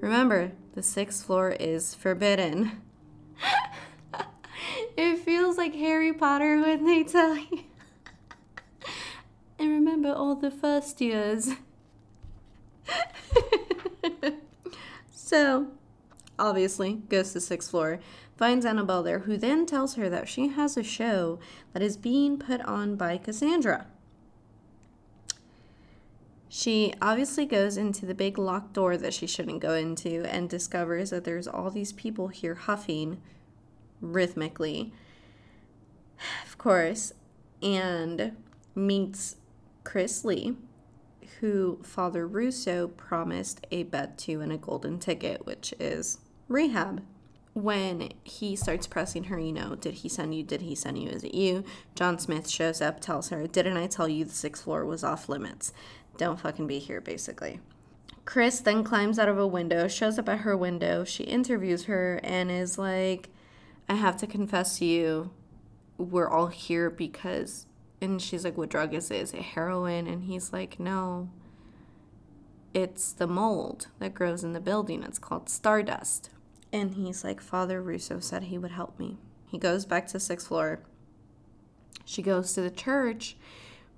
Remember, 0.00 0.52
the 0.74 0.82
sixth 0.82 1.24
floor 1.24 1.50
is 1.50 1.94
forbidden. 1.94 2.82
it 4.96 5.18
feels 5.18 5.56
like 5.56 5.74
Harry 5.74 6.12
Potter 6.12 6.60
when 6.60 6.84
they 6.84 7.02
tell 7.04 7.36
you. 7.36 7.64
and 9.58 9.70
remember 9.70 10.12
all 10.12 10.34
the 10.34 10.50
first 10.50 11.00
years. 11.00 11.50
so, 15.10 15.68
obviously, 16.38 16.94
goes 17.08 17.32
to 17.32 17.40
sixth 17.40 17.70
floor 17.70 18.00
finds 18.38 18.64
Annabelle 18.64 19.02
there, 19.02 19.18
who 19.20 19.36
then 19.36 19.66
tells 19.66 19.96
her 19.96 20.08
that 20.08 20.28
she 20.28 20.48
has 20.48 20.76
a 20.76 20.82
show 20.84 21.40
that 21.72 21.82
is 21.82 21.96
being 21.96 22.38
put 22.38 22.60
on 22.62 22.94
by 22.94 23.18
Cassandra. 23.18 23.86
She 26.58 26.92
obviously 27.00 27.46
goes 27.46 27.76
into 27.76 28.04
the 28.04 28.16
big 28.16 28.36
locked 28.36 28.72
door 28.72 28.96
that 28.96 29.14
she 29.14 29.28
shouldn't 29.28 29.60
go 29.60 29.74
into 29.74 30.24
and 30.24 30.50
discovers 30.50 31.10
that 31.10 31.22
there's 31.22 31.46
all 31.46 31.70
these 31.70 31.92
people 31.92 32.26
here 32.26 32.56
huffing 32.56 33.22
rhythmically. 34.00 34.92
of 36.44 36.58
course, 36.58 37.12
and 37.62 38.32
meets 38.74 39.36
Chris 39.84 40.24
Lee, 40.24 40.56
who 41.38 41.78
Father 41.84 42.26
Russo 42.26 42.88
promised 42.88 43.64
a 43.70 43.84
bet 43.84 44.18
to 44.18 44.40
and 44.40 44.50
a 44.50 44.58
golden 44.58 44.98
ticket, 44.98 45.46
which 45.46 45.72
is 45.78 46.18
rehab. 46.48 47.04
When 47.54 48.12
he 48.24 48.56
starts 48.56 48.88
pressing 48.88 49.24
her, 49.24 49.38
you 49.38 49.52
know, 49.52 49.76
did 49.76 49.94
he 49.94 50.08
send 50.08 50.34
you? 50.34 50.42
Did 50.42 50.62
he 50.62 50.74
send 50.74 50.98
you? 50.98 51.08
Is 51.08 51.22
it 51.24 51.34
you? 51.34 51.64
John 51.94 52.18
Smith 52.18 52.48
shows 52.48 52.80
up, 52.80 53.00
tells 53.00 53.30
her, 53.30 53.46
Didn't 53.46 53.76
I 53.76 53.86
tell 53.86 54.08
you 54.08 54.24
the 54.24 54.32
sixth 54.32 54.64
floor 54.64 54.84
was 54.84 55.02
off 55.02 55.28
limits? 55.28 55.72
Don't 56.18 56.38
fucking 56.38 56.66
be 56.66 56.78
here, 56.78 57.00
basically. 57.00 57.60
Chris 58.26 58.60
then 58.60 58.84
climbs 58.84 59.18
out 59.18 59.30
of 59.30 59.38
a 59.38 59.46
window, 59.46 59.88
shows 59.88 60.18
up 60.18 60.28
at 60.28 60.40
her 60.40 60.54
window. 60.54 61.02
She 61.02 61.24
interviews 61.24 61.84
her 61.84 62.20
and 62.22 62.50
is 62.50 62.76
like, 62.76 63.30
I 63.88 63.94
have 63.94 64.18
to 64.18 64.26
confess 64.26 64.78
to 64.78 64.84
you, 64.84 65.30
we're 65.96 66.28
all 66.28 66.48
here 66.48 66.90
because. 66.90 67.64
And 68.02 68.20
she's 68.20 68.44
like, 68.44 68.58
What 68.58 68.68
drug 68.68 68.92
is 68.92 69.10
it? 69.10 69.22
Is 69.22 69.32
it 69.32 69.40
heroin? 69.40 70.06
And 70.06 70.24
he's 70.24 70.52
like, 70.52 70.78
No, 70.78 71.30
it's 72.74 73.12
the 73.12 73.26
mold 73.26 73.88
that 73.98 74.14
grows 74.14 74.44
in 74.44 74.52
the 74.52 74.60
building. 74.60 75.02
It's 75.02 75.18
called 75.18 75.48
stardust. 75.48 76.30
And 76.72 76.94
he's 76.94 77.24
like, 77.24 77.40
Father 77.40 77.80
Russo 77.80 78.20
said 78.20 78.44
he 78.44 78.58
would 78.58 78.72
help 78.72 78.98
me. 78.98 79.16
He 79.46 79.56
goes 79.56 79.86
back 79.86 80.06
to 80.08 80.20
sixth 80.20 80.48
floor. 80.48 80.80
She 82.04 82.22
goes 82.22 82.52
to 82.52 82.60
the 82.60 82.70
church 82.70 83.36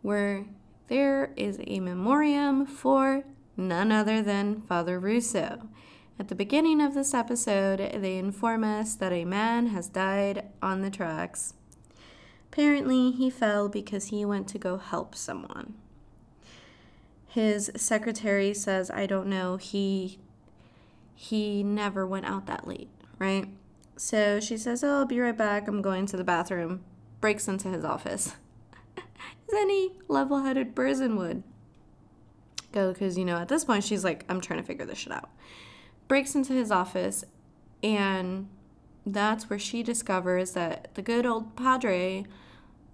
where 0.02 0.46
there 0.90 1.32
is 1.36 1.60
a 1.68 1.78
memoriam 1.78 2.66
for 2.66 3.22
none 3.56 3.92
other 3.92 4.20
than 4.20 4.60
Father 4.62 4.98
Russo. 4.98 5.68
At 6.18 6.26
the 6.26 6.34
beginning 6.34 6.80
of 6.80 6.94
this 6.94 7.14
episode, 7.14 7.78
they 7.78 8.18
inform 8.18 8.64
us 8.64 8.96
that 8.96 9.12
a 9.12 9.24
man 9.24 9.68
has 9.68 9.88
died 9.88 10.48
on 10.60 10.82
the 10.82 10.90
tracks. 10.90 11.54
Apparently, 12.52 13.12
he 13.12 13.30
fell 13.30 13.68
because 13.68 14.06
he 14.06 14.24
went 14.24 14.48
to 14.48 14.58
go 14.58 14.78
help 14.78 15.14
someone. 15.14 15.74
His 17.28 17.70
secretary 17.76 18.52
says, 18.52 18.90
I 18.90 19.06
don't 19.06 19.28
know, 19.28 19.56
he 19.56 20.18
he 21.14 21.62
never 21.62 22.04
went 22.04 22.26
out 22.26 22.46
that 22.46 22.66
late, 22.66 22.88
right? 23.18 23.46
So 23.96 24.40
she 24.40 24.56
says, 24.56 24.82
Oh, 24.82 25.00
I'll 25.00 25.06
be 25.06 25.20
right 25.20 25.36
back. 25.36 25.68
I'm 25.68 25.82
going 25.82 26.06
to 26.06 26.16
the 26.16 26.24
bathroom. 26.24 26.82
Breaks 27.20 27.46
into 27.46 27.68
his 27.68 27.84
office. 27.84 28.34
As 29.48 29.54
any 29.54 29.92
level 30.08 30.42
headed 30.42 30.74
person 30.74 31.16
would. 31.16 31.42
Go, 32.72 32.92
because, 32.92 33.18
you 33.18 33.24
know, 33.24 33.36
at 33.36 33.48
this 33.48 33.64
point, 33.64 33.84
she's 33.84 34.04
like, 34.04 34.24
I'm 34.28 34.40
trying 34.40 34.60
to 34.60 34.66
figure 34.66 34.86
this 34.86 34.98
shit 34.98 35.12
out. 35.12 35.30
Breaks 36.06 36.34
into 36.34 36.52
his 36.52 36.70
office, 36.70 37.24
and 37.82 38.48
that's 39.04 39.50
where 39.50 39.58
she 39.58 39.82
discovers 39.82 40.52
that 40.52 40.94
the 40.94 41.02
good 41.02 41.26
old 41.26 41.56
padre 41.56 42.24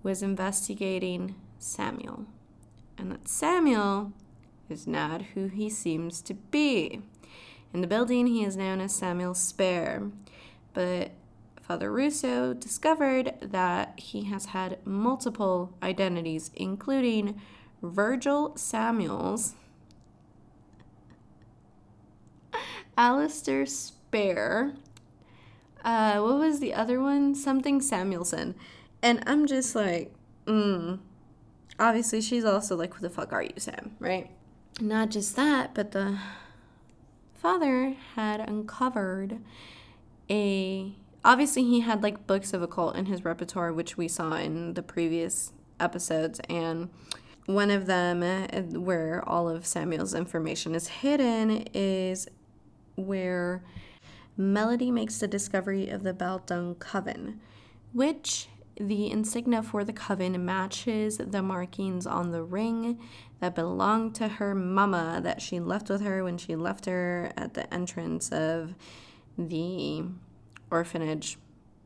was 0.03 0.22
investigating 0.22 1.35
Samuel. 1.59 2.27
And 2.97 3.12
that 3.12 3.29
Samuel 3.29 4.12
is 4.68 4.87
not 4.87 5.22
who 5.35 5.49
he 5.49 5.68
seems 5.68 6.22
to 6.22 6.35
be. 6.35 7.03
In 7.74 7.81
the 7.83 7.87
building, 7.87 8.27
he 8.27 8.45
is 8.45 8.57
known 8.57 8.81
as 8.81 8.95
Samuel 8.95 9.35
Spare, 9.35 10.11
but 10.72 11.11
Father 11.67 11.91
Russo 11.91 12.55
discovered 12.55 13.35
that 13.41 13.99
he 13.99 14.25
has 14.25 14.47
had 14.47 14.79
multiple 14.87 15.75
identities, 15.83 16.51
including 16.55 17.41
Virgil 17.83 18.57
Samuels, 18.57 19.55
Alistair 22.97 23.67
Spare, 23.67 24.75
uh, 25.87 26.19
what 26.19 26.39
was 26.39 26.59
the 26.59 26.75
other 26.75 27.01
one? 27.01 27.33
Something 27.35 27.81
Samuelson. 27.81 28.57
And 29.03 29.23
I'm 29.25 29.47
just 29.47 29.77
like, 29.77 30.12
mm. 30.45 30.99
Obviously, 31.79 32.21
she's 32.21 32.45
also 32.45 32.75
like, 32.75 32.95
who 32.95 33.03
the 33.03 33.11
fuck 33.11 33.33
are 33.33 33.43
you, 33.43 33.53
Sam? 33.57 33.95
Right? 34.01 34.29
Not 34.81 35.11
just 35.11 35.37
that, 35.37 35.75
but 35.75 35.93
the 35.93 36.19
father 37.35 37.95
had 38.17 38.41
uncovered 38.41 39.39
a 40.29 40.93
obviously 41.27 41.64
he 41.64 41.81
had 41.81 42.03
like 42.03 42.27
books 42.27 42.55
of 42.55 42.62
occult 42.62 42.97
in 42.97 43.07
his 43.07 43.24
repertoire 43.24 43.72
which 43.72 43.97
we 43.97 44.07
saw 44.07 44.35
in 44.35 44.74
the 44.74 44.83
previous 44.83 45.53
episodes 45.81 46.41
and 46.49 46.89
one 47.47 47.70
of 47.70 47.87
them 47.87 48.22
eh, 48.22 48.62
where 48.72 49.29
all 49.29 49.49
of 49.49 49.66
Samuel's 49.66 50.14
information 50.14 50.74
is 50.74 50.89
hidden 50.89 51.66
is 51.74 52.29
where 52.95 53.62
Melody 54.37 54.91
makes 54.91 55.18
the 55.18 55.29
discovery 55.29 55.89
of 55.89 56.05
the 56.05 56.14
Baldung 56.14 56.79
coven 56.79 57.41
which 57.93 58.49
the 58.79 59.11
insignia 59.11 59.62
for 59.62 59.83
the 59.83 59.93
coven 59.93 60.45
matches 60.45 61.16
the 61.18 61.43
markings 61.43 62.07
on 62.07 62.31
the 62.31 62.43
ring 62.43 63.01
that 63.41 63.55
belonged 63.55 64.14
to 64.14 64.29
her 64.29 64.55
mama 64.55 65.20
that 65.22 65.43
she 65.43 65.59
left 65.59 65.89
with 65.89 66.03
her 66.03 66.22
when 66.22 66.39
she 66.39 66.55
left 66.55 66.85
her 66.87 67.33
at 67.37 67.55
the 67.55 67.72
entrance 67.74 68.31
of 68.31 68.74
the 69.37 70.05
orphanage 70.71 71.39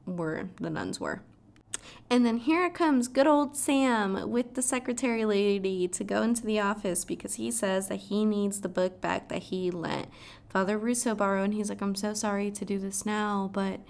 where 0.05 0.49
the 0.61 0.71
nuns 0.71 1.01
were. 1.01 1.23
And 2.09 2.27
then 2.27 2.39
here 2.39 2.69
comes 2.71 3.09
good 3.09 3.27
old 3.27 3.57
Sam 3.57 4.31
with 4.31 4.55
the 4.55 4.63
secretary 4.63 5.25
lady 5.25 5.87
to 5.89 6.05
go 6.05 6.23
into 6.23 6.45
the 6.45 6.61
office 6.61 7.05
because 7.05 7.35
he 7.35 7.51
says 7.51 7.89
that 7.89 7.97
he 7.97 8.25
needs 8.25 8.61
the 8.61 8.69
book 8.69 9.01
back 9.01 9.29
that 9.29 9.45
he 9.45 9.71
lent 9.71 10.09
Father 10.49 10.77
Russo 10.77 11.15
borrow. 11.15 11.45
And 11.45 11.55
he's 11.55 11.69
like, 11.69 11.81
I'm 11.81 11.95
so 11.95 12.13
sorry 12.13 12.51
to 12.51 12.65
do 12.65 12.79
this 12.79 13.07
now, 13.07 13.51
but 13.53 13.81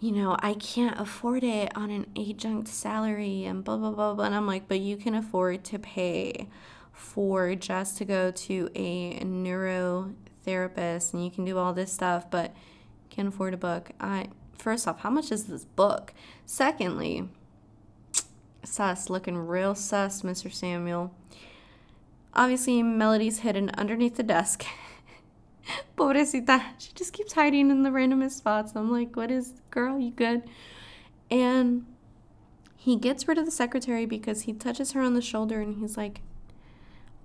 you 0.00 0.12
know, 0.12 0.36
I 0.40 0.54
can't 0.54 1.00
afford 1.00 1.42
it 1.42 1.76
on 1.76 1.90
an 1.90 2.06
adjunct 2.16 2.68
salary 2.68 3.44
and 3.44 3.64
blah, 3.64 3.76
blah, 3.76 3.90
blah, 3.90 4.14
blah. 4.14 4.24
And 4.24 4.34
I'm 4.34 4.46
like, 4.46 4.68
but 4.68 4.80
you 4.80 4.96
can 4.96 5.14
afford 5.14 5.64
to 5.64 5.78
pay 5.78 6.48
for 6.92 7.54
just 7.54 7.98
to 7.98 8.04
go 8.04 8.30
to 8.30 8.70
a 8.74 9.18
neurotherapist 9.20 11.14
and 11.14 11.24
you 11.24 11.30
can 11.30 11.44
do 11.44 11.58
all 11.58 11.72
this 11.72 11.92
stuff, 11.92 12.30
but 12.30 12.54
can't 13.14 13.28
afford 13.28 13.54
a 13.54 13.58
book. 13.58 13.90
I 14.00 14.28
first 14.58 14.88
off, 14.88 15.00
how 15.00 15.10
much 15.10 15.30
is 15.30 15.44
this 15.44 15.64
book? 15.64 16.12
Secondly, 16.46 17.28
sus, 18.64 19.08
looking 19.08 19.38
real 19.38 19.74
sus, 19.74 20.22
Mr. 20.22 20.52
Samuel. 20.52 21.14
Obviously, 22.34 22.82
Melody's 22.82 23.40
hidden 23.40 23.70
underneath 23.70 24.16
the 24.16 24.24
desk. 24.24 24.64
Pobrecita. 25.96 26.62
She 26.78 26.92
just 26.94 27.12
keeps 27.12 27.34
hiding 27.34 27.70
in 27.70 27.84
the 27.84 27.90
randomest 27.90 28.32
spots. 28.32 28.72
I'm 28.74 28.90
like, 28.90 29.14
what 29.16 29.30
is, 29.30 29.54
girl, 29.70 30.00
you 30.00 30.10
good? 30.10 30.42
And 31.30 31.86
he 32.76 32.96
gets 32.96 33.28
rid 33.28 33.38
of 33.38 33.44
the 33.44 33.52
secretary 33.52 34.06
because 34.06 34.42
he 34.42 34.52
touches 34.52 34.92
her 34.92 35.00
on 35.00 35.14
the 35.14 35.22
shoulder 35.22 35.60
and 35.60 35.78
he's 35.78 35.96
like, 35.96 36.20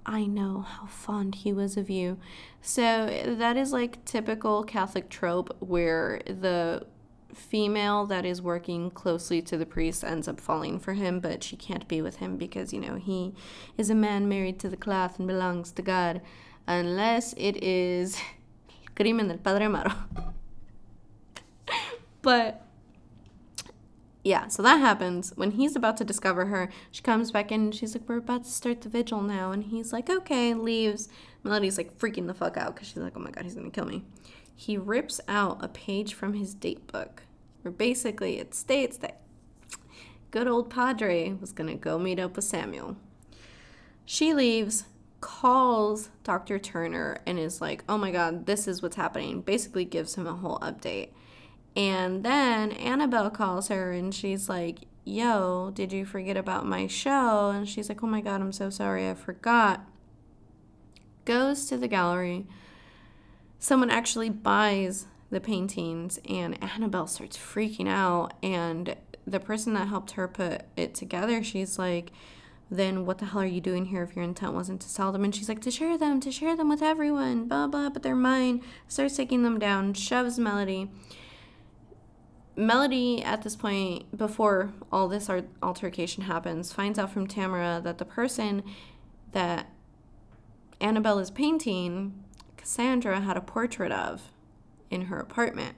I 0.05 0.25
know 0.25 0.61
how 0.61 0.87
fond 0.87 1.35
he 1.35 1.53
was 1.53 1.77
of 1.77 1.89
you. 1.89 2.17
So 2.61 3.07
that 3.25 3.57
is 3.57 3.71
like 3.71 4.03
typical 4.05 4.63
Catholic 4.63 5.09
trope 5.09 5.55
where 5.59 6.21
the 6.25 6.85
female 7.33 8.05
that 8.07 8.25
is 8.25 8.41
working 8.41 8.89
closely 8.91 9.41
to 9.41 9.57
the 9.57 9.65
priest 9.65 10.03
ends 10.03 10.27
up 10.27 10.39
falling 10.39 10.79
for 10.79 10.93
him, 10.93 11.19
but 11.19 11.43
she 11.43 11.55
can't 11.55 11.87
be 11.87 12.01
with 12.01 12.17
him 12.17 12.37
because, 12.37 12.73
you 12.73 12.79
know, 12.79 12.95
he 12.95 13.33
is 13.77 13.89
a 13.89 13.95
man 13.95 14.27
married 14.27 14.59
to 14.59 14.69
the 14.69 14.77
cloth 14.77 15.19
and 15.19 15.27
belongs 15.27 15.71
to 15.73 15.81
God 15.81 16.21
unless 16.67 17.33
it 17.33 17.63
is 17.63 18.19
crimen 18.95 19.27
del 19.27 19.37
Padre 19.37 19.67
Amaro. 19.67 19.93
but 22.21 22.65
yeah, 24.23 24.47
so 24.47 24.61
that 24.63 24.77
happens. 24.79 25.31
When 25.35 25.51
he's 25.51 25.75
about 25.75 25.97
to 25.97 26.03
discover 26.03 26.45
her, 26.45 26.69
she 26.91 27.01
comes 27.01 27.31
back 27.31 27.51
in 27.51 27.61
and 27.61 27.75
she's 27.75 27.95
like, 27.95 28.07
We're 28.07 28.17
about 28.17 28.43
to 28.43 28.49
start 28.49 28.81
the 28.81 28.89
vigil 28.89 29.21
now. 29.21 29.51
And 29.51 29.65
he's 29.65 29.93
like, 29.93 30.09
Okay, 30.09 30.53
leaves. 30.53 31.07
Melody's 31.43 31.77
like 31.77 31.97
freaking 31.97 32.27
the 32.27 32.33
fuck 32.33 32.57
out 32.57 32.75
because 32.75 32.89
she's 32.89 32.97
like, 32.97 33.13
Oh 33.15 33.21
my 33.21 33.31
god, 33.31 33.45
he's 33.45 33.55
gonna 33.55 33.71
kill 33.71 33.85
me. 33.85 34.03
He 34.55 34.77
rips 34.77 35.21
out 35.27 35.63
a 35.63 35.69
page 35.69 36.13
from 36.13 36.33
his 36.33 36.53
date 36.53 36.85
book 36.91 37.23
where 37.61 37.71
basically 37.71 38.39
it 38.39 38.53
states 38.53 38.97
that 38.97 39.21
good 40.31 40.47
old 40.47 40.69
Padre 40.69 41.33
was 41.39 41.53
gonna 41.53 41.75
go 41.75 41.97
meet 41.97 42.19
up 42.19 42.35
with 42.35 42.45
Samuel. 42.45 42.97
She 44.05 44.33
leaves 44.33 44.85
calls 45.21 46.09
Dr. 46.23 46.59
Turner 46.59 47.17
and 47.25 47.39
is 47.39 47.61
like, 47.61 47.83
oh 47.89 47.97
my 47.97 48.11
God, 48.11 48.45
this 48.45 48.67
is 48.67 48.81
what's 48.81 48.95
happening. 48.95 49.41
Basically, 49.41 49.85
gives 49.85 50.15
him 50.15 50.27
a 50.27 50.33
whole 50.33 50.59
update. 50.59 51.09
And 51.79 52.25
then 52.25 52.73
Annabelle 52.73 53.29
calls 53.29 53.69
her 53.69 53.93
and 53.93 54.13
she's 54.13 54.49
like, 54.49 54.79
yo, 55.05 55.71
did 55.73 55.93
you 55.93 56.03
forget 56.03 56.35
about 56.35 56.65
my 56.65 56.87
show? 56.87 57.51
And 57.51 57.69
she's 57.69 57.87
like, 57.87 58.03
oh 58.03 58.07
my 58.07 58.19
God, 58.19 58.41
I'm 58.41 58.51
so 58.51 58.69
sorry, 58.69 59.09
I 59.09 59.13
forgot. 59.13 59.87
Goes 61.23 61.67
to 61.67 61.77
the 61.77 61.87
gallery. 61.87 62.45
Someone 63.59 63.89
actually 63.89 64.29
buys 64.29 65.07
the 65.29 65.39
paintings, 65.39 66.19
and 66.27 66.61
Annabelle 66.61 67.07
starts 67.07 67.37
freaking 67.37 67.87
out. 67.87 68.33
And 68.43 68.97
the 69.25 69.39
person 69.39 69.73
that 69.75 69.87
helped 69.87 70.11
her 70.11 70.27
put 70.27 70.63
it 70.75 70.93
together, 70.93 71.41
she's 71.43 71.79
like, 71.79 72.11
then 72.69 73.05
what 73.05 73.19
the 73.19 73.25
hell 73.25 73.41
are 73.41 73.45
you 73.45 73.61
doing 73.61 73.85
here 73.85 74.03
if 74.03 74.17
your 74.17 74.25
intent 74.25 74.53
wasn't 74.53 74.81
to 74.81 74.89
sell 74.89 75.13
them? 75.13 75.23
And 75.23 75.33
she's 75.33 75.47
like, 75.47 75.61
to 75.61 75.71
share 75.71 75.97
them, 75.97 76.19
to 76.19 76.31
share 76.31 76.57
them 76.57 76.67
with 76.67 76.81
everyone, 76.81 77.47
blah, 77.47 77.67
blah, 77.67 77.89
but 77.89 78.03
they're 78.03 78.17
mine. 78.17 78.61
Starts 78.89 79.15
taking 79.15 79.43
them 79.43 79.59
down, 79.59 79.93
shoves 79.93 80.37
Melody. 80.37 80.89
Melody, 82.59 83.23
at 83.23 83.41
this 83.43 83.55
point, 83.55 84.15
before 84.17 84.73
all 84.91 85.07
this 85.07 85.29
altercation 85.63 86.23
happens, 86.23 86.73
finds 86.73 86.99
out 86.99 87.11
from 87.11 87.25
Tamara 87.25 87.79
that 87.81 87.99
the 87.99 88.05
person 88.05 88.63
that 89.31 89.69
Annabelle 90.81 91.19
is 91.19 91.31
painting, 91.31 92.21
Cassandra 92.57 93.21
had 93.21 93.37
a 93.37 93.41
portrait 93.41 93.93
of 93.93 94.29
in 94.89 95.03
her 95.03 95.17
apartment. 95.17 95.77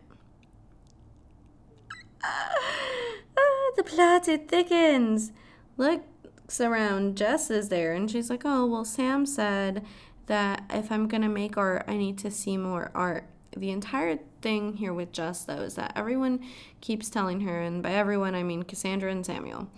Ah, 2.23 3.71
the 3.75 3.83
plot, 3.83 4.27
it 4.27 4.47
thickens. 4.47 5.31
Looks 5.77 6.59
around, 6.59 7.15
Jess 7.15 7.51
is 7.51 7.69
there, 7.69 7.93
and 7.93 8.09
she's 8.09 8.29
like, 8.29 8.41
Oh, 8.43 8.65
well, 8.65 8.85
Sam 8.85 9.27
said 9.27 9.85
that 10.25 10.63
if 10.71 10.91
I'm 10.91 11.07
going 11.07 11.21
to 11.21 11.29
make 11.29 11.57
art, 11.57 11.85
I 11.87 11.97
need 11.97 12.17
to 12.19 12.31
see 12.31 12.57
more 12.57 12.89
art 12.95 13.25
the 13.55 13.69
entire 13.69 14.17
thing 14.41 14.77
here 14.77 14.93
with 14.93 15.11
Jess, 15.11 15.43
though, 15.43 15.61
is 15.61 15.75
that 15.75 15.93
everyone 15.95 16.39
keeps 16.81 17.09
telling 17.09 17.41
her, 17.41 17.61
and 17.61 17.81
by 17.81 17.91
everyone 17.91 18.35
I 18.35 18.43
mean 18.43 18.63
Cassandra 18.63 19.11
and 19.11 19.25
Samuel, 19.25 19.69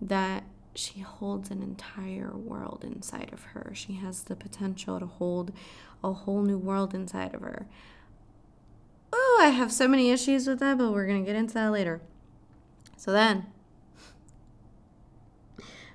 that 0.00 0.44
she 0.74 1.00
holds 1.00 1.50
an 1.50 1.62
entire 1.62 2.32
world 2.36 2.84
inside 2.86 3.32
of 3.32 3.42
her. 3.44 3.72
She 3.74 3.94
has 3.94 4.24
the 4.24 4.36
potential 4.36 5.00
to 5.00 5.06
hold 5.06 5.52
a 6.04 6.12
whole 6.12 6.42
new 6.42 6.58
world 6.58 6.94
inside 6.94 7.34
of 7.34 7.40
her. 7.40 7.66
Oh, 9.12 9.40
I 9.42 9.48
have 9.48 9.72
so 9.72 9.88
many 9.88 10.10
issues 10.10 10.46
with 10.46 10.58
that, 10.60 10.78
but 10.78 10.92
we're 10.92 11.06
going 11.06 11.24
to 11.24 11.26
get 11.26 11.38
into 11.38 11.54
that 11.54 11.68
later. 11.68 12.00
So 12.96 13.12
then, 13.12 13.46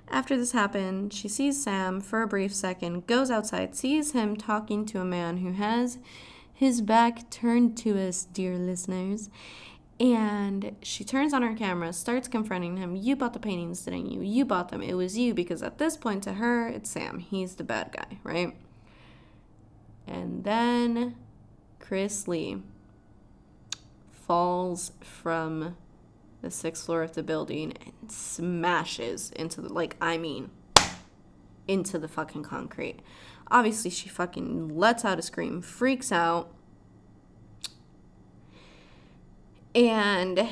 after 0.08 0.36
this 0.36 0.52
happened, 0.52 1.12
she 1.12 1.28
sees 1.28 1.62
Sam 1.62 2.00
for 2.00 2.22
a 2.22 2.26
brief 2.26 2.54
second, 2.54 3.06
goes 3.06 3.30
outside, 3.30 3.74
sees 3.74 4.12
him 4.12 4.36
talking 4.36 4.84
to 4.86 5.00
a 5.00 5.04
man 5.04 5.38
who 5.38 5.52
has 5.52 5.98
his 6.62 6.80
back 6.80 7.28
turned 7.28 7.76
to 7.78 7.98
us, 8.00 8.24
dear 8.24 8.56
listeners. 8.56 9.28
And 9.98 10.76
she 10.80 11.02
turns 11.02 11.34
on 11.34 11.42
her 11.42 11.54
camera, 11.54 11.92
starts 11.92 12.28
confronting 12.28 12.76
him. 12.76 12.94
You 12.94 13.16
bought 13.16 13.32
the 13.32 13.40
paintings, 13.40 13.84
didn't 13.84 14.12
you? 14.12 14.22
You 14.22 14.44
bought 14.44 14.68
them. 14.68 14.80
It 14.80 14.94
was 14.94 15.18
you 15.18 15.34
because 15.34 15.60
at 15.60 15.78
this 15.78 15.96
point 15.96 16.22
to 16.22 16.34
her, 16.34 16.68
it's 16.68 16.88
Sam. 16.88 17.18
He's 17.18 17.56
the 17.56 17.64
bad 17.64 17.90
guy, 17.92 18.18
right? 18.22 18.56
And 20.06 20.44
then 20.44 21.16
Chris 21.80 22.28
Lee 22.28 22.62
falls 24.10 24.92
from 25.00 25.76
the 26.42 26.50
sixth 26.50 26.86
floor 26.86 27.02
of 27.02 27.14
the 27.14 27.24
building 27.24 27.74
and 27.84 28.10
smashes 28.10 29.32
into 29.32 29.60
the, 29.60 29.72
like, 29.72 29.96
I 30.00 30.16
mean, 30.16 30.50
into 31.66 31.98
the 31.98 32.08
fucking 32.08 32.44
concrete. 32.44 33.00
Obviously, 33.52 33.90
she 33.90 34.08
fucking 34.08 34.74
lets 34.74 35.04
out 35.04 35.18
a 35.18 35.22
scream, 35.22 35.60
freaks 35.60 36.10
out. 36.10 36.50
And 39.74 40.48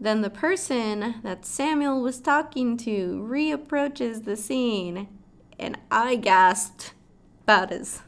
then 0.00 0.22
the 0.22 0.30
person 0.30 1.20
that 1.22 1.46
Samuel 1.46 2.02
was 2.02 2.18
talking 2.18 2.76
to 2.78 3.24
reapproaches 3.30 4.24
the 4.24 4.36
scene. 4.36 5.06
And 5.56 5.78
I 5.88 6.16
gasped 6.16 6.94
about 7.44 7.70
as 7.70 8.02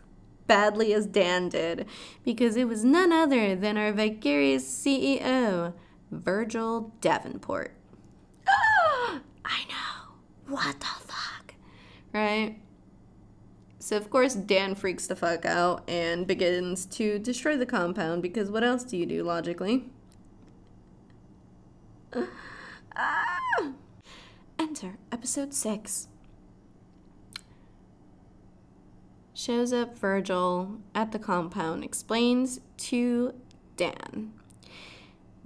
badly 0.49 0.93
as 0.93 1.07
Dan 1.07 1.49
did 1.49 1.87
because 2.25 2.57
it 2.57 2.67
was 2.67 2.85
none 2.85 3.13
other 3.13 3.55
than 3.55 3.79
our 3.79 3.93
vicarious 3.93 4.65
CEO, 4.65 5.75
Virgil 6.11 6.93
Davenport. 7.01 7.73
I 8.49 9.61
know. 9.69 10.15
What 10.49 10.81
the 10.81 10.87
fuck? 10.87 11.55
Right? 12.13 12.57
So, 13.89 13.97
of 13.97 14.11
course, 14.11 14.35
Dan 14.35 14.75
freaks 14.75 15.07
the 15.07 15.17
fuck 15.17 15.47
out 15.47 15.83
and 15.89 16.27
begins 16.27 16.85
to 16.85 17.19
destroy 17.19 17.57
the 17.57 17.65
compound 17.65 18.21
because 18.21 18.51
what 18.51 18.63
else 18.63 18.85
do 18.85 18.99
you 18.99 19.07
do 19.07 19.23
logically? 19.23 19.87
Ah! 22.95 23.73
Enter 24.59 24.99
episode 25.11 25.55
6. 25.55 26.09
Shows 29.33 29.73
up 29.73 29.97
Virgil 29.97 30.81
at 30.95 31.13
the 31.13 31.19
compound, 31.19 31.83
explains 31.83 32.61
to 32.77 33.33
Dan 33.79 34.35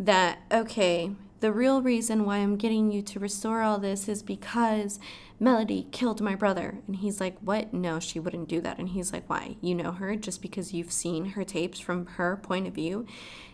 that, 0.00 0.38
okay, 0.50 1.12
the 1.38 1.52
real 1.52 1.80
reason 1.80 2.24
why 2.24 2.38
I'm 2.38 2.56
getting 2.56 2.90
you 2.90 3.02
to 3.02 3.20
restore 3.20 3.62
all 3.62 3.78
this 3.78 4.08
is 4.08 4.22
because 4.22 4.98
Melody 5.42 5.88
killed 5.90 6.20
my 6.20 6.36
brother. 6.36 6.78
And 6.86 6.94
he's 6.94 7.20
like, 7.20 7.36
What? 7.40 7.74
No, 7.74 7.98
she 7.98 8.20
wouldn't 8.20 8.48
do 8.48 8.60
that. 8.60 8.78
And 8.78 8.90
he's 8.90 9.12
like, 9.12 9.28
Why? 9.28 9.56
You 9.60 9.74
know 9.74 9.90
her 9.90 10.14
just 10.14 10.40
because 10.40 10.72
you've 10.72 10.92
seen 10.92 11.30
her 11.30 11.42
tapes 11.42 11.80
from 11.80 12.06
her 12.06 12.36
point 12.36 12.68
of 12.68 12.74
view. 12.74 13.06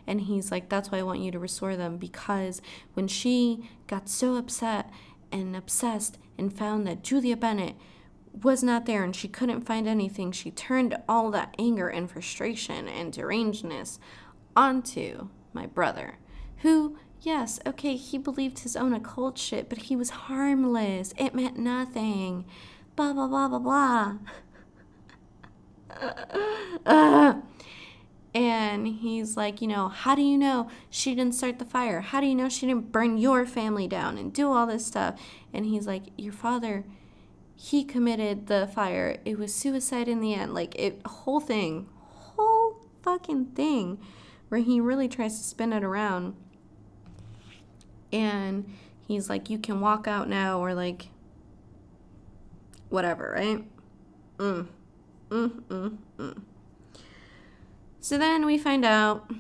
And 0.06 0.20
he's 0.20 0.50
like, 0.50 0.68
That's 0.68 0.90
why 0.90 0.98
I 0.98 1.02
want 1.02 1.20
you 1.20 1.30
to 1.30 1.38
restore 1.38 1.76
them 1.76 1.96
because 1.96 2.60
when 2.92 3.08
she 3.08 3.70
got 3.86 4.10
so 4.10 4.34
upset 4.34 4.90
and 5.32 5.56
obsessed 5.56 6.18
and 6.36 6.52
found 6.52 6.86
that 6.86 7.02
Julia 7.02 7.38
Bennett 7.38 7.76
was 8.42 8.62
not 8.62 8.84
there 8.84 9.02
and 9.02 9.16
she 9.16 9.26
couldn't 9.26 9.62
find 9.62 9.88
anything, 9.88 10.30
she 10.30 10.50
turned 10.50 10.94
all 11.08 11.30
that 11.30 11.54
anger 11.58 11.88
and 11.88 12.10
frustration 12.10 12.86
and 12.86 13.14
derangedness 13.14 13.98
onto 14.54 15.28
my 15.54 15.64
brother, 15.64 16.18
who 16.58 16.98
Yes, 17.20 17.58
okay, 17.66 17.96
he 17.96 18.16
believed 18.16 18.60
his 18.60 18.76
own 18.76 18.92
occult 18.92 19.38
shit, 19.38 19.68
but 19.68 19.78
he 19.78 19.96
was 19.96 20.10
harmless. 20.10 21.12
It 21.18 21.34
meant 21.34 21.58
nothing. 21.58 22.44
Blah, 22.94 23.12
blah, 23.12 23.26
blah, 23.26 23.48
blah, 23.48 23.58
blah. 23.58 24.14
uh. 26.86 27.40
And 28.34 28.86
he's 28.86 29.36
like, 29.36 29.60
you 29.60 29.66
know, 29.66 29.88
how 29.88 30.14
do 30.14 30.22
you 30.22 30.38
know 30.38 30.68
she 30.90 31.14
didn't 31.14 31.34
start 31.34 31.58
the 31.58 31.64
fire? 31.64 32.02
How 32.02 32.20
do 32.20 32.26
you 32.26 32.34
know 32.36 32.48
she 32.48 32.66
didn't 32.66 32.92
burn 32.92 33.18
your 33.18 33.46
family 33.46 33.88
down 33.88 34.16
and 34.16 34.32
do 34.32 34.52
all 34.52 34.66
this 34.66 34.86
stuff? 34.86 35.18
And 35.52 35.66
he's 35.66 35.86
like, 35.86 36.04
your 36.16 36.34
father, 36.34 36.84
he 37.56 37.82
committed 37.82 38.46
the 38.46 38.70
fire. 38.72 39.18
It 39.24 39.38
was 39.38 39.52
suicide 39.52 40.08
in 40.08 40.20
the 40.20 40.34
end. 40.34 40.54
Like, 40.54 40.78
it, 40.78 41.00
whole 41.04 41.40
thing, 41.40 41.88
whole 41.96 42.86
fucking 43.02 43.46
thing, 43.46 43.98
where 44.50 44.60
he 44.60 44.78
really 44.78 45.08
tries 45.08 45.38
to 45.38 45.44
spin 45.44 45.72
it 45.72 45.82
around 45.82 46.36
and 48.12 48.72
he's 49.06 49.28
like, 49.28 49.50
you 49.50 49.58
can 49.58 49.80
walk 49.80 50.06
out 50.06 50.28
now, 50.28 50.60
or 50.60 50.74
like, 50.74 51.08
whatever, 52.88 53.32
right? 53.36 53.64
Mm. 54.38 54.66
Mm, 55.30 55.62
mm, 55.68 55.98
mm. 56.18 56.42
So 58.00 58.16
then 58.16 58.46
we 58.46 58.56
find 58.56 58.84
out 58.84 59.30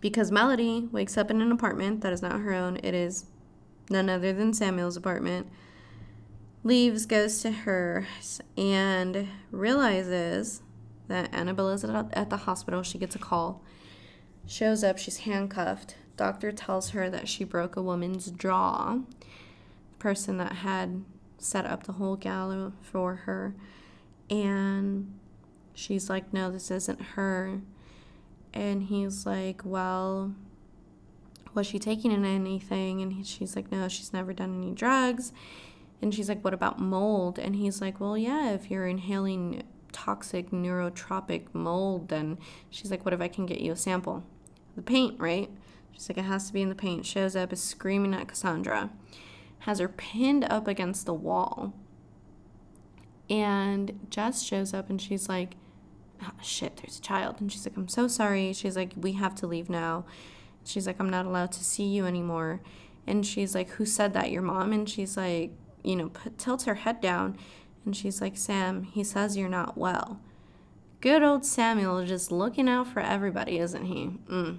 because 0.00 0.32
Melody 0.32 0.88
wakes 0.90 1.16
up 1.16 1.30
in 1.30 1.40
an 1.40 1.52
apartment 1.52 2.00
that 2.00 2.12
is 2.12 2.22
not 2.22 2.40
her 2.40 2.52
own, 2.52 2.78
it 2.82 2.94
is 2.94 3.26
none 3.90 4.08
other 4.08 4.32
than 4.32 4.52
Samuel's 4.52 4.96
apartment. 4.96 5.48
Leaves, 6.64 7.06
goes 7.06 7.40
to 7.42 7.52
hers, 7.52 8.40
and 8.56 9.28
realizes 9.52 10.62
that 11.06 11.32
Annabelle 11.32 11.70
is 11.70 11.84
at 11.84 12.30
the 12.30 12.38
hospital. 12.38 12.82
She 12.82 12.98
gets 12.98 13.14
a 13.14 13.20
call, 13.20 13.62
shows 14.46 14.82
up, 14.82 14.98
she's 14.98 15.18
handcuffed 15.18 15.94
doctor 16.16 16.52
tells 16.52 16.90
her 16.90 17.10
that 17.10 17.28
she 17.28 17.44
broke 17.44 17.76
a 17.76 17.82
woman's 17.82 18.30
jaw. 18.30 18.98
The 19.90 19.98
person 19.98 20.38
that 20.38 20.52
had 20.52 21.04
set 21.38 21.66
up 21.66 21.84
the 21.84 21.92
whole 21.92 22.16
gala 22.16 22.72
for 22.80 23.14
her. 23.16 23.54
And 24.30 25.12
she's 25.74 26.10
like, 26.10 26.32
No, 26.32 26.50
this 26.50 26.70
isn't 26.70 27.00
her. 27.00 27.60
And 28.52 28.84
he's 28.84 29.26
like, 29.26 29.62
Well, 29.64 30.34
was 31.54 31.66
she 31.66 31.78
taking 31.78 32.12
in 32.12 32.24
anything? 32.24 33.00
And 33.02 33.26
she's 33.26 33.54
like, 33.56 33.70
No, 33.70 33.88
she's 33.88 34.12
never 34.12 34.32
done 34.32 34.62
any 34.62 34.72
drugs. 34.72 35.32
And 36.02 36.14
she's 36.14 36.28
like, 36.28 36.44
What 36.44 36.54
about 36.54 36.78
mold? 36.78 37.38
And 37.38 37.56
he's 37.56 37.80
like, 37.80 38.00
Well, 38.00 38.18
yeah, 38.18 38.52
if 38.52 38.70
you're 38.70 38.86
inhaling 38.86 39.62
toxic 39.92 40.50
neurotropic 40.50 41.46
mold, 41.52 42.08
then 42.08 42.38
she's 42.70 42.90
like, 42.90 43.04
What 43.04 43.14
if 43.14 43.20
I 43.20 43.28
can 43.28 43.46
get 43.46 43.60
you 43.60 43.72
a 43.72 43.76
sample? 43.76 44.24
The 44.74 44.82
paint, 44.82 45.18
right? 45.18 45.50
She's 45.96 46.10
like, 46.10 46.18
it 46.18 46.24
has 46.24 46.46
to 46.48 46.52
be 46.52 46.60
in 46.60 46.68
the 46.68 46.74
paint. 46.74 47.06
Shows 47.06 47.34
up, 47.34 47.52
is 47.52 47.62
screaming 47.62 48.12
at 48.12 48.28
Cassandra. 48.28 48.90
Has 49.60 49.78
her 49.78 49.88
pinned 49.88 50.44
up 50.44 50.68
against 50.68 51.06
the 51.06 51.14
wall. 51.14 51.72
And 53.30 54.06
Jess 54.10 54.42
shows 54.42 54.74
up 54.74 54.90
and 54.90 55.00
she's 55.00 55.28
like, 55.28 55.56
oh, 56.22 56.30
shit, 56.42 56.76
there's 56.76 56.98
a 56.98 57.02
child. 57.02 57.36
And 57.40 57.50
she's 57.50 57.66
like, 57.66 57.76
I'm 57.76 57.88
so 57.88 58.08
sorry. 58.08 58.52
She's 58.52 58.76
like, 58.76 58.92
we 58.96 59.12
have 59.12 59.34
to 59.36 59.46
leave 59.46 59.70
now. 59.70 60.04
She's 60.64 60.86
like, 60.86 61.00
I'm 61.00 61.10
not 61.10 61.26
allowed 61.26 61.52
to 61.52 61.64
see 61.64 61.84
you 61.84 62.06
anymore. 62.06 62.60
And 63.06 63.24
she's 63.24 63.54
like, 63.54 63.70
who 63.70 63.86
said 63.86 64.12
that? 64.12 64.30
Your 64.30 64.42
mom? 64.42 64.72
And 64.72 64.88
she's 64.88 65.16
like, 65.16 65.52
you 65.82 65.96
know, 65.96 66.10
put, 66.10 66.38
tilts 66.38 66.64
her 66.64 66.74
head 66.74 67.00
down. 67.00 67.38
And 67.84 67.96
she's 67.96 68.20
like, 68.20 68.36
Sam, 68.36 68.82
he 68.82 69.02
says 69.02 69.36
you're 69.36 69.48
not 69.48 69.78
well. 69.78 70.20
Good 71.00 71.22
old 71.22 71.46
Samuel 71.46 72.04
just 72.04 72.32
looking 72.32 72.68
out 72.68 72.88
for 72.88 73.00
everybody, 73.00 73.58
isn't 73.58 73.84
he? 73.86 74.10
Mm. 74.28 74.58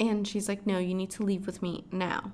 And 0.00 0.26
she's 0.26 0.48
like, 0.48 0.66
No, 0.66 0.78
you 0.78 0.94
need 0.94 1.10
to 1.10 1.22
leave 1.22 1.46
with 1.46 1.62
me 1.62 1.84
now. 1.90 2.32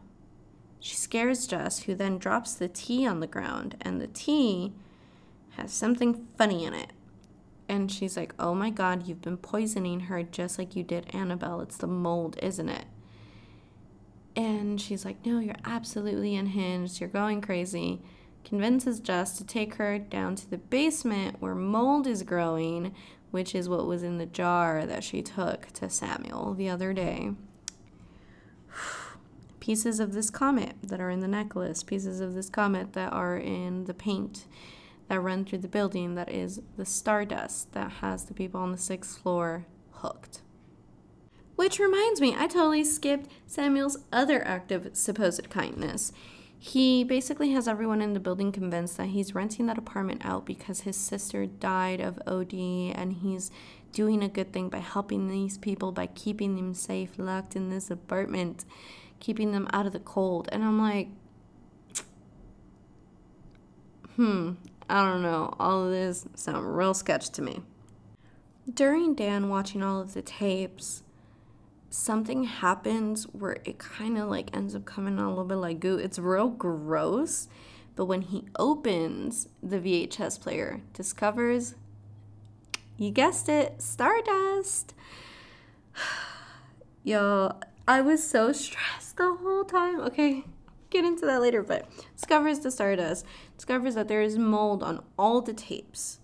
She 0.81 0.97
scares 0.97 1.47
Jess, 1.47 1.85
who 1.85 1.95
then 1.95 2.19
drops 2.19 2.55
the 2.55 2.69
tea 2.69 3.07
on 3.07 3.21
the 3.21 3.27
ground, 3.27 3.77
and 3.81 4.01
the 4.01 4.07
tea 4.07 4.75
has 5.57 5.73
something 5.73 6.27
funny 6.37 6.65
in 6.65 6.75
it. 6.75 6.91
And 7.69 7.91
she's 7.91 8.17
like, 8.17 8.35
Oh 8.39 8.55
my 8.55 8.71
god, 8.71 9.07
you've 9.07 9.23
been 9.23 9.39
poisoning 9.39 10.01
her 10.01 10.23
just 10.23 10.59
like 10.59 10.77
you 10.77 10.83
did 10.83 11.15
Annabelle. 11.15 11.61
It's 11.61 11.79
the 11.79 11.87
mold, 11.87 12.39
isn't 12.43 12.69
it? 12.69 12.85
And 14.37 14.81
she's 14.81 15.05
like, 15.05 15.25
No, 15.25 15.39
you're 15.39 15.55
absolutely 15.65 16.37
unhinged. 16.37 17.01
You're 17.01 17.09
going 17.09 17.41
crazy. 17.41 18.03
Convinces 18.45 19.01
Jess 19.01 19.39
to 19.39 19.45
take 19.45 19.77
her 19.77 19.99
down 19.99 20.35
to 20.37 20.51
the 20.51 20.59
basement 20.59 21.41
where 21.41 21.55
mold 21.55 22.07
is 22.07 22.23
growing, 22.23 22.95
which 23.31 23.55
is 23.55 23.71
what 23.71 23.87
was 23.87 24.03
in 24.03 24.19
the 24.19 24.27
jar 24.27 24.85
that 24.85 25.03
she 25.03 25.23
took 25.23 25.73
to 25.73 25.89
Samuel 25.89 26.53
the 26.53 26.69
other 26.69 26.93
day. 26.93 27.33
Pieces 29.65 29.99
of 29.99 30.13
this 30.13 30.29
comet 30.29 30.75
that 30.83 31.01
are 31.01 31.09
in 31.09 31.21
the 31.21 31.27
necklace, 31.27 31.83
pieces 31.83 32.21
of 32.21 32.35
this 32.35 32.51
comet 32.51 32.93
that 32.93 33.15
are 33.15 33.39
in 33.39 33.87
the 33.87 33.95
paint 33.95 34.45
that 35.09 35.19
run 35.21 35.43
through 35.43 35.61
the 35.61 35.69
building 35.69 36.17
that 36.17 36.31
is 36.31 36.61
the 36.77 36.85
stardust 36.85 37.73
that 37.73 37.91
has 38.03 38.27
the 38.27 38.35
people 38.35 38.61
on 38.61 38.73
the 38.73 38.77
sixth 38.77 39.17
floor 39.17 39.65
hooked. 39.91 40.43
Which 41.57 41.79
reminds 41.79 42.21
me, 42.21 42.35
I 42.37 42.47
totally 42.47 42.85
skipped 42.85 43.31
Samuel's 43.47 43.97
other 44.13 44.47
act 44.47 44.71
of 44.71 44.91
supposed 44.93 45.49
kindness. 45.49 46.13
He 46.59 47.03
basically 47.03 47.53
has 47.53 47.67
everyone 47.67 48.03
in 48.03 48.13
the 48.13 48.21
building 48.21 48.53
convinced 48.53 48.99
that 48.99 49.07
he's 49.07 49.35
renting 49.35 49.65
that 49.65 49.79
apartment 49.79 50.27
out 50.27 50.45
because 50.45 50.81
his 50.81 50.99
sister 50.99 51.47
died 51.47 52.03
of 52.03 52.21
OD 52.27 52.53
and 52.53 53.15
he's 53.15 53.51
doing 53.93 54.23
a 54.23 54.29
good 54.29 54.53
thing 54.53 54.69
by 54.69 54.81
helping 54.81 55.29
these 55.29 55.57
people 55.57 55.91
by 55.91 56.09
keeping 56.09 56.55
them 56.55 56.75
safe 56.75 57.13
locked 57.17 57.57
in 57.57 57.71
this 57.71 57.91
apartment, 57.91 58.67
keeping 59.21 59.53
them 59.53 59.69
out 59.73 59.87
of 59.87 59.93
the 59.93 60.01
cold. 60.01 60.49
And 60.53 60.63
I'm 60.65 60.79
like, 60.79 61.09
hmm, 64.17 64.53
I 64.89 65.05
don't 65.05 65.23
know. 65.23 65.55
All 65.59 65.85
of 65.85 65.91
this 65.91 66.27
sounds 66.35 66.65
real 66.65 66.95
sketch 66.95 67.31
to 67.31 67.43
me. 67.43 67.63
During 68.73 69.15
Dan 69.15 69.49
watching 69.49 69.83
all 69.83 70.01
of 70.01 70.15
the 70.15 70.23
tapes, 70.23 71.03
something 71.91 72.45
happens 72.45 73.25
where 73.25 73.59
it 73.65 73.79
kind 73.79 74.19
of 74.19 74.29
like 74.29 74.55
ends 74.57 74.75
up 74.75 74.85
coming 74.85 75.19
out 75.19 75.27
a 75.27 75.31
little 75.31 75.45
bit 75.45 75.57
like 75.57 75.81
goo. 75.81 75.97
It's 75.97 76.19
real 76.19 76.49
gross, 76.49 77.49
but 77.95 78.07
when 78.07 78.23
he 78.23 78.45
opens 78.59 79.49
the 79.63 79.79
VHS 79.79 80.41
player, 80.41 80.81
discovers 80.93 81.75
you 82.97 83.11
guessed 83.11 83.49
it, 83.49 83.83
Stardust. 83.83 84.95
Yo, 87.03 87.53
I 87.87 88.01
was 88.01 88.27
so 88.27 88.53
stressed 88.53 89.17
the 89.17 89.35
whole 89.35 89.65
time. 89.65 90.01
Okay, 90.01 90.45
get 90.91 91.05
into 91.05 91.27
that 91.27 91.41
later, 91.41 91.63
but 91.63 91.87
discovers 92.17 92.61
the 92.61 92.71
Stardust, 92.71 93.27
discovers 93.57 93.95
that 93.95 94.09
there 94.09 94.23
is 94.23 94.39
mold 94.39 94.83
on 94.83 95.03
all 95.19 95.43
the 95.43 95.53
tapes. 95.53 96.19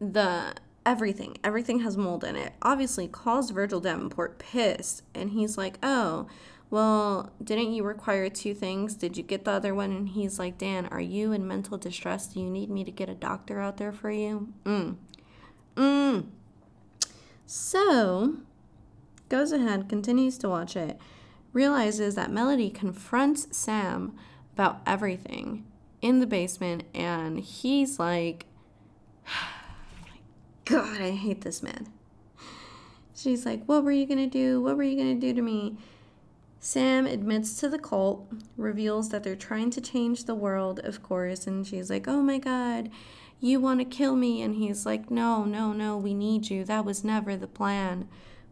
The 0.00 0.54
everything, 0.86 1.36
everything 1.44 1.80
has 1.80 1.96
mold 1.96 2.24
in 2.24 2.36
it. 2.36 2.54
Obviously, 2.62 3.08
calls 3.08 3.50
Virgil 3.50 3.80
Davenport 3.80 4.38
pissed, 4.38 5.02
and 5.14 5.30
he's 5.30 5.58
like, 5.58 5.78
"Oh, 5.82 6.26
well, 6.70 7.32
didn't 7.42 7.74
you 7.74 7.82
require 7.82 8.30
two 8.30 8.54
things? 8.54 8.94
Did 8.94 9.16
you 9.18 9.22
get 9.22 9.44
the 9.44 9.50
other 9.50 9.74
one?" 9.74 9.92
And 9.92 10.08
he's 10.08 10.38
like, 10.38 10.56
"Dan, 10.56 10.86
are 10.86 11.00
you 11.00 11.32
in 11.32 11.46
mental 11.46 11.76
distress? 11.76 12.28
Do 12.28 12.40
you 12.40 12.48
need 12.48 12.70
me 12.70 12.84
to 12.84 12.90
get 12.90 13.10
a 13.10 13.14
doctor 13.14 13.60
out 13.60 13.76
there 13.76 13.92
for 13.92 14.10
you?" 14.10 14.54
Mm. 14.64 14.96
Mm. 15.76 16.26
So, 17.44 18.36
goes 19.30 19.50
ahead, 19.52 19.88
continues 19.88 20.36
to 20.38 20.48
watch 20.50 20.76
it 20.76 21.00
realizes 21.52 22.14
that 22.14 22.30
Melody 22.30 22.70
confronts 22.70 23.48
Sam 23.56 24.16
about 24.54 24.80
everything 24.86 25.64
in 26.00 26.20
the 26.20 26.26
basement, 26.26 26.84
and 26.94 27.40
he's 27.40 27.98
like, 27.98 28.46
oh 29.28 30.10
God, 30.64 31.00
I 31.00 31.10
hate 31.10 31.42
this 31.42 31.62
man. 31.62 31.88
She's 33.14 33.44
like, 33.44 33.64
What 33.66 33.84
were 33.84 33.92
you 33.92 34.06
gonna 34.06 34.26
do? 34.26 34.60
What 34.60 34.76
were 34.76 34.82
you 34.82 34.96
gonna 34.96 35.14
do 35.14 35.34
to 35.34 35.42
me? 35.42 35.76
Sam 36.62 37.06
admits 37.06 37.58
to 37.60 37.68
the 37.68 37.78
cult, 37.78 38.30
reveals 38.56 39.08
that 39.08 39.24
they're 39.24 39.34
trying 39.34 39.70
to 39.70 39.80
change 39.80 40.24
the 40.24 40.34
world, 40.34 40.78
of 40.80 41.02
course, 41.02 41.46
and 41.46 41.66
she's 41.66 41.90
like, 41.90 42.06
Oh 42.08 42.22
my 42.22 42.38
God, 42.38 42.90
you 43.40 43.60
want 43.60 43.80
to 43.80 43.84
kill 43.84 44.14
me? 44.14 44.42
And 44.42 44.54
he's 44.54 44.86
like, 44.86 45.10
No, 45.10 45.44
no, 45.44 45.72
no, 45.72 45.96
we 45.98 46.14
need 46.14 46.48
you. 46.48 46.64
That 46.64 46.84
was 46.84 47.04
never 47.04 47.36
the 47.36 47.46
plan. 47.46 48.08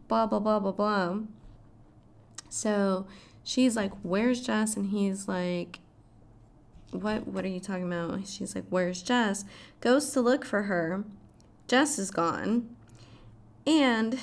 Blah, 0.09 0.25
blah, 0.25 0.39
blah, 0.39 0.59
blah, 0.59 0.73
blah. 0.73 1.19
So 2.49 3.07
she's 3.43 3.77
like, 3.77 3.93
Where's 4.03 4.41
Jess? 4.41 4.75
And 4.75 4.87
he's 4.87 5.29
like, 5.29 5.79
What 6.91 7.27
what 7.27 7.45
are 7.45 7.49
you 7.49 7.61
talking 7.61 7.85
about? 7.85 8.27
She's 8.27 8.55
like, 8.55 8.65
Where's 8.69 9.01
Jess? 9.01 9.45
Goes 9.79 10.11
to 10.11 10.19
look 10.19 10.43
for 10.43 10.63
her. 10.63 11.05
Jess 11.67 11.97
is 11.97 12.11
gone. 12.11 12.75
And 13.65 14.19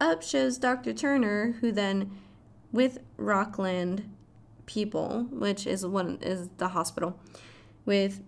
up 0.00 0.22
shows 0.22 0.58
Dr. 0.58 0.92
Turner, 0.92 1.52
who 1.60 1.72
then 1.72 2.10
with 2.72 2.98
Rockland 3.16 4.10
people, 4.66 5.28
which 5.30 5.66
is 5.66 5.86
one 5.86 6.18
is 6.20 6.48
the 6.58 6.68
hospital, 6.68 7.18
with 7.86 8.20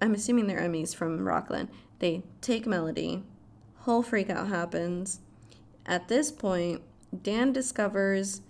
I'm 0.00 0.14
assuming 0.14 0.46
they're 0.46 0.60
EMTs 0.60 0.94
from 0.94 1.20
Rockland. 1.20 1.68
They 1.98 2.22
take 2.40 2.66
Melody. 2.66 3.22
Whole 3.80 4.02
freakout 4.02 4.48
happens. 4.48 5.20
At 5.86 6.08
this 6.08 6.30
point, 6.30 6.82
Dan 7.22 7.52
discovers 7.52 8.42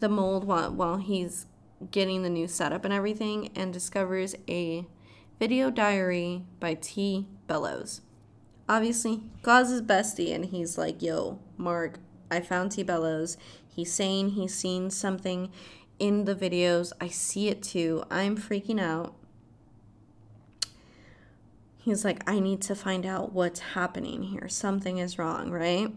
the 0.00 0.08
mold 0.08 0.44
while, 0.44 0.72
while 0.72 0.96
he's 0.96 1.46
getting 1.90 2.22
the 2.22 2.30
new 2.30 2.48
setup 2.48 2.84
and 2.84 2.92
everything 2.92 3.50
and 3.54 3.72
discovers 3.72 4.34
a 4.48 4.86
video 5.38 5.70
diary 5.70 6.42
by 6.60 6.74
T. 6.74 7.26
Bellows. 7.46 8.00
Obviously, 8.68 9.22
calls 9.42 9.70
his 9.70 9.82
bestie 9.82 10.34
and 10.34 10.46
he's 10.46 10.76
like, 10.76 11.02
Yo, 11.02 11.38
Mark, 11.56 11.98
I 12.30 12.40
found 12.40 12.72
T. 12.72 12.82
Bellows. 12.82 13.36
He's 13.68 13.92
saying 13.92 14.30
he's 14.30 14.54
seen 14.54 14.90
something 14.90 15.50
in 15.98 16.24
the 16.24 16.34
videos. 16.34 16.92
I 17.00 17.08
see 17.08 17.48
it 17.48 17.62
too. 17.62 18.04
I'm 18.10 18.36
freaking 18.36 18.80
out. 18.80 19.14
He's 21.82 22.04
like, 22.04 22.22
I 22.30 22.38
need 22.38 22.62
to 22.62 22.74
find 22.74 23.04
out 23.04 23.32
what's 23.32 23.60
happening 23.60 24.22
here. 24.22 24.48
Something 24.48 24.98
is 24.98 25.18
wrong, 25.18 25.50
right? 25.50 25.92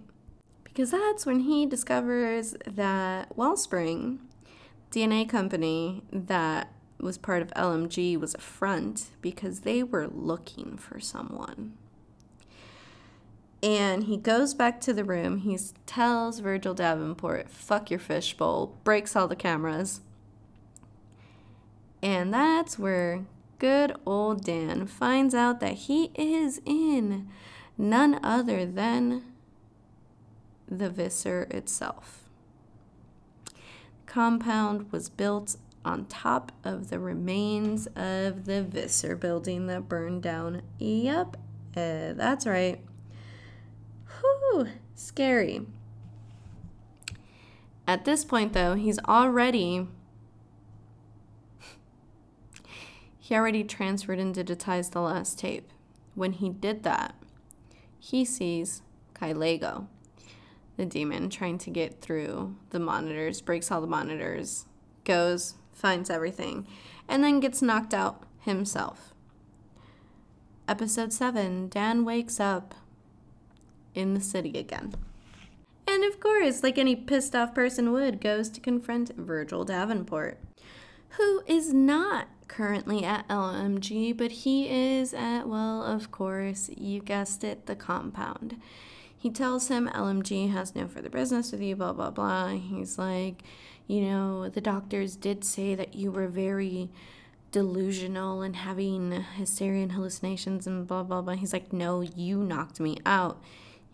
because 0.76 0.92
that's 0.92 1.26
when 1.26 1.40
he 1.40 1.66
discovers 1.66 2.54
that 2.68 3.38
Wellspring 3.38 4.20
DNA 4.92 5.28
company 5.28 6.04
that 6.12 6.70
was 7.00 7.18
part 7.18 7.42
of 7.42 7.48
LMG 7.52 8.20
was 8.20 8.36
a 8.36 8.40
front 8.40 9.12
because 9.22 9.62
they 9.62 9.84
were 9.84 10.06
looking 10.06 10.78
for 10.78 11.00
someone. 11.00 11.78
And 13.64 14.04
he 14.04 14.18
goes 14.18 14.54
back 14.54 14.82
to 14.82 14.92
the 14.92 15.06
room. 15.06 15.40
He 15.40 15.58
tells 15.86 16.40
Virgil 16.40 16.74
Davenport, 16.74 17.50
fuck 17.50 17.90
your 17.90 18.00
fishbowl, 18.00 18.78
breaks 18.84 19.16
all 19.16 19.30
the 19.30 19.36
cameras. 19.38 20.02
And 22.02 22.34
that's 22.34 22.78
where 22.78 23.26
good 23.66 23.96
old 24.06 24.44
Dan 24.44 24.86
finds 24.86 25.34
out 25.34 25.60
that 25.60 25.74
he 25.74 26.12
is 26.14 26.62
in 26.66 27.28
none 27.80 28.20
other 28.24 28.64
than 28.64 29.24
the 30.68 30.88
Visser 30.88 31.48
itself. 31.50 32.30
Compound 34.06 34.92
was 34.92 35.10
built 35.10 35.58
on 35.84 36.06
top 36.06 36.52
of 36.64 36.92
the 36.92 37.00
remains 37.00 37.88
of 37.96 38.46
the 38.46 38.62
Visser 38.62 39.16
building 39.16 39.66
that 39.66 39.90
burned 39.90 40.22
down. 40.22 40.62
Yep, 40.78 41.36
uh, 41.76 42.14
that's 42.14 42.46
right. 42.46 42.80
Whew, 44.20 44.68
scary. 44.94 45.66
At 47.88 48.06
this 48.06 48.24
point, 48.24 48.54
though, 48.54 48.76
he's 48.76 49.00
already. 49.00 49.88
He 53.26 53.34
already 53.34 53.64
transferred 53.64 54.20
and 54.20 54.36
digitized 54.36 54.92
the 54.92 55.02
last 55.02 55.40
tape. 55.40 55.72
When 56.14 56.34
he 56.34 56.48
did 56.48 56.84
that, 56.84 57.16
he 57.98 58.24
sees 58.24 58.84
Kaelego 59.16 59.88
the 60.78 60.86
demon 60.86 61.32
trying 61.32 61.58
to 61.58 61.72
get 61.72 62.02
through 62.02 62.56
the 62.70 62.78
monitors, 62.78 63.42
breaks 63.42 63.72
all 63.72 63.82
the 63.82 63.88
monitors, 63.88 64.68
goes, 65.06 65.56
finds 65.74 66.12
everything, 66.12 66.68
and 67.08 67.24
then 67.24 67.40
gets 67.40 67.64
knocked 67.64 67.96
out 67.96 68.22
himself. 68.42 69.12
Episode 70.68 71.12
7 71.12 71.70
Dan 71.70 72.06
wakes 72.06 72.40
up 72.40 72.76
in 73.96 74.14
the 74.14 74.22
city 74.22 74.60
again. 74.60 74.94
And 75.88 76.04
of 76.04 76.20
course, 76.20 76.62
like 76.62 76.78
any 76.78 76.96
pissed 76.96 77.36
off 77.36 77.56
person 77.56 77.92
would, 77.92 78.22
goes 78.22 78.50
to 78.50 78.60
confront 78.60 79.16
Virgil 79.16 79.66
Davenport, 79.66 80.38
who 81.18 81.42
is 81.48 81.74
not 81.74 82.28
currently 82.48 83.04
at 83.04 83.28
LMG, 83.28 84.16
but 84.16 84.32
he 84.32 84.70
is 84.70 85.14
at, 85.14 85.48
well, 85.48 85.84
of 85.84 86.12
course, 86.12 86.70
you 86.76 87.02
guessed 87.02 87.44
it, 87.44 87.66
the 87.66 87.76
compound. 87.76 88.60
He 89.18 89.30
tells 89.30 89.70
him 89.70 89.90
LMG 89.94 90.52
has 90.52 90.76
no 90.76 90.88
further 90.88 91.10
business 91.10 91.52
with 91.52 91.62
you, 91.62 91.76
blah, 91.76 91.94
blah, 91.94 92.12
blah. 92.12 92.50
He's 92.50 93.00
like, 93.00 93.44
you 93.88 94.02
know, 94.02 94.50
the 94.50 94.62
doctors 94.62 95.16
did 95.16 95.44
say 95.44 95.76
that 95.76 95.96
you 95.96 96.12
were 96.12 96.28
very 96.28 96.90
delusional 97.52 98.42
and 98.42 98.56
having 98.56 99.12
hysteria 99.38 99.84
and 99.84 99.94
hallucinations 99.94 100.68
and 100.68 100.86
blah, 100.86 101.04
blah, 101.04 101.22
blah. 101.22 101.36
He's 101.36 101.54
like, 101.54 101.72
no, 101.72 102.02
you 102.02 102.38
knocked 102.44 102.80
me 102.80 102.98
out. 103.06 103.42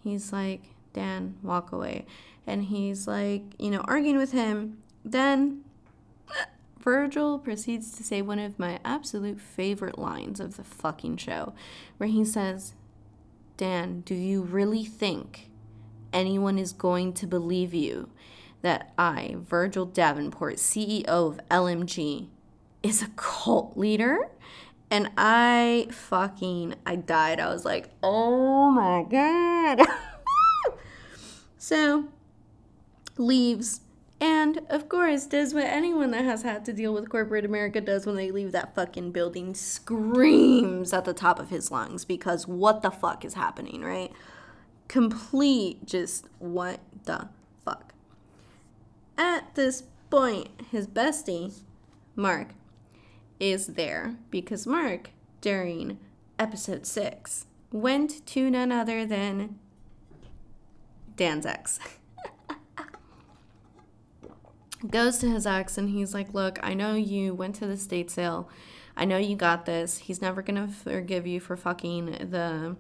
He's 0.04 0.34
like, 0.34 0.62
Dan, 0.93 1.36
walk 1.43 1.72
away. 1.72 2.06
And 2.47 2.66
he's 2.66 3.08
like, 3.08 3.43
you 3.60 3.70
know, 3.70 3.82
arguing 3.86 4.18
with 4.18 4.32
him. 4.32 4.80
Then 5.06 5.64
Virgil 6.82 7.38
proceeds 7.38 7.91
to 7.97 8.03
say 8.03 8.21
one 8.21 8.39
of 8.39 8.57
my 8.57 8.79
absolute 8.84 9.39
favorite 9.39 9.99
lines 9.99 10.39
of 10.39 10.57
the 10.57 10.63
fucking 10.63 11.17
show, 11.17 11.53
where 11.97 12.09
he 12.09 12.25
says, 12.25 12.73
Dan, 13.57 14.01
do 14.01 14.15
you 14.15 14.41
really 14.41 14.84
think 14.84 15.49
anyone 16.11 16.57
is 16.57 16.73
going 16.73 17.13
to 17.13 17.27
believe 17.27 17.73
you 17.73 18.09
that 18.61 18.93
I, 18.97 19.36
Virgil 19.39 19.86
Davenport, 19.86 20.55
CEO 20.55 21.05
of 21.05 21.39
LMG, 21.49 22.27
is 22.82 23.01
a 23.01 23.09
cult 23.15 23.77
leader? 23.77 24.29
And 24.89 25.09
I 25.17 25.88
fucking, 25.91 26.75
I 26.86 26.97
died. 26.97 27.39
I 27.39 27.47
was 27.47 27.63
like, 27.63 27.89
oh 28.03 28.71
my 28.71 29.03
God. 29.09 29.88
so, 31.57 32.09
leaves. 33.17 33.82
And 34.22 34.61
of 34.69 34.88
course, 34.88 35.26
does 35.26 35.51
what 35.51 35.63
anyone 35.63 36.11
that 36.11 36.24
has 36.24 36.43
had 36.43 36.63
to 36.65 36.74
deal 36.74 36.93
with 36.93 37.09
corporate 37.09 37.43
America 37.43 37.82
does 37.82 38.05
when 38.05 38.15
they 38.15 38.30
leave 38.30 38.51
that 38.51 38.76
fucking 38.76 39.11
building 39.11 39.55
screams 39.55 40.93
at 40.93 41.05
the 41.05 41.13
top 41.13 41.39
of 41.39 41.49
his 41.49 41.72
lungs 41.72 42.05
because 42.05 42.47
what 42.47 42.84
the 42.84 42.91
fuck 42.91 43.26
is 43.26 43.34
happening, 43.34 43.82
right? 43.82 44.11
Complete 44.88 45.88
just 45.88 46.28
what 46.38 46.82
the 47.05 47.30
fuck. 47.65 47.95
At 49.17 49.55
this 49.55 49.86
point, 50.11 50.49
his 50.69 50.86
bestie, 50.86 51.59
Mark, 52.15 52.49
is 53.39 53.67
there 53.67 54.17
because 54.30 54.67
Mark, 54.67 55.09
during 55.41 55.97
episode 56.38 56.86
six, 56.86 57.47
went 57.72 58.24
to 58.28 58.51
none 58.51 58.72
other 58.72 59.03
than 59.03 59.57
Dan's 61.15 61.47
ex. 61.47 61.80
Goes 64.89 65.19
to 65.19 65.29
his 65.29 65.45
ex 65.45 65.77
and 65.77 65.89
he's 65.89 66.13
like, 66.13 66.34
Look, 66.34 66.59
I 66.63 66.73
know 66.73 66.95
you 66.95 67.34
went 67.34 67.55
to 67.55 67.67
the 67.67 67.77
state 67.77 68.09
sale. 68.09 68.49
I 68.97 69.05
know 69.05 69.17
you 69.17 69.36
got 69.36 69.65
this. 69.65 69.99
He's 69.99 70.21
never 70.21 70.41
going 70.41 70.55
to 70.55 70.73
forgive 70.73 71.25
you 71.25 71.39
for 71.39 71.55
fucking 71.55 72.29
the 72.29 72.75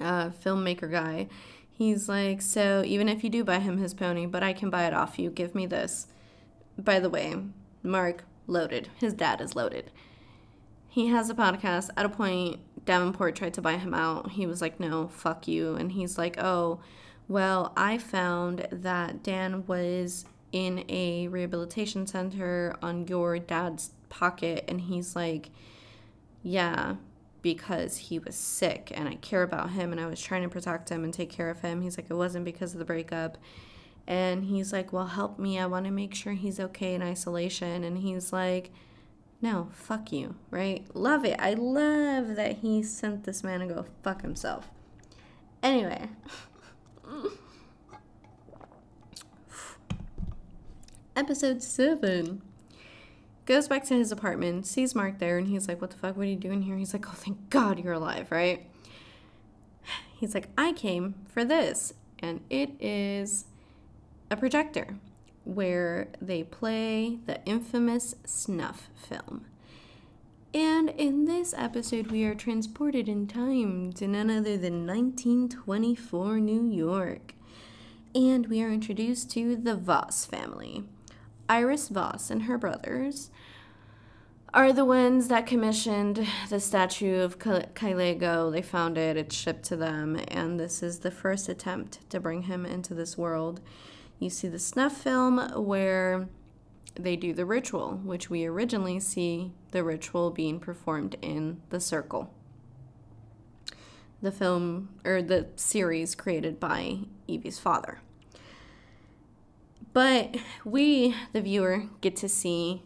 uh, 0.00 0.30
filmmaker 0.30 0.90
guy. 0.90 1.28
He's 1.72 2.08
like, 2.08 2.42
So 2.42 2.82
even 2.84 3.08
if 3.08 3.22
you 3.22 3.30
do 3.30 3.44
buy 3.44 3.60
him 3.60 3.78
his 3.78 3.94
pony, 3.94 4.26
but 4.26 4.42
I 4.42 4.52
can 4.52 4.70
buy 4.70 4.84
it 4.86 4.94
off 4.94 5.18
you, 5.18 5.30
give 5.30 5.54
me 5.54 5.66
this. 5.66 6.08
By 6.76 6.98
the 6.98 7.10
way, 7.10 7.36
Mark 7.82 8.24
loaded. 8.46 8.88
His 8.98 9.14
dad 9.14 9.40
is 9.40 9.54
loaded. 9.54 9.90
He 10.88 11.06
has 11.08 11.30
a 11.30 11.34
podcast. 11.34 11.90
At 11.96 12.06
a 12.06 12.08
point, 12.08 12.58
Davenport 12.84 13.36
tried 13.36 13.54
to 13.54 13.62
buy 13.62 13.76
him 13.76 13.94
out. 13.94 14.32
He 14.32 14.46
was 14.46 14.60
like, 14.60 14.80
no, 14.80 15.08
fuck 15.08 15.46
you. 15.46 15.74
And 15.76 15.92
he's 15.92 16.18
like, 16.18 16.36
oh, 16.42 16.80
well, 17.28 17.72
I 17.76 17.98
found 17.98 18.66
that 18.72 19.22
Dan 19.22 19.64
was 19.66 20.24
in 20.52 20.84
a 20.88 21.28
rehabilitation 21.28 22.06
center 22.06 22.76
on 22.82 23.06
your 23.06 23.38
dad's 23.38 23.90
pocket. 24.08 24.64
And 24.68 24.80
he's 24.80 25.14
like, 25.14 25.50
yeah, 26.42 26.96
because 27.42 27.96
he 27.96 28.18
was 28.18 28.34
sick 28.34 28.92
and 28.94 29.08
I 29.08 29.14
care 29.16 29.42
about 29.42 29.70
him 29.70 29.92
and 29.92 30.00
I 30.00 30.06
was 30.06 30.20
trying 30.20 30.42
to 30.42 30.48
protect 30.48 30.88
him 30.88 31.04
and 31.04 31.14
take 31.14 31.30
care 31.30 31.50
of 31.50 31.60
him. 31.60 31.82
He's 31.82 31.96
like, 31.96 32.10
it 32.10 32.14
wasn't 32.14 32.44
because 32.44 32.72
of 32.72 32.78
the 32.78 32.84
breakup. 32.84 33.38
And 34.06 34.44
he's 34.44 34.72
like, 34.72 34.92
Well, 34.92 35.06
help 35.06 35.38
me. 35.38 35.58
I 35.58 35.66
want 35.66 35.84
to 35.86 35.92
make 35.92 36.14
sure 36.14 36.32
he's 36.32 36.58
okay 36.58 36.94
in 36.94 37.02
isolation. 37.02 37.84
And 37.84 37.98
he's 37.98 38.32
like, 38.32 38.72
No, 39.40 39.68
fuck 39.72 40.10
you, 40.12 40.34
right? 40.50 40.84
Love 40.94 41.24
it. 41.24 41.36
I 41.38 41.54
love 41.54 42.34
that 42.36 42.58
he 42.58 42.82
sent 42.82 43.24
this 43.24 43.44
man 43.44 43.60
to 43.60 43.66
go 43.66 43.86
fuck 44.02 44.22
himself. 44.22 44.68
Anyway. 45.62 46.08
Episode 51.20 51.62
7 51.62 52.40
goes 53.44 53.68
back 53.68 53.84
to 53.84 53.94
his 53.94 54.10
apartment, 54.10 54.66
sees 54.66 54.94
Mark 54.94 55.18
there, 55.18 55.36
and 55.36 55.48
he's 55.48 55.68
like, 55.68 55.82
What 55.82 55.90
the 55.90 55.98
fuck? 55.98 56.16
What 56.16 56.22
are 56.22 56.30
you 56.30 56.34
doing 56.34 56.62
here? 56.62 56.78
He's 56.78 56.94
like, 56.94 57.06
Oh, 57.06 57.14
thank 57.14 57.50
God 57.50 57.78
you're 57.78 57.92
alive, 57.92 58.32
right? 58.32 58.66
He's 60.18 60.32
like, 60.32 60.48
I 60.56 60.72
came 60.72 61.16
for 61.28 61.44
this. 61.44 61.92
And 62.20 62.40
it 62.48 62.70
is 62.80 63.44
a 64.30 64.36
projector 64.38 64.96
where 65.44 66.08
they 66.22 66.42
play 66.42 67.18
the 67.26 67.44
infamous 67.44 68.14
snuff 68.24 68.88
film. 68.96 69.44
And 70.54 70.88
in 70.88 71.26
this 71.26 71.52
episode, 71.54 72.06
we 72.06 72.24
are 72.24 72.34
transported 72.34 73.10
in 73.10 73.26
time 73.26 73.92
to 73.92 74.08
none 74.08 74.30
other 74.30 74.56
than 74.56 74.86
1924 74.86 76.40
New 76.40 76.66
York. 76.66 77.34
And 78.14 78.46
we 78.46 78.62
are 78.62 78.70
introduced 78.70 79.30
to 79.32 79.54
the 79.54 79.76
Voss 79.76 80.24
family. 80.24 80.84
Iris 81.50 81.88
Voss 81.88 82.30
and 82.30 82.42
her 82.42 82.56
brothers 82.56 83.28
are 84.54 84.72
the 84.72 84.84
ones 84.84 85.26
that 85.26 85.48
commissioned 85.48 86.24
the 86.48 86.60
statue 86.60 87.18
of 87.18 87.40
Kaelego. 87.40 88.52
They 88.52 88.62
found 88.62 88.96
it, 88.96 89.16
it's 89.16 89.34
shipped 89.34 89.64
to 89.64 89.76
them, 89.76 90.20
and 90.28 90.60
this 90.60 90.80
is 90.80 91.00
the 91.00 91.10
first 91.10 91.48
attempt 91.48 92.08
to 92.10 92.20
bring 92.20 92.42
him 92.42 92.64
into 92.64 92.94
this 92.94 93.18
world. 93.18 93.60
You 94.20 94.30
see 94.30 94.46
the 94.46 94.60
snuff 94.60 94.96
film 94.96 95.38
where 95.56 96.28
they 96.94 97.16
do 97.16 97.34
the 97.34 97.44
ritual, 97.44 98.00
which 98.04 98.30
we 98.30 98.46
originally 98.46 99.00
see 99.00 99.50
the 99.72 99.82
ritual 99.82 100.30
being 100.30 100.60
performed 100.60 101.16
in 101.20 101.62
the 101.70 101.80
circle. 101.80 102.32
The 104.22 104.30
film 104.30 104.90
or 105.04 105.20
the 105.20 105.48
series 105.56 106.14
created 106.14 106.60
by 106.60 107.00
Evie's 107.26 107.58
father. 107.58 108.02
But 109.92 110.36
we, 110.64 111.14
the 111.32 111.40
viewer, 111.40 111.84
get 112.00 112.16
to 112.16 112.28
see 112.28 112.82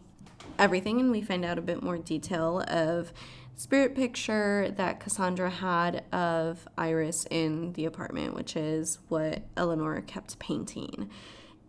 everything 0.57 0.99
and 0.99 1.11
we 1.11 1.21
find 1.21 1.45
out 1.45 1.57
a 1.57 1.61
bit 1.61 1.83
more 1.83 1.97
detail 1.97 2.63
of 2.67 3.13
spirit 3.55 3.95
picture 3.95 4.73
that 4.75 4.99
Cassandra 4.99 5.49
had 5.49 6.03
of 6.11 6.67
Iris 6.77 7.25
in 7.29 7.73
the 7.73 7.85
apartment, 7.85 8.33
which 8.33 8.55
is 8.55 8.99
what 9.07 9.43
Eleanor 9.55 10.01
kept 10.01 10.39
painting. 10.39 11.09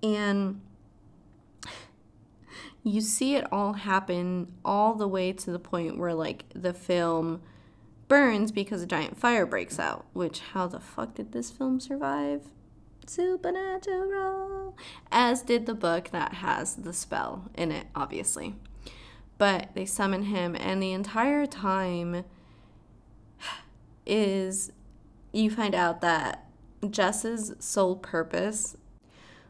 And 0.03 0.61
you 2.83 3.01
see 3.01 3.35
it 3.35 3.45
all 3.53 3.75
happen 3.75 4.53
all 4.65 4.95
the 4.95 5.09
way 5.09 5.33
to 5.33 5.51
the 5.51 5.59
point 5.59 5.99
where, 5.99 6.15
like, 6.15 6.45
the 6.55 6.73
film 6.73 7.43
burns 8.09 8.53
because 8.53 8.83
a 8.83 8.87
giant 8.87 9.19
fire 9.19 9.45
breaks 9.45 9.79
out. 9.79 10.07
Which, 10.13 10.41
how 10.53 10.69
the 10.69 10.81
fuck 10.81 11.15
did 11.15 11.33
this 11.33 11.51
film 11.51 11.81
survive? 11.81 12.43
Supernatural. 13.07 14.77
As 15.11 15.43
did 15.43 15.67
the 15.67 15.75
book 15.75 16.11
that 16.11 16.35
has 16.35 16.75
the 16.77 16.93
spell 16.93 17.51
in 17.55 17.73
it, 17.73 17.87
obviously. 17.95 18.57
But 19.39 19.71
they 19.75 19.87
summon 19.87 20.25
him, 20.25 20.57
and 20.59 20.83
the 20.83 20.93
entire 20.93 21.47
time 21.47 22.25
is 24.07 24.73
you 25.33 25.51
find 25.51 25.75
out 25.75 26.01
that 26.01 26.47
Jess's 26.91 27.53
sole 27.59 27.97
purpose 27.97 28.77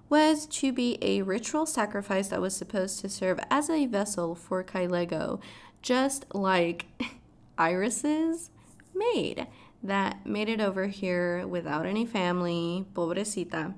was 0.08 0.46
to 0.46 0.72
be 0.72 0.98
a 1.02 1.22
ritual 1.22 1.66
sacrifice 1.66 2.28
that 2.28 2.40
was 2.40 2.56
supposed 2.56 3.00
to 3.00 3.08
serve 3.08 3.40
as 3.50 3.68
a 3.68 3.86
vessel 3.86 4.34
for 4.34 4.62
Kaelego, 4.62 5.40
just 5.82 6.24
like 6.34 6.86
Iris's 7.58 8.50
maid 8.94 9.46
that 9.82 10.26
made 10.26 10.48
it 10.48 10.60
over 10.60 10.86
here 10.86 11.46
without 11.46 11.86
any 11.86 12.06
family, 12.06 12.86
pobrecita. 12.94 13.74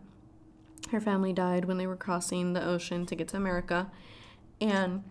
Her 0.90 1.01
family 1.01 1.32
died 1.32 1.66
when 1.66 1.76
they 1.76 1.86
were 1.86 1.96
crossing 1.96 2.53
the 2.53 2.64
ocean 2.64 3.05
to 3.07 3.14
get 3.14 3.28
to 3.28 3.36
America. 3.36 3.90
And 4.61 5.05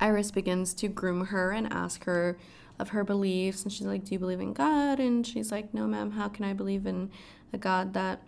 Iris 0.00 0.30
begins 0.30 0.72
to 0.74 0.88
groom 0.88 1.26
her 1.26 1.52
and 1.52 1.70
ask 1.72 2.04
her 2.04 2.38
of 2.78 2.90
her 2.90 3.04
beliefs. 3.04 3.62
And 3.62 3.72
she's 3.72 3.86
like, 3.86 4.04
Do 4.04 4.14
you 4.14 4.18
believe 4.18 4.40
in 4.40 4.54
God? 4.54 4.98
And 4.98 5.26
she's 5.26 5.52
like, 5.52 5.74
No, 5.74 5.86
ma'am, 5.86 6.12
how 6.12 6.28
can 6.28 6.44
I 6.44 6.54
believe 6.54 6.86
in 6.86 7.10
a 7.52 7.58
God 7.58 7.92
that 7.92 8.22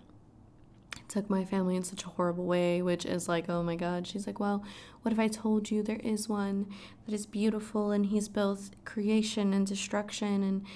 took 1.13 1.29
my 1.29 1.45
family 1.45 1.77
in 1.77 1.85
such 1.85 2.05
a 2.05 2.09
horrible 2.09 2.45
way? 2.45 2.83
Which 2.83 3.05
is 3.05 3.29
like, 3.29 3.49
Oh 3.49 3.63
my 3.63 3.77
God. 3.77 4.07
She's 4.07 4.27
like, 4.27 4.41
Well, 4.41 4.65
what 5.03 5.13
if 5.13 5.19
I 5.19 5.29
told 5.29 5.71
you 5.71 5.83
there 5.83 6.01
is 6.03 6.29
one 6.29 6.67
that 7.07 7.15
is 7.15 7.27
beautiful 7.27 7.91
and 7.91 8.07
he's 8.07 8.29
both 8.29 8.71
creation 8.85 9.53
and 9.53 9.67
destruction 9.67 10.43
and 10.43 10.67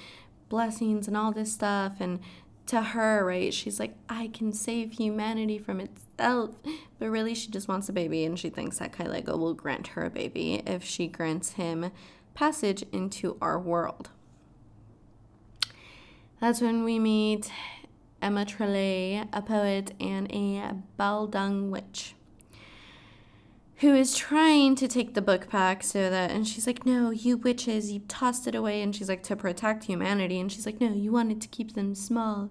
blessings 0.49 1.09
and 1.09 1.17
all 1.17 1.33
this 1.33 1.53
stuff? 1.53 1.95
And 2.01 2.21
to 2.67 2.83
her, 2.83 3.25
right, 3.25 3.55
she's 3.55 3.79
like, 3.79 3.95
I 4.09 4.29
can 4.29 4.53
save 4.53 4.93
humanity 4.93 5.59
from 5.59 5.81
itself. 5.81 6.57
But 6.99 7.11
really, 7.11 7.35
she 7.35 7.49
just 7.49 7.69
wants 7.69 7.89
a 7.89 7.93
baby, 7.93 8.25
and 8.25 8.39
she 8.39 8.51
thinks 8.51 8.79
that 8.79 8.93
Kaelego 8.93 9.39
will 9.39 9.55
grant 9.55 9.89
her 9.89 10.05
a 10.05 10.11
baby 10.11 10.63
if 10.67 10.83
she 10.83 11.07
grants 11.07 11.53
him 11.53 11.93
passage 12.35 12.85
into 12.93 13.37
our 13.41 13.59
world. 13.59 14.11
That's 16.41 16.61
when 16.61 16.85
we 16.85 16.99
meet 16.99 17.51
Emma 18.27 18.45
Trelay, 18.45 19.25
a 19.33 19.41
poet 19.41 19.93
and 20.01 20.29
a 20.33 20.75
Baldung 20.99 21.71
witch. 21.71 22.17
who 23.77 23.95
is 23.95 24.17
trying 24.17 24.75
to 24.75 24.89
take 24.89 25.15
the 25.15 25.23
book 25.23 25.49
back 25.53 25.85
so 25.85 26.11
that 26.11 26.33
and 26.33 26.49
she's 26.49 26.67
like 26.67 26.85
no 26.85 27.11
you 27.11 27.37
witches 27.37 27.93
you 27.93 28.01
tossed 28.09 28.49
it 28.49 28.55
away 28.57 28.83
and 28.83 28.97
she's 28.97 29.09
like 29.09 29.23
to 29.23 29.37
protect 29.37 29.85
humanity 29.85 30.41
and 30.41 30.51
she's 30.51 30.67
like 30.67 30.81
no 30.81 30.93
you 30.93 31.13
wanted 31.13 31.41
to 31.41 31.47
keep 31.47 31.75
them 31.75 31.95
small. 31.95 32.51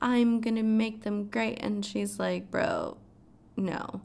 I'm 0.00 0.40
gonna 0.40 0.62
make 0.62 1.02
them 1.02 1.26
great 1.26 1.58
and 1.60 1.84
she's 1.84 2.20
like 2.20 2.48
bro 2.48 2.96
no. 3.56 4.02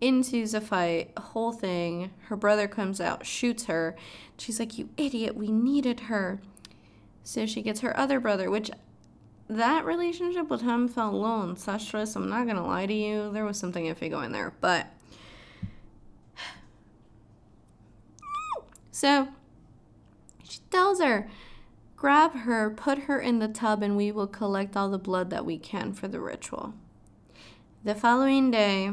Ensues 0.00 0.54
a 0.54 0.60
fight 0.60 1.12
whole 1.16 1.52
thing 1.52 2.10
her 2.22 2.36
brother 2.36 2.66
comes 2.66 3.00
out 3.00 3.24
shoots 3.24 3.66
her. 3.66 3.94
She's 4.38 4.58
like 4.58 4.76
you 4.76 4.88
idiot 4.96 5.36
we 5.36 5.52
needed 5.52 6.00
her. 6.00 6.40
So 7.22 7.46
she 7.46 7.62
gets 7.62 7.78
her 7.82 7.96
other 7.96 8.18
brother 8.18 8.50
which 8.50 8.72
that 9.48 9.84
relationship 9.84 10.48
with 10.50 10.62
him 10.62 10.88
felt 10.88 11.14
a 11.14 11.16
little 11.16 11.48
incestuous 11.48 12.14
i'm 12.16 12.28
not 12.28 12.46
gonna 12.46 12.66
lie 12.66 12.86
to 12.86 12.94
you 12.94 13.30
there 13.32 13.44
was 13.44 13.58
something 13.58 13.86
iffy 13.86 14.10
going 14.10 14.32
there 14.32 14.52
but 14.60 14.86
So 18.90 19.28
she 20.48 20.60
tells 20.70 21.00
her, 21.00 21.28
grab 21.96 22.32
her, 22.32 22.70
put 22.70 23.00
her 23.00 23.20
in 23.20 23.38
the 23.38 23.48
tub, 23.48 23.82
and 23.82 23.96
we 23.96 24.10
will 24.10 24.26
collect 24.26 24.76
all 24.76 24.88
the 24.88 24.98
blood 24.98 25.30
that 25.30 25.44
we 25.44 25.58
can 25.58 25.92
for 25.92 26.08
the 26.08 26.20
ritual. 26.20 26.74
The 27.84 27.94
following 27.94 28.50
day, 28.50 28.92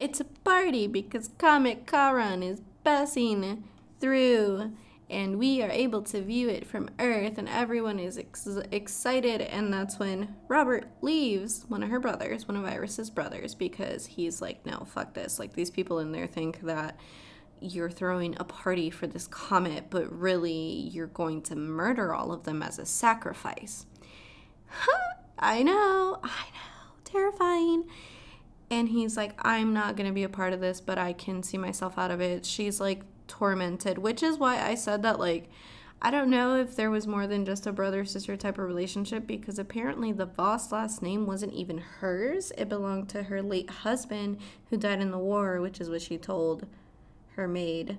it's 0.00 0.20
a 0.20 0.24
party 0.24 0.86
because 0.86 1.30
Comet 1.38 1.86
Charon 1.88 2.42
is 2.42 2.62
passing 2.82 3.64
through 4.00 4.72
and 5.10 5.38
we 5.38 5.62
are 5.62 5.70
able 5.70 6.02
to 6.02 6.22
view 6.22 6.48
it 6.48 6.66
from 6.66 6.88
Earth, 6.98 7.38
and 7.38 7.48
everyone 7.48 7.98
is 7.98 8.16
ex- 8.16 8.58
excited. 8.70 9.40
And 9.42 9.72
that's 9.72 9.98
when 9.98 10.34
Robert 10.48 10.86
leaves 11.02 11.64
one 11.68 11.82
of 11.82 11.90
her 11.90 12.00
brothers, 12.00 12.48
one 12.48 12.56
of 12.56 12.64
Iris's 12.64 13.10
brothers, 13.10 13.54
because 13.54 14.06
he's 14.06 14.40
like, 14.40 14.64
no, 14.64 14.86
fuck 14.86 15.14
this. 15.14 15.38
Like, 15.38 15.52
these 15.54 15.70
people 15.70 15.98
in 15.98 16.12
there 16.12 16.26
think 16.26 16.60
that 16.62 16.98
you're 17.60 17.90
throwing 17.90 18.36
a 18.38 18.44
party 18.44 18.90
for 18.90 19.06
this 19.06 19.26
comet, 19.26 19.86
but 19.90 20.12
really 20.12 20.52
you're 20.52 21.06
going 21.06 21.42
to 21.42 21.56
murder 21.56 22.14
all 22.14 22.32
of 22.32 22.44
them 22.44 22.62
as 22.62 22.78
a 22.78 22.86
sacrifice. 22.86 23.86
I 25.38 25.62
know, 25.62 26.20
I 26.22 26.46
know, 26.52 26.92
terrifying. 27.04 27.84
And 28.70 28.88
he's 28.88 29.16
like, 29.16 29.34
I'm 29.46 29.72
not 29.72 29.96
going 29.96 30.08
to 30.08 30.12
be 30.12 30.24
a 30.24 30.28
part 30.28 30.52
of 30.52 30.60
this, 30.60 30.80
but 30.80 30.98
I 30.98 31.12
can 31.12 31.42
see 31.42 31.58
myself 31.58 31.96
out 31.98 32.10
of 32.10 32.20
it. 32.20 32.44
She's 32.44 32.80
like 32.80 33.02
tormented, 33.28 33.98
which 33.98 34.22
is 34.22 34.38
why 34.38 34.60
I 34.60 34.74
said 34.74 35.02
that, 35.02 35.18
like, 35.18 35.50
I 36.02 36.10
don't 36.10 36.28
know 36.28 36.56
if 36.56 36.76
there 36.76 36.90
was 36.90 37.06
more 37.06 37.26
than 37.26 37.46
just 37.46 37.66
a 37.66 37.72
brother 37.72 38.04
sister 38.04 38.36
type 38.36 38.58
of 38.58 38.66
relationship 38.66 39.26
because 39.26 39.58
apparently 39.58 40.12
the 40.12 40.26
Voss 40.26 40.70
last 40.70 41.00
name 41.00 41.24
wasn't 41.24 41.54
even 41.54 41.78
hers. 41.78 42.52
It 42.58 42.68
belonged 42.68 43.08
to 43.10 43.22
her 43.24 43.40
late 43.40 43.70
husband 43.70 44.38
who 44.68 44.76
died 44.76 45.00
in 45.00 45.10
the 45.10 45.18
war, 45.18 45.62
which 45.62 45.80
is 45.80 45.88
what 45.88 46.02
she 46.02 46.18
told 46.18 46.66
her 47.36 47.48
maid, 47.48 47.96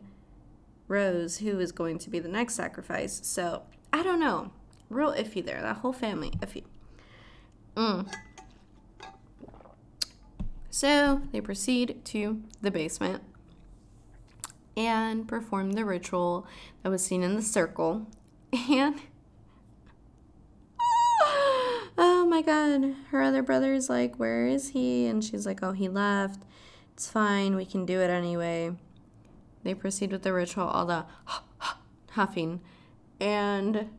Rose, 0.88 1.40
who 1.40 1.60
is 1.60 1.72
going 1.72 1.98
to 1.98 2.12
be 2.12 2.20
the 2.20 2.30
next 2.30 2.54
sacrifice. 2.54 3.22
So 3.24 3.64
I 3.92 4.04
don't 4.04 4.20
know. 4.20 4.52
Real 4.90 5.14
iffy 5.14 5.44
there. 5.44 5.62
That 5.62 5.78
whole 5.78 5.94
family, 5.94 6.30
iffy. 6.42 6.64
Mm. 7.76 8.14
So 10.70 11.24
they 11.32 11.42
proceed 11.42 12.06
to 12.06 12.44
the 12.62 12.70
basement 12.70 13.24
and 14.78 15.28
perform 15.28 15.74
the 15.74 15.86
ritual 15.86 16.48
that 16.84 16.90
was 16.90 17.04
seen 17.04 17.24
in 17.24 17.36
the 17.36 17.42
circle. 17.42 18.08
And 18.52 18.96
oh 21.98 22.26
my 22.30 22.42
god, 22.42 22.96
her 23.12 23.22
other 23.22 23.44
brother's 23.44 23.90
like, 23.90 24.18
Where 24.18 24.48
is 24.48 24.70
he? 24.70 25.08
And 25.08 25.24
she's 25.24 25.46
like, 25.46 25.62
Oh, 25.64 25.72
he 25.72 25.88
left. 25.88 26.44
It's 26.94 27.10
fine, 27.10 27.56
we 27.56 27.66
can 27.66 27.86
do 27.86 28.00
it 28.00 28.10
anyway. 28.10 28.72
They 29.64 29.74
proceed 29.74 30.12
with 30.12 30.24
the 30.24 30.32
ritual, 30.32 30.66
all 30.66 30.86
the 30.86 31.06
huffing. 32.12 32.62
And 33.20 33.90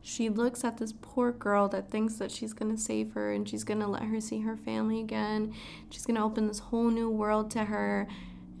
she 0.00 0.28
looks 0.28 0.62
at 0.62 0.76
this 0.76 0.94
poor 1.02 1.32
girl 1.32 1.68
that 1.68 1.90
thinks 1.90 2.14
that 2.14 2.30
she's 2.30 2.52
going 2.52 2.74
to 2.74 2.80
save 2.80 3.12
her 3.14 3.32
and 3.32 3.48
she's 3.48 3.64
going 3.64 3.80
to 3.80 3.88
let 3.88 4.04
her 4.04 4.20
see 4.20 4.40
her 4.42 4.56
family 4.56 5.00
again. 5.00 5.52
She's 5.90 6.06
going 6.06 6.14
to 6.14 6.22
open 6.22 6.46
this 6.46 6.60
whole 6.60 6.90
new 6.90 7.10
world 7.10 7.50
to 7.50 7.64
her. 7.64 8.06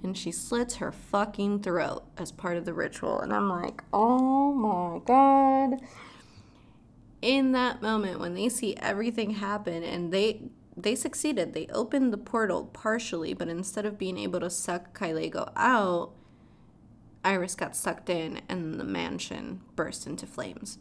And 0.06 0.16
she 0.16 0.30
slits 0.30 0.76
her 0.76 0.92
fucking 0.92 1.62
throat 1.62 2.04
as 2.16 2.30
part 2.30 2.56
of 2.56 2.64
the 2.64 2.72
ritual. 2.72 3.18
And 3.18 3.32
I'm 3.32 3.48
like, 3.48 3.82
oh 3.92 4.52
my 4.52 5.00
God. 5.04 5.80
In 7.20 7.50
that 7.52 7.82
moment, 7.82 8.20
when 8.20 8.34
they 8.34 8.48
see 8.48 8.76
everything 8.76 9.30
happen 9.30 9.82
and 9.82 10.12
they 10.12 10.42
they 10.76 10.94
succeeded. 10.94 11.54
They 11.54 11.66
opened 11.72 12.12
the 12.12 12.18
portal 12.18 12.66
partially, 12.66 13.34
but 13.34 13.48
instead 13.48 13.84
of 13.84 13.98
being 13.98 14.16
able 14.18 14.38
to 14.40 14.50
suck 14.50 14.96
Kaelego 14.96 15.50
out, 15.56 16.12
Iris 17.24 17.56
got 17.56 17.74
sucked 17.74 18.08
in 18.08 18.42
and 18.48 18.78
the 18.78 18.84
mansion 18.84 19.62
burst 19.74 20.06
into 20.06 20.26
flames. 20.26 20.78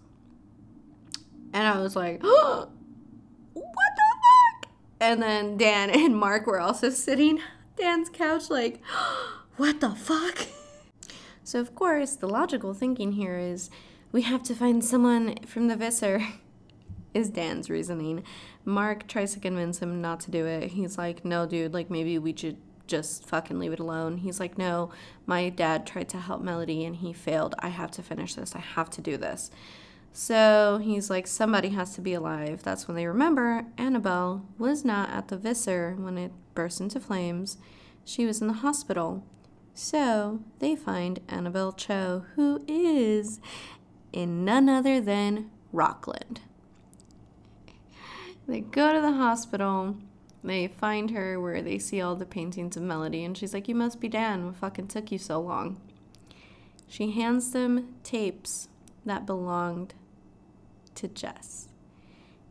And 1.51 1.65
I 1.65 1.79
was 1.79 1.95
like, 1.95 2.21
oh, 2.23 2.69
what 3.53 3.63
the 3.63 4.61
fuck? 4.61 4.71
And 4.99 5.19
then 5.23 5.57
Dan 5.57 5.89
and 5.93 6.15
Mark 6.15 6.45
were 6.45 6.59
also 6.59 6.91
sitting 6.91 7.39
Dan's 7.77 8.09
couch, 8.09 8.49
like, 8.49 8.81
what 9.57 9.81
the 9.81 9.91
fuck? 9.91 10.47
So, 11.43 11.59
of 11.59 11.75
course, 11.75 12.15
the 12.15 12.27
logical 12.27 12.73
thinking 12.73 13.13
here 13.13 13.37
is 13.37 13.69
we 14.11 14.23
have 14.23 14.43
to 14.43 14.55
find 14.55 14.83
someone 14.83 15.37
from 15.45 15.67
the 15.67 15.75
Visser, 15.75 16.25
is 17.13 17.29
Dan's 17.29 17.69
reasoning. 17.69 18.23
Mark 18.65 19.07
tries 19.07 19.33
to 19.33 19.39
convince 19.39 19.79
him 19.79 20.01
not 20.01 20.19
to 20.21 20.31
do 20.31 20.45
it. 20.45 20.71
He's 20.71 20.97
like, 20.97 21.23
no, 21.23 21.45
dude, 21.45 21.73
like 21.73 21.89
maybe 21.89 22.17
we 22.17 22.35
should 22.35 22.57
just 22.87 23.25
fucking 23.25 23.59
leave 23.59 23.73
it 23.73 23.79
alone. 23.79 24.17
He's 24.17 24.39
like, 24.39 24.57
no, 24.57 24.91
my 25.25 25.49
dad 25.49 25.85
tried 25.87 26.09
to 26.09 26.19
help 26.19 26.41
Melody 26.41 26.85
and 26.85 26.95
he 26.97 27.13
failed. 27.13 27.55
I 27.59 27.69
have 27.69 27.91
to 27.91 28.03
finish 28.03 28.35
this. 28.35 28.55
I 28.55 28.59
have 28.59 28.89
to 28.91 29.01
do 29.01 29.17
this. 29.17 29.49
So 30.17 30.79
he's 30.81 31.09
like, 31.09 31.27
somebody 31.27 31.69
has 31.69 31.93
to 31.95 32.01
be 32.01 32.13
alive. 32.13 32.63
That's 32.63 32.87
when 32.87 32.95
they 32.95 33.05
remember 33.05 33.65
Annabelle 33.77 34.45
was 34.57 34.85
not 34.85 35.09
at 35.09 35.27
the 35.27 35.35
Visser 35.35 35.93
when 35.99 36.17
it 36.17 36.31
burst 36.53 36.79
into 36.79 37.01
flames. 37.01 37.57
She 38.05 38.25
was 38.25 38.39
in 38.39 38.47
the 38.47 38.53
hospital. 38.53 39.25
So 39.73 40.39
they 40.59 40.73
find 40.73 41.19
Annabelle 41.27 41.73
Cho, 41.73 42.23
who 42.35 42.63
is 42.65 43.41
in 44.13 44.45
none 44.45 44.69
other 44.69 45.01
than 45.01 45.51
Rockland. 45.73 46.39
They 48.47 48.61
go 48.61 48.93
to 48.93 49.01
the 49.01 49.17
hospital. 49.17 49.97
They 50.45 50.69
find 50.69 51.11
her 51.11 51.41
where 51.41 51.61
they 51.61 51.77
see 51.77 51.99
all 51.99 52.15
the 52.15 52.25
paintings 52.25 52.77
of 52.77 52.83
Melody, 52.83 53.25
and 53.25 53.37
she's 53.37 53.53
like, 53.53 53.67
You 53.67 53.75
must 53.75 53.99
be 53.99 54.07
Dan. 54.07 54.45
What 54.45 54.55
fucking 54.55 54.87
took 54.87 55.11
you 55.11 55.17
so 55.17 55.41
long? 55.41 55.81
She 56.87 57.11
hands 57.11 57.51
them 57.51 57.95
tapes 58.01 58.69
that 59.05 59.25
belonged 59.25 59.93
to 60.95 61.07
Jess. 61.07 61.67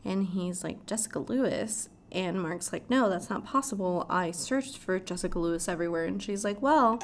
And 0.05 0.27
he's 0.27 0.63
like, 0.63 0.87
Jessica 0.87 1.19
Lewis. 1.19 1.89
And 2.13 2.41
Mark's 2.41 2.73
like, 2.73 2.89
No, 2.89 3.09
that's 3.09 3.31
not 3.31 3.45
possible. 3.45 4.07
I 4.09 4.31
searched 4.31 4.79
for 4.79 4.99
Jessica 4.99 5.39
Lewis 5.39 5.69
everywhere. 5.69 6.05
And 6.05 6.23
she's 6.23 6.45
like, 6.45 6.63
Well, 6.63 7.01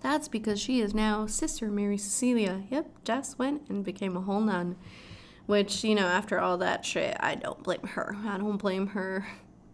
that's 0.00 0.28
because 0.28 0.60
she 0.60 0.80
is 0.80 0.94
now 0.94 1.26
Sister 1.26 1.70
Mary 1.70 1.98
Cecilia. 1.98 2.64
Yep, 2.70 3.04
Jess 3.04 3.38
went 3.38 3.68
and 3.68 3.84
became 3.84 4.16
a 4.16 4.20
whole 4.20 4.40
nun. 4.40 4.76
Which, 5.46 5.82
you 5.82 5.94
know, 5.94 6.06
after 6.06 6.38
all 6.38 6.58
that 6.58 6.84
shit, 6.84 7.16
I 7.20 7.34
don't 7.34 7.62
blame 7.62 7.82
her. 7.82 8.16
I 8.26 8.36
don't 8.36 8.58
blame 8.58 8.88
her 8.88 9.26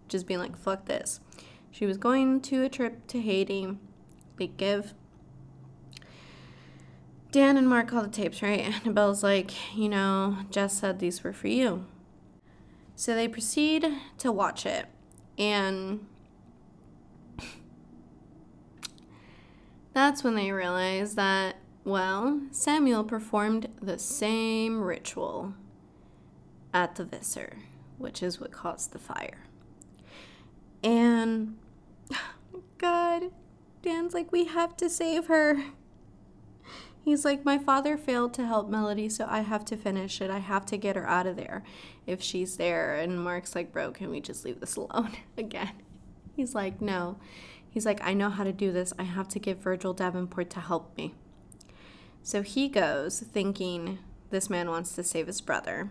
just 0.09 0.27
being 0.27 0.41
like, 0.41 0.57
fuck 0.57 0.85
this. 0.85 1.21
She 1.71 1.87
was 1.87 1.97
going 1.97 2.41
to 2.43 2.62
a 2.62 2.69
trip 2.69 3.07
to 3.09 3.21
Haiti. 3.21 3.77
They 4.37 4.47
give 4.47 4.95
Dan 7.35 7.56
and 7.56 7.69
Mark 7.69 7.93
all 7.93 8.05
the 8.05 8.09
tapes, 8.09 8.43
right? 8.43 8.61
Annabelle's 8.85 9.24
like, 9.24 9.77
you 9.77 9.89
know, 9.89 10.39
Jess 10.52 10.78
said 10.78 11.01
these 11.01 11.24
were 11.24 11.32
for 11.32 11.48
you. 11.48 11.85
So 12.94 13.12
they 13.12 13.27
proceed 13.27 13.89
to 14.19 14.31
watch 14.31 14.65
it. 14.65 14.86
And 15.36 16.06
that's 19.93 20.23
when 20.23 20.36
they 20.36 20.52
realize 20.52 21.16
that, 21.16 21.56
well, 21.82 22.40
Samuel 22.52 23.02
performed 23.02 23.69
the 23.82 23.98
same 23.98 24.81
ritual 24.81 25.55
at 26.73 26.94
the 26.94 27.05
Visser, 27.05 27.56
which 27.98 28.23
is 28.23 28.40
what 28.40 28.52
caused 28.52 28.93
the 28.93 29.01
fire. 29.01 29.39
And 30.85 31.56
God, 32.78 33.32
Dan's 33.82 34.15
like, 34.15 34.31
we 34.31 34.44
have 34.44 34.77
to 34.77 34.89
save 34.89 35.27
her. 35.27 35.65
He's 37.05 37.24
like, 37.24 37.44
my 37.44 37.59
father 37.59 37.98
failed 37.98 38.32
to 38.35 38.47
help 38.47 38.70
Melody, 38.70 39.10
so 39.10 39.26
I 39.28 39.40
have 39.40 39.66
to 39.66 39.76
finish 39.76 40.22
it. 40.22 40.31
I 40.31 40.39
have 40.39 40.64
to 40.66 40.78
get 40.78 40.97
her 40.97 41.06
out 41.06 41.26
of 41.26 41.36
there 41.36 41.62
if 42.06 42.22
she's 42.22 42.56
there. 42.56 42.94
And 42.94 43.22
Mark's 43.22 43.55
like, 43.55 43.72
bro, 43.72 43.93
can 43.93 44.09
we 44.09 44.20
just 44.20 44.43
leave 44.43 44.60
this 44.60 44.76
alone 44.76 45.12
again? 45.36 45.72
He's 46.35 46.55
like, 46.55 46.81
no. 46.81 47.18
He's 47.68 47.85
like, 47.85 48.01
I 48.02 48.14
know 48.14 48.31
how 48.31 48.43
to 48.43 48.52
do 48.52 48.72
this. 48.72 48.94
I 48.98 49.02
have 49.02 49.28
to 49.28 49.39
get 49.39 49.62
Virgil 49.62 49.93
Davenport 49.93 50.48
to 50.51 50.60
help 50.60 50.97
me. 50.97 51.14
So 52.22 52.40
he 52.40 52.68
goes 52.68 53.20
thinking 53.20 53.98
this 54.31 54.48
man 54.48 54.70
wants 54.70 54.94
to 54.94 55.02
save 55.02 55.26
his 55.26 55.43
brother. 55.43 55.90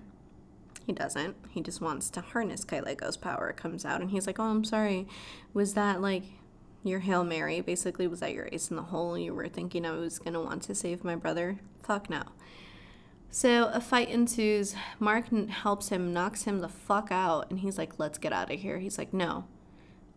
He 0.87 0.93
doesn't. 0.93 1.35
He 1.49 1.61
just 1.61 1.79
wants 1.79 2.09
to 2.09 2.21
harness 2.21 2.65
Kaelego's 2.65 3.17
power. 3.17 3.53
Comes 3.53 3.85
out 3.85 4.01
and 4.01 4.09
he's 4.09 4.25
like, 4.25 4.39
Oh, 4.39 4.45
I'm 4.45 4.63
sorry. 4.63 5.07
Was 5.53 5.75
that 5.75 6.01
like 6.01 6.23
your 6.83 6.99
Hail 6.99 7.23
Mary 7.23 7.61
basically 7.61 8.07
was 8.07 8.19
that 8.19 8.33
your 8.33 8.49
ace 8.51 8.69
in 8.69 8.75
the 8.75 8.83
hole. 8.83 9.17
You 9.17 9.33
were 9.33 9.47
thinking 9.47 9.85
I 9.85 9.91
was 9.91 10.19
going 10.19 10.33
to 10.33 10.41
want 10.41 10.63
to 10.63 10.75
save 10.75 11.03
my 11.03 11.15
brother. 11.15 11.59
Fuck 11.81 12.09
no. 12.09 12.23
So 13.29 13.69
a 13.73 13.81
fight 13.81 14.09
ensues. 14.09 14.75
Mark 14.99 15.29
helps 15.49 15.89
him, 15.89 16.13
knocks 16.13 16.43
him 16.43 16.59
the 16.59 16.69
fuck 16.69 17.07
out, 17.09 17.49
and 17.49 17.61
he's 17.61 17.77
like, 17.77 17.97
"Let's 17.97 18.19
get 18.19 18.33
out 18.33 18.51
of 18.51 18.59
here." 18.59 18.77
He's 18.79 18.97
like, 18.97 19.13
"No." 19.13 19.45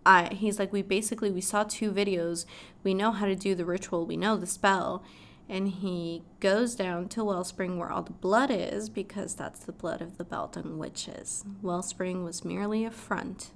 I 0.05 0.35
he's 0.35 0.59
like, 0.59 0.73
"We 0.73 0.83
basically 0.83 1.31
we 1.31 1.41
saw 1.41 1.65
two 1.65 1.93
videos. 1.93 2.45
We 2.83 2.95
know 2.95 3.13
how 3.13 3.27
to 3.27 3.35
do 3.35 3.55
the 3.55 3.65
ritual. 3.65 4.05
We 4.05 4.17
know 4.17 4.37
the 4.37 4.47
spell." 4.47 5.03
And 5.49 5.69
he 5.69 6.25
goes 6.41 6.75
down 6.75 7.09
to 7.11 7.25
Wellspring 7.25 7.79
where 7.79 7.91
all 7.91 8.03
the 8.03 8.13
blood 8.13 8.51
is 8.51 8.91
because 8.91 9.35
that's 9.35 9.61
the 9.61 9.73
blood 9.73 10.03
of 10.03 10.19
the 10.19 10.25
Baldung 10.25 10.77
witches. 10.77 11.45
Wellspring 11.63 12.25
was 12.25 12.45
merely 12.45 12.85
a 12.85 12.91
front 12.91 13.53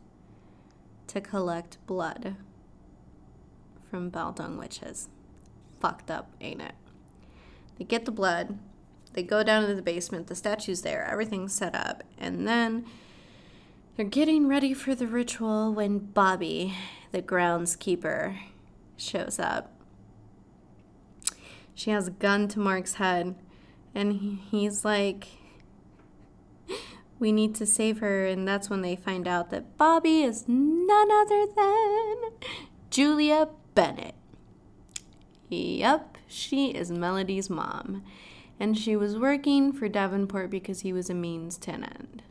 to 1.09 1.20
collect 1.20 1.85
blood 1.87 2.37
from 3.90 4.10
Baldung 4.10 4.58
witches. 4.58 5.08
Fucked 5.80 6.10
up, 6.10 6.30
ain't 6.40 6.60
it? 6.60 6.74
They 7.78 7.84
get 7.84 8.04
the 8.04 8.12
blood 8.12 8.58
they 9.12 9.22
go 9.22 9.42
down 9.42 9.66
to 9.66 9.74
the 9.74 9.82
basement, 9.82 10.28
the 10.28 10.36
statue's 10.36 10.82
there, 10.82 11.04
everything's 11.04 11.52
set 11.52 11.74
up, 11.74 12.04
and 12.16 12.46
then 12.46 12.84
they're 13.96 14.06
getting 14.06 14.46
ready 14.46 14.72
for 14.72 14.94
the 14.94 15.08
ritual 15.08 15.74
when 15.74 15.98
Bobby, 15.98 16.74
the 17.10 17.20
groundskeeper, 17.20 18.38
shows 18.96 19.38
up. 19.38 19.72
She 21.74 21.90
has 21.90 22.06
a 22.06 22.12
gun 22.12 22.46
to 22.48 22.60
Mark's 22.60 22.94
head, 22.94 23.34
and 23.94 24.38
he's 24.50 24.84
like, 24.84 25.26
We 27.18 27.32
need 27.32 27.54
to 27.56 27.66
save 27.66 27.98
her. 27.98 28.26
And 28.26 28.46
that's 28.46 28.70
when 28.70 28.82
they 28.82 28.96
find 28.96 29.26
out 29.26 29.50
that 29.50 29.76
Bobby 29.76 30.22
is 30.22 30.44
none 30.46 31.10
other 31.10 31.46
than 31.54 32.16
Julia 32.90 33.48
Bennett. 33.74 34.14
Yep, 35.48 36.18
she 36.28 36.70
is 36.70 36.90
Melody's 36.90 37.51
mom 37.51 38.02
and 38.60 38.78
she 38.78 38.94
was 38.94 39.16
working 39.16 39.72
for 39.72 39.88
Davenport 39.88 40.51
because 40.51 40.80
he 40.80 40.92
was 40.92 41.09
a 41.09 41.14
means 41.14 41.56
to 41.56 41.72
an 41.72 41.84
end. 41.84 42.22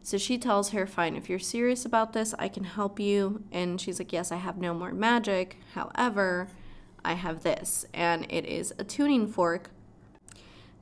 So 0.00 0.18
she 0.18 0.38
tells 0.38 0.70
her, 0.70 0.86
Fine, 0.86 1.16
if 1.16 1.28
you're 1.28 1.40
serious 1.40 1.84
about 1.84 2.12
this, 2.12 2.32
I 2.38 2.48
can 2.48 2.62
help 2.62 3.00
you. 3.00 3.42
And 3.50 3.80
she's 3.80 3.98
like, 3.98 4.12
Yes, 4.12 4.30
I 4.30 4.36
have 4.36 4.56
no 4.56 4.72
more 4.72 4.92
magic. 4.92 5.58
However, 5.74 6.48
I 7.04 7.14
have 7.14 7.42
this, 7.42 7.86
and 7.92 8.24
it 8.30 8.46
is 8.46 8.72
a 8.78 8.84
tuning 8.84 9.26
fork 9.26 9.70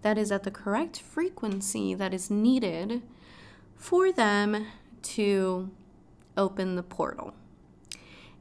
that 0.02 0.18
is 0.18 0.30
at 0.30 0.42
the 0.42 0.50
correct 0.50 1.00
frequency 1.00 1.94
that 1.94 2.12
is 2.12 2.30
needed 2.30 3.02
for 3.76 4.12
them 4.12 4.66
to 5.02 5.70
open 6.36 6.76
the 6.76 6.82
portal. 6.82 7.34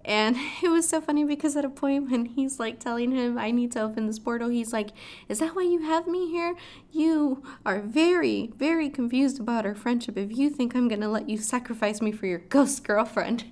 And 0.06 0.36
it 0.64 0.70
was 0.70 0.88
so 0.88 1.02
funny 1.02 1.24
because 1.24 1.56
at 1.56 1.66
a 1.66 1.70
point 1.70 2.12
when 2.12 2.26
he's 2.26 2.60
like 2.60 2.80
telling 2.80 3.12
him, 3.12 3.38
I 3.38 3.52
need 3.52 3.72
to 3.74 3.82
open 3.82 4.08
this 4.08 4.20
portal, 4.20 4.50
he's 4.50 4.74
like, 4.74 4.90
Is 5.30 5.40
that 5.40 5.56
why 5.56 5.64
you 5.64 5.82
have 5.84 6.08
me 6.08 6.30
here? 6.30 6.56
You 6.92 7.44
are 7.66 7.82
very, 7.82 8.52
very 8.58 8.90
confused 8.90 9.40
about 9.40 9.66
our 9.66 9.76
friendship 9.76 10.18
if 10.18 10.36
you 10.36 10.50
think 10.50 10.76
I'm 10.76 10.88
gonna 10.88 11.10
let 11.10 11.30
you 11.30 11.38
sacrifice 11.38 12.02
me 12.02 12.12
for 12.12 12.26
your 12.26 12.40
ghost 12.40 12.84
girlfriend. 12.84 13.46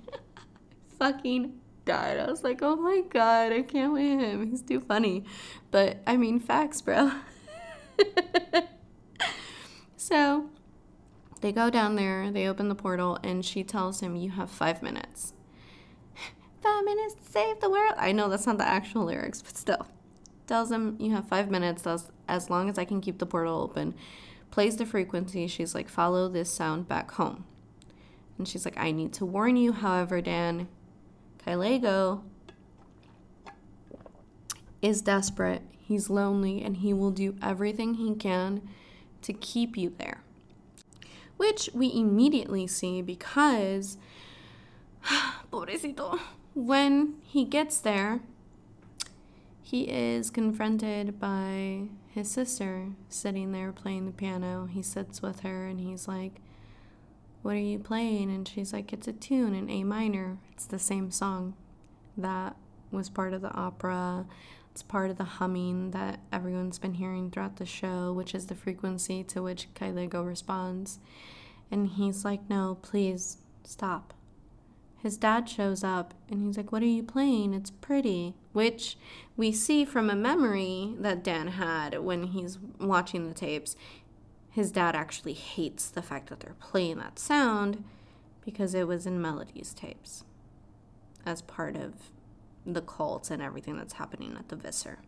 Fucking 0.98 1.54
died. 1.84 2.18
I 2.18 2.30
was 2.30 2.44
like, 2.44 2.60
Oh 2.62 2.76
my 2.76 3.02
god, 3.08 3.52
I 3.52 3.62
can't 3.62 3.92
wait 3.92 4.18
him. 4.18 4.50
He's 4.50 4.62
too 4.62 4.80
funny. 4.80 5.24
But 5.70 5.98
I 6.06 6.16
mean, 6.16 6.38
facts, 6.38 6.80
bro. 6.80 7.12
so 9.96 10.50
they 11.40 11.50
go 11.50 11.70
down 11.70 11.96
there, 11.96 12.30
they 12.30 12.46
open 12.46 12.68
the 12.68 12.74
portal, 12.74 13.18
and 13.24 13.44
she 13.44 13.64
tells 13.64 14.00
him, 14.00 14.14
You 14.14 14.30
have 14.32 14.50
five 14.50 14.82
minutes 14.82 15.34
five 16.62 16.84
minutes 16.84 17.14
to 17.14 17.30
save 17.30 17.60
the 17.60 17.70
world. 17.70 17.94
I 17.96 18.12
know 18.12 18.28
that's 18.28 18.46
not 18.46 18.58
the 18.58 18.66
actual 18.66 19.04
lyrics, 19.04 19.42
but 19.42 19.56
still. 19.56 19.86
Tells 20.46 20.70
him 20.70 20.96
you 20.98 21.12
have 21.12 21.28
five 21.28 21.50
minutes 21.50 21.86
as, 21.86 22.10
as 22.28 22.50
long 22.50 22.68
as 22.68 22.78
I 22.78 22.84
can 22.84 23.00
keep 23.00 23.18
the 23.18 23.26
portal 23.26 23.60
open. 23.60 23.94
Plays 24.50 24.76
the 24.76 24.86
frequency. 24.86 25.46
She's 25.46 25.74
like, 25.74 25.88
follow 25.88 26.28
this 26.28 26.50
sound 26.50 26.88
back 26.88 27.12
home. 27.12 27.44
And 28.38 28.46
she's 28.46 28.64
like, 28.64 28.76
I 28.76 28.90
need 28.90 29.12
to 29.14 29.26
warn 29.26 29.56
you, 29.56 29.72
however, 29.72 30.20
Dan, 30.20 30.68
Kaelego 31.46 32.22
is 34.80 35.00
desperate. 35.00 35.62
He's 35.80 36.10
lonely 36.10 36.62
and 36.62 36.78
he 36.78 36.92
will 36.92 37.10
do 37.10 37.36
everything 37.42 37.94
he 37.94 38.14
can 38.14 38.68
to 39.22 39.32
keep 39.32 39.76
you 39.76 39.94
there. 39.98 40.22
Which 41.36 41.70
we 41.72 41.92
immediately 41.94 42.66
see 42.66 43.02
because, 43.02 43.96
pobrecito, 45.52 46.18
when 46.54 47.14
he 47.22 47.44
gets 47.44 47.78
there, 47.80 48.20
he 49.62 49.84
is 49.84 50.30
confronted 50.30 51.18
by 51.18 51.84
his 52.08 52.30
sister 52.30 52.88
sitting 53.08 53.52
there 53.52 53.72
playing 53.72 54.06
the 54.06 54.12
piano. 54.12 54.66
He 54.66 54.82
sits 54.82 55.22
with 55.22 55.40
her 55.40 55.66
and 55.66 55.80
he's 55.80 56.06
like, 56.06 56.40
What 57.40 57.54
are 57.54 57.58
you 57.58 57.78
playing? 57.78 58.30
And 58.30 58.46
she's 58.46 58.72
like, 58.72 58.92
It's 58.92 59.08
a 59.08 59.12
tune 59.12 59.54
in 59.54 59.70
A 59.70 59.82
minor. 59.84 60.38
It's 60.52 60.66
the 60.66 60.78
same 60.78 61.10
song 61.10 61.54
that 62.16 62.56
was 62.90 63.08
part 63.08 63.32
of 63.32 63.40
the 63.40 63.52
opera. 63.52 64.26
It's 64.70 64.82
part 64.82 65.10
of 65.10 65.16
the 65.16 65.24
humming 65.24 65.90
that 65.92 66.20
everyone's 66.30 66.78
been 66.78 66.94
hearing 66.94 67.30
throughout 67.30 67.56
the 67.56 67.66
show, 67.66 68.12
which 68.12 68.34
is 68.34 68.46
the 68.46 68.54
frequency 68.54 69.24
to 69.24 69.42
which 69.42 69.68
Kaelego 69.74 70.26
responds. 70.26 70.98
And 71.70 71.88
he's 71.88 72.26
like, 72.26 72.48
No, 72.50 72.78
please 72.82 73.38
stop 73.64 74.12
his 75.02 75.16
dad 75.16 75.48
shows 75.48 75.82
up 75.82 76.14
and 76.30 76.46
he's 76.46 76.56
like, 76.56 76.70
What 76.70 76.82
are 76.82 76.86
you 76.86 77.02
playing? 77.02 77.54
It's 77.54 77.70
pretty. 77.70 78.34
Which 78.52 78.96
we 79.36 79.50
see 79.50 79.84
from 79.84 80.08
a 80.08 80.14
memory 80.14 80.94
that 81.00 81.24
Dan 81.24 81.48
had 81.48 81.98
when 81.98 82.28
he's 82.28 82.58
watching 82.78 83.26
the 83.26 83.34
tapes. 83.34 83.74
His 84.50 84.70
dad 84.70 84.94
actually 84.94 85.32
hates 85.32 85.88
the 85.88 86.02
fact 86.02 86.28
that 86.28 86.40
they're 86.40 86.54
playing 86.60 86.98
that 86.98 87.18
sound 87.18 87.82
because 88.44 88.74
it 88.74 88.86
was 88.86 89.06
in 89.06 89.20
Melody's 89.20 89.74
tapes 89.74 90.24
as 91.26 91.42
part 91.42 91.74
of 91.74 91.94
the 92.64 92.82
cult 92.82 93.30
and 93.30 93.42
everything 93.42 93.76
that's 93.76 93.94
happening 93.94 94.36
at 94.38 94.50
the 94.50 94.56
Visser. 94.56 94.98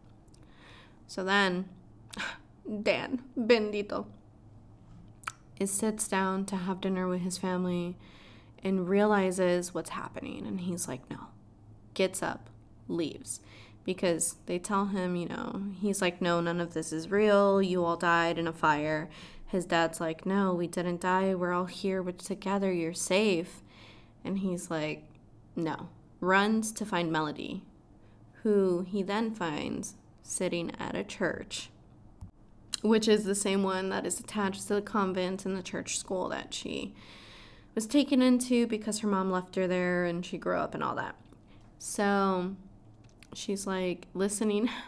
So 1.07 1.23
then, 1.23 1.69
Dan, 2.83 3.23
bendito, 3.39 4.07
is 5.61 5.71
sits 5.71 6.09
down 6.09 6.47
to 6.47 6.57
have 6.57 6.81
dinner 6.81 7.07
with 7.07 7.21
his 7.21 7.39
family 7.39 7.97
and 8.65 8.89
realizes 8.89 9.75
what's 9.75 9.91
happening. 9.91 10.47
And 10.47 10.63
he's 10.63 10.89
like, 10.89 11.09
no, 11.11 11.19
gets 11.93 12.23
up, 12.23 12.49
leaves. 12.89 13.41
Because 13.85 14.37
they 14.47 14.59
tell 14.59 14.87
him, 14.87 15.15
you 15.15 15.29
know, 15.29 15.63
he's 15.79 16.01
like, 16.01 16.23
no, 16.23 16.41
none 16.41 16.59
of 16.59 16.73
this 16.73 16.91
is 16.91 17.11
real. 17.11 17.61
You 17.61 17.85
all 17.85 17.99
died 17.99 18.39
in 18.39 18.49
a 18.49 18.53
fire. 18.53 19.11
His 19.47 19.67
dad's 19.67 20.01
like, 20.01 20.25
no, 20.25 20.55
we 20.55 20.67
didn't 20.67 21.03
die. 21.03 21.35
We're 21.35 21.53
all 21.53 21.67
here. 21.67 22.03
We're 22.03 22.13
together. 22.13 22.73
You're 22.73 22.95
safe. 22.95 23.63
And 24.25 24.39
he's 24.39 24.71
like, 24.71 25.05
no. 25.55 25.91
Runs 26.21 26.73
to 26.73 26.87
find 26.87 27.13
Melody, 27.13 27.63
who 28.43 28.87
he 28.89 29.03
then 29.03 29.35
finds 29.35 29.97
sitting 30.23 30.73
at 30.79 30.97
a 30.97 31.05
church, 31.05 31.69
which 32.81 33.07
is 33.07 33.25
the 33.25 33.35
same 33.35 33.63
one 33.63 33.91
that 33.91 34.07
is 34.07 34.19
attached 34.19 34.67
to 34.69 34.75
the 34.75 34.83
convent 34.83 35.45
and 35.45 35.55
the 35.55 35.63
church 35.63 35.99
school 35.99 36.31
that 36.31 36.55
she 36.55 36.95
was 37.75 37.87
taken 37.87 38.23
into 38.23 38.67
because 38.67 39.01
her 39.01 39.09
mom 39.09 39.31
left 39.31 39.57
her 39.57 39.67
there 39.67 40.05
and 40.05 40.25
she 40.25 40.39
grew 40.39 40.57
up 40.57 40.75
and 40.75 40.83
all 40.83 40.95
that. 40.95 41.17
So 41.79 42.55
she's 43.35 43.67
like 43.67 44.07
listening. 44.15 44.71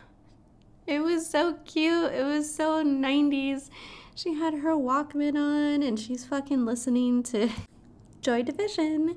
It 0.87 1.01
was 1.01 1.29
so 1.29 1.55
cute. 1.65 2.13
It 2.13 2.25
was 2.25 2.55
so 2.55 2.85
90s. 2.85 3.71
She 4.15 4.35
had 4.35 4.55
her 4.55 4.71
Walkman 4.71 5.35
on 5.35 5.83
and 5.83 5.99
she's 5.99 6.25
fucking 6.25 6.65
listening 6.65 7.25
to 7.25 7.51
Joy 8.21 8.45
Division. 8.45 9.17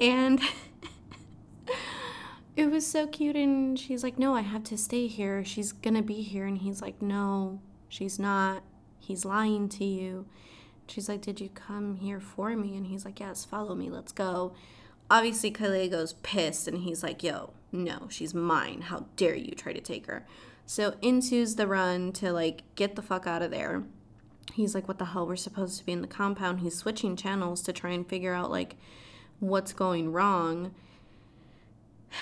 And 0.00 0.40
it 2.56 2.70
was 2.70 2.86
so 2.86 3.06
cute. 3.06 3.36
And 3.36 3.78
she's 3.78 4.02
like, 4.02 4.18
No, 4.18 4.34
I 4.34 4.40
have 4.40 4.64
to 4.64 4.78
stay 4.78 5.08
here. 5.08 5.44
She's 5.44 5.72
gonna 5.72 6.02
be 6.02 6.22
here. 6.22 6.46
And 6.46 6.56
he's 6.56 6.80
like, 6.80 7.02
No, 7.02 7.60
she's 7.90 8.18
not. 8.18 8.62
He's 8.98 9.26
lying 9.26 9.68
to 9.70 9.84
you. 9.84 10.24
She's 10.90 11.08
like, 11.08 11.20
Did 11.20 11.40
you 11.40 11.48
come 11.50 11.96
here 11.96 12.20
for 12.20 12.56
me? 12.56 12.76
And 12.76 12.86
he's 12.86 13.04
like, 13.04 13.20
Yes, 13.20 13.44
follow 13.44 13.74
me, 13.74 13.88
let's 13.88 14.12
go. 14.12 14.52
Obviously, 15.10 15.50
Kaelego's 15.50 16.14
pissed 16.22 16.68
and 16.68 16.78
he's 16.78 17.02
like, 17.02 17.22
Yo, 17.22 17.52
no, 17.72 18.08
she's 18.08 18.34
mine. 18.34 18.82
How 18.82 19.06
dare 19.16 19.36
you 19.36 19.52
try 19.52 19.72
to 19.72 19.80
take 19.80 20.06
her? 20.06 20.26
So 20.66 20.94
ensues 21.02 21.56
the 21.56 21.66
run 21.66 22.12
to 22.12 22.32
like 22.32 22.62
get 22.74 22.96
the 22.96 23.02
fuck 23.02 23.26
out 23.26 23.42
of 23.42 23.50
there. 23.50 23.84
He's 24.52 24.74
like, 24.74 24.88
What 24.88 24.98
the 24.98 25.06
hell? 25.06 25.26
We're 25.26 25.36
supposed 25.36 25.78
to 25.78 25.86
be 25.86 25.92
in 25.92 26.02
the 26.02 26.08
compound. 26.08 26.60
He's 26.60 26.76
switching 26.76 27.16
channels 27.16 27.62
to 27.62 27.72
try 27.72 27.90
and 27.90 28.06
figure 28.06 28.34
out 28.34 28.50
like 28.50 28.76
what's 29.38 29.72
going 29.72 30.12
wrong. 30.12 30.74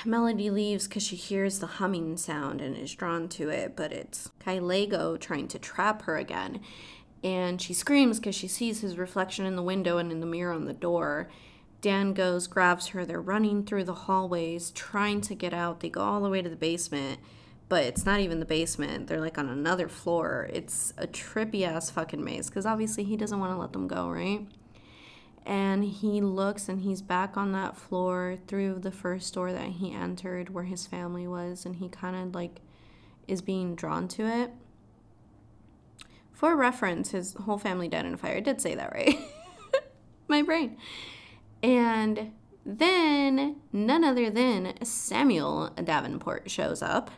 Melody 0.05 0.51
leaves 0.51 0.87
because 0.87 1.03
she 1.03 1.17
hears 1.17 1.61
the 1.61 1.67
humming 1.67 2.19
sound 2.19 2.61
and 2.61 2.77
is 2.77 2.95
drawn 2.95 3.27
to 3.31 3.49
it, 3.49 3.75
but 3.75 3.91
it's 3.91 4.31
Kaelego 4.45 5.19
trying 5.19 5.49
to 5.49 5.59
trap 5.59 6.03
her 6.03 6.19
again 6.19 6.61
and 7.23 7.61
she 7.61 7.75
screams 7.75 8.19
because 8.19 8.35
she 8.35 8.49
sees 8.49 8.81
his 8.81 8.97
reflection 8.97 9.45
in 9.47 9.57
the 9.57 9.63
window 9.63 9.99
and 9.99 10.13
in 10.13 10.21
the 10.21 10.27
mirror 10.27 10.53
on 10.53 10.65
the 10.65 10.73
door 10.73 11.29
Dan 11.81 12.13
goes, 12.13 12.47
grabs 12.47 12.89
her. 12.89 13.05
They're 13.05 13.21
running 13.21 13.65
through 13.65 13.85
the 13.85 13.95
hallways, 13.95 14.71
trying 14.73 15.21
to 15.23 15.35
get 15.35 15.55
out. 15.55 15.81
They 15.81 15.89
go 15.89 16.01
all 16.01 16.21
the 16.21 16.31
way 16.31 16.43
to 16.43 16.49
the 16.49 16.57
basement, 16.57 17.21
but 17.69 17.85
it's 17.85 18.05
not 18.05 18.21
even 18.21 18.41
the 18.41 18.47
basement. 18.47 19.07
They're 19.07 19.21
like 19.21 19.39
on 19.39 19.49
another 19.49 19.89
floor. 19.89 20.49
It's 20.53 20.93
a 20.99 21.07
trippy 21.07 21.63
ass 21.63 21.91
fucking 21.91 22.25
maze 22.25 22.49
because 22.49 22.67
obviously 22.67 23.05
he 23.05 23.17
doesn't 23.17 23.39
want 23.39 23.53
to 23.53 23.59
let 23.59 23.73
them 23.73 23.87
go, 23.87 24.09
right? 24.09 24.47
And 25.47 25.85
he 25.85 26.21
looks 26.21 26.69
and 26.69 26.81
he's 26.81 27.01
back 27.01 27.37
on 27.37 27.53
that 27.53 27.77
floor 27.77 28.39
through 28.49 28.81
the 28.81 28.91
first 28.91 29.33
door 29.33 29.53
that 29.53 29.69
he 29.69 29.93
entered 29.93 30.51
where 30.51 30.65
his 30.65 30.87
family 30.87 31.29
was, 31.29 31.65
and 31.65 31.77
he 31.77 31.89
kind 31.89 32.17
of 32.17 32.35
like 32.35 32.61
is 33.29 33.41
being 33.41 33.77
drawn 33.77 34.09
to 34.09 34.27
it. 34.27 34.51
For 36.39 36.55
reference, 36.55 37.11
his 37.11 37.35
whole 37.35 37.59
family 37.59 37.89
died 37.89 38.07
in 38.07 38.15
a 38.15 38.17
fire. 38.17 38.37
I 38.37 38.41
did 38.41 38.61
say 38.61 38.77
that, 38.77 38.93
right? 38.93 39.19
My 40.29 40.41
brain. 40.41 40.77
And 41.65 42.31
then 42.65 43.57
none 43.73 44.05
other 44.05 44.31
than 44.31 44.75
Samuel 44.85 45.71
Davenport 45.71 46.49
shows 46.49 46.81
up 46.81 47.11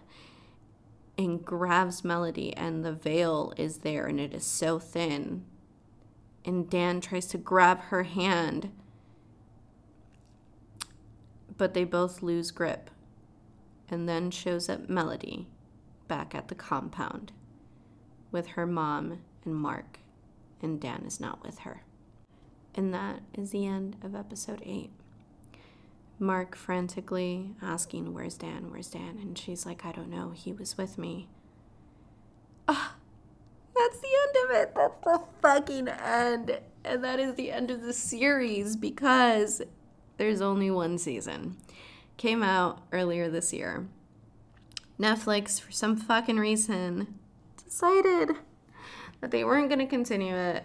and 1.19 1.45
grabs 1.45 2.03
Melody, 2.03 2.57
and 2.57 2.83
the 2.83 2.95
veil 2.95 3.53
is 3.59 3.81
there, 3.81 4.07
and 4.07 4.19
it 4.19 4.33
is 4.33 4.47
so 4.47 4.79
thin. 4.79 5.45
And 6.47 6.71
Dan 6.71 7.03
tries 7.03 7.27
to 7.27 7.37
grab 7.37 7.81
her 7.81 8.05
hand, 8.05 8.73
but 11.59 11.75
they 11.75 11.85
both 11.85 12.23
lose 12.23 12.51
grip. 12.51 12.89
And 13.91 14.09
then 14.09 14.31
shows 14.31 14.71
up 14.71 14.89
Melody 14.89 15.47
back 16.09 16.35
at 16.35 16.49
the 16.49 16.55
compound 16.55 17.33
with 18.33 18.49
her 18.49 18.67
mom 18.67 19.21
and 19.45 19.55
Mark, 19.55 19.99
and 20.63 20.81
Dan 20.81 21.05
is 21.07 21.21
not 21.21 21.43
with 21.45 21.61
her. 21.61 21.83
And 22.75 22.95
that 22.95 23.21
is 23.35 23.51
the 23.51 23.67
end 23.67 23.97
of 24.03 24.15
episode 24.15 24.63
8. 24.65 24.91
Mark 26.19 26.55
frantically 26.55 27.55
asking, 27.63 28.13
Where's 28.13 28.37
Dan? 28.37 28.71
Where's 28.71 28.89
Dan? 28.89 29.19
And 29.21 29.37
she's 29.37 29.65
like, 29.65 29.85
I 29.85 29.93
don't 29.93 30.11
know. 30.11 30.31
He 30.31 30.53
was 30.53 30.77
with 30.77 30.99
me. 30.99 31.29
Ah, 32.69 32.95
that's 33.75 33.99
the 34.01 34.09
end 34.09 34.45
of 34.45 34.57
it. 34.57 34.75
That's 34.75 35.05
the 35.05 35.23
fucking 35.41 35.89
end. 35.89 36.61
And 36.85 37.05
that 37.05 37.19
is 37.19 37.35
the 37.35 37.51
end 37.51 37.71
of 37.71 37.83
the 37.83 37.93
series 37.93 38.77
because 38.77 39.63
there's 40.19 40.41
only 40.41 40.71
one 40.71 40.99
season. 40.99 41.57
Came 42.19 42.43
out 42.43 42.83
earlier 42.93 43.31
this 43.31 43.53
year. 43.53 43.89
Netflix, 44.99 45.59
for 45.59 45.73
some 45.73 45.97
fucking 45.97 46.37
reason, 46.37 47.19
decided 47.71 48.37
that 49.21 49.31
they 49.31 49.45
weren't 49.45 49.69
going 49.69 49.79
to 49.79 49.87
continue 49.87 50.35
it. 50.35 50.65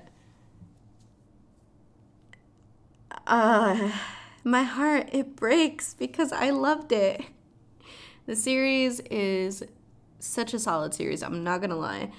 Uh, 3.27 3.91
my 4.44 4.64
heart, 4.64 5.10
it 5.11 5.36
breaks 5.36 5.94
because 5.94 6.32
I 6.32 6.49
loved 6.49 6.91
it. 6.91 7.22
The 8.26 8.36
series 8.36 9.02
is 9.11 9.64
such 10.19 10.56
a 10.56 10.60
solid 10.60 10.95
series, 10.95 11.22
I'm 11.22 11.44
not 11.44 11.60
going 11.60 11.69
to 11.69 11.76
lie. 11.76 12.11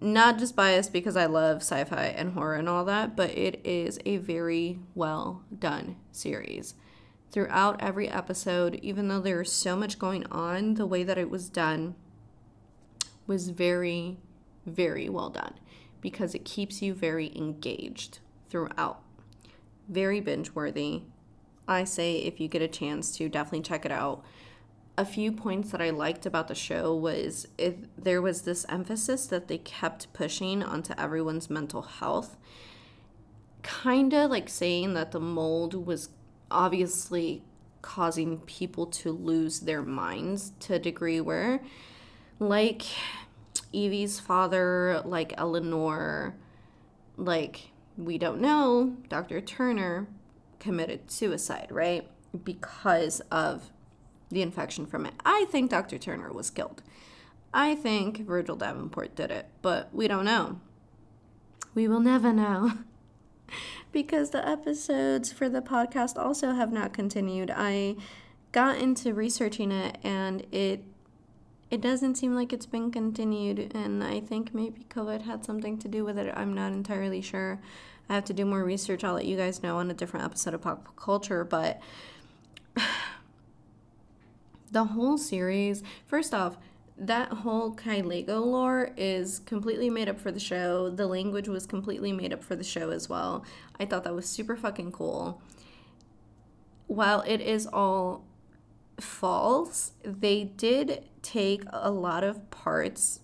Not 0.00 0.38
just 0.38 0.54
biased 0.54 0.92
because 0.92 1.16
I 1.16 1.26
love 1.26 1.58
sci 1.58 1.82
fi 1.84 2.06
and 2.06 2.34
horror 2.34 2.56
and 2.56 2.68
all 2.68 2.84
that, 2.84 3.16
but 3.16 3.30
it 3.30 3.60
is 3.64 3.98
a 4.04 4.18
very 4.18 4.78
well 4.94 5.42
done 5.58 5.96
series. 6.10 6.74
Throughout 7.30 7.80
every 7.80 8.10
episode, 8.10 8.78
even 8.82 9.08
though 9.08 9.20
there 9.20 9.40
is 9.40 9.50
so 9.50 9.74
much 9.74 9.98
going 9.98 10.26
on, 10.26 10.74
the 10.74 10.86
way 10.86 11.02
that 11.02 11.16
it 11.16 11.30
was 11.30 11.48
done 11.48 11.94
was 13.32 13.48
very, 13.48 14.18
very 14.66 15.08
well 15.08 15.30
done 15.30 15.54
because 16.02 16.34
it 16.34 16.44
keeps 16.44 16.82
you 16.82 16.92
very 16.92 17.32
engaged 17.34 18.18
throughout. 18.50 19.00
Very 19.88 20.20
binge 20.20 20.50
worthy. 20.50 21.04
I 21.66 21.84
say 21.84 22.16
if 22.16 22.40
you 22.40 22.46
get 22.46 22.60
a 22.60 22.68
chance 22.68 23.16
to 23.16 23.30
definitely 23.30 23.62
check 23.62 23.86
it 23.86 23.90
out. 23.90 24.22
A 24.98 25.06
few 25.06 25.32
points 25.32 25.70
that 25.70 25.80
I 25.80 25.88
liked 25.88 26.26
about 26.26 26.48
the 26.48 26.54
show 26.54 26.94
was 26.94 27.48
if 27.56 27.76
there 27.96 28.20
was 28.20 28.42
this 28.42 28.66
emphasis 28.68 29.24
that 29.28 29.48
they 29.48 29.56
kept 29.56 30.12
pushing 30.12 30.62
onto 30.62 30.92
everyone's 30.98 31.48
mental 31.48 31.80
health. 31.80 32.36
Kind 33.62 34.12
of 34.12 34.30
like 34.30 34.50
saying 34.50 34.92
that 34.92 35.12
the 35.12 35.20
mold 35.20 35.86
was 35.86 36.10
obviously 36.50 37.42
causing 37.80 38.40
people 38.40 38.84
to 38.84 39.10
lose 39.10 39.60
their 39.60 39.80
minds 39.80 40.52
to 40.60 40.74
a 40.74 40.78
degree 40.78 41.22
where, 41.22 41.62
like, 42.38 42.82
Evie's 43.72 44.20
father, 44.20 45.02
like 45.04 45.34
Eleanor, 45.36 46.34
like 47.16 47.72
we 47.96 48.18
don't 48.18 48.40
know, 48.40 48.96
Dr. 49.08 49.40
Turner 49.40 50.06
committed 50.58 51.10
suicide, 51.10 51.68
right? 51.70 52.08
Because 52.44 53.20
of 53.30 53.70
the 54.30 54.42
infection 54.42 54.86
from 54.86 55.04
it. 55.06 55.14
I 55.24 55.46
think 55.50 55.70
Dr. 55.70 55.98
Turner 55.98 56.32
was 56.32 56.50
killed. 56.50 56.82
I 57.52 57.74
think 57.74 58.26
Virgil 58.26 58.56
Davenport 58.56 59.14
did 59.14 59.30
it, 59.30 59.46
but 59.60 59.90
we 59.92 60.08
don't 60.08 60.24
know. 60.24 60.60
We 61.74 61.86
will 61.86 62.00
never 62.00 62.32
know. 62.32 62.72
because 63.92 64.30
the 64.30 64.46
episodes 64.46 65.30
for 65.30 65.48
the 65.48 65.60
podcast 65.60 66.16
also 66.16 66.52
have 66.52 66.72
not 66.72 66.92
continued. 66.92 67.52
I 67.54 67.96
got 68.52 68.78
into 68.78 69.14
researching 69.14 69.70
it 69.70 69.98
and 70.02 70.46
it 70.50 70.84
it 71.72 71.80
doesn't 71.80 72.16
seem 72.16 72.34
like 72.34 72.52
it's 72.52 72.66
been 72.66 72.90
continued, 72.90 73.72
and 73.74 74.04
I 74.04 74.20
think 74.20 74.52
maybe 74.52 74.84
COVID 74.90 75.22
had 75.22 75.42
something 75.42 75.78
to 75.78 75.88
do 75.88 76.04
with 76.04 76.18
it. 76.18 76.30
I'm 76.36 76.52
not 76.52 76.72
entirely 76.72 77.22
sure. 77.22 77.62
I 78.10 78.14
have 78.14 78.26
to 78.26 78.34
do 78.34 78.44
more 78.44 78.62
research. 78.62 79.02
I'll 79.02 79.14
let 79.14 79.24
you 79.24 79.38
guys 79.38 79.62
know 79.62 79.78
on 79.78 79.90
a 79.90 79.94
different 79.94 80.26
episode 80.26 80.52
of 80.52 80.60
Pop 80.60 80.94
Culture, 80.96 81.44
but 81.44 81.80
the 84.70 84.84
whole 84.84 85.16
series, 85.16 85.82
first 86.06 86.34
off, 86.34 86.58
that 86.98 87.30
whole 87.32 87.74
Kaelego 87.74 88.44
lore 88.44 88.90
is 88.98 89.38
completely 89.38 89.88
made 89.88 90.10
up 90.10 90.20
for 90.20 90.30
the 90.30 90.38
show. 90.38 90.90
The 90.90 91.06
language 91.06 91.48
was 91.48 91.64
completely 91.64 92.12
made 92.12 92.34
up 92.34 92.44
for 92.44 92.54
the 92.54 92.62
show 92.62 92.90
as 92.90 93.08
well. 93.08 93.46
I 93.80 93.86
thought 93.86 94.04
that 94.04 94.14
was 94.14 94.26
super 94.26 94.58
fucking 94.58 94.92
cool. 94.92 95.40
While 96.86 97.22
it 97.22 97.40
is 97.40 97.66
all 97.66 98.24
false, 99.02 99.92
they 100.02 100.44
did 100.44 101.04
take 101.22 101.62
a 101.72 101.90
lot 101.90 102.24
of 102.24 102.50
parts 102.50 103.20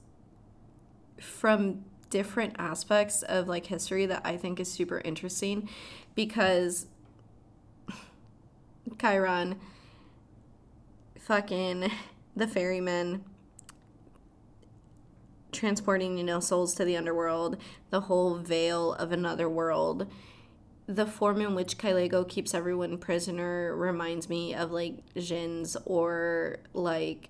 from 1.20 1.84
different 2.10 2.54
aspects 2.58 3.22
of 3.22 3.48
like 3.48 3.66
history 3.66 4.06
that 4.06 4.22
I 4.24 4.36
think 4.36 4.60
is 4.60 4.70
super 4.70 5.00
interesting 5.04 5.68
because 6.14 6.86
Chiron, 9.00 9.56
fucking 11.18 11.90
the 12.36 12.46
ferryman, 12.46 13.24
transporting, 15.52 16.16
you 16.16 16.24
know, 16.24 16.40
souls 16.40 16.74
to 16.76 16.84
the 16.84 16.96
underworld, 16.96 17.56
the 17.90 18.02
whole 18.02 18.36
veil 18.36 18.94
of 18.94 19.12
another 19.12 19.48
world 19.48 20.06
the 20.88 21.06
form 21.06 21.42
in 21.42 21.54
which 21.54 21.76
Kaelego 21.76 22.26
keeps 22.26 22.54
everyone 22.54 22.96
prisoner 22.96 23.76
reminds 23.76 24.30
me 24.30 24.54
of 24.54 24.72
like 24.72 25.04
Djinns 25.14 25.76
or 25.84 26.60
like 26.72 27.28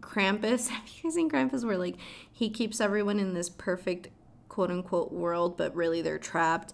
Krampus. 0.00 0.68
Have 0.70 0.88
you 1.02 1.10
seen 1.10 1.28
Krampus 1.28 1.64
where 1.64 1.76
like 1.76 1.96
he 2.32 2.48
keeps 2.48 2.80
everyone 2.80 3.20
in 3.20 3.34
this 3.34 3.50
perfect 3.50 4.08
quote 4.48 4.70
unquote 4.70 5.12
world, 5.12 5.58
but 5.58 5.76
really 5.76 6.00
they're 6.00 6.18
trapped? 6.18 6.72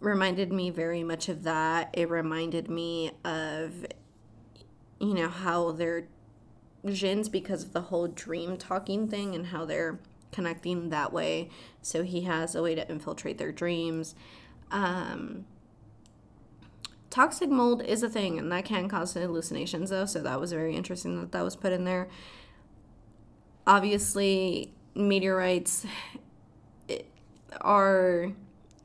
Reminded 0.00 0.52
me 0.52 0.68
very 0.68 1.02
much 1.02 1.30
of 1.30 1.44
that. 1.44 1.88
It 1.94 2.10
reminded 2.10 2.68
me 2.68 3.12
of 3.24 3.86
you 5.00 5.14
know 5.14 5.28
how 5.28 5.72
they're 5.72 6.08
Djinns 6.84 7.30
because 7.30 7.64
of 7.64 7.72
the 7.72 7.82
whole 7.82 8.06
dream 8.06 8.58
talking 8.58 9.08
thing 9.08 9.34
and 9.34 9.46
how 9.46 9.64
they're 9.64 9.98
connecting 10.30 10.90
that 10.90 11.10
way. 11.10 11.48
So 11.80 12.02
he 12.02 12.22
has 12.22 12.54
a 12.54 12.62
way 12.62 12.74
to 12.74 12.86
infiltrate 12.90 13.38
their 13.38 13.52
dreams. 13.52 14.14
Um, 14.70 15.46
toxic 17.10 17.50
mold 17.50 17.82
is 17.82 18.02
a 18.02 18.08
thing 18.08 18.38
and 18.38 18.50
that 18.52 18.64
can 18.64 18.88
cause 18.88 19.12
hallucinations 19.14 19.90
though 19.90 20.06
so 20.06 20.20
that 20.20 20.40
was 20.40 20.52
very 20.52 20.76
interesting 20.76 21.20
that 21.20 21.32
that 21.32 21.42
was 21.42 21.56
put 21.56 21.72
in 21.72 21.84
there. 21.84 22.08
Obviously 23.66 24.72
meteorites 24.94 25.86
are 27.60 28.32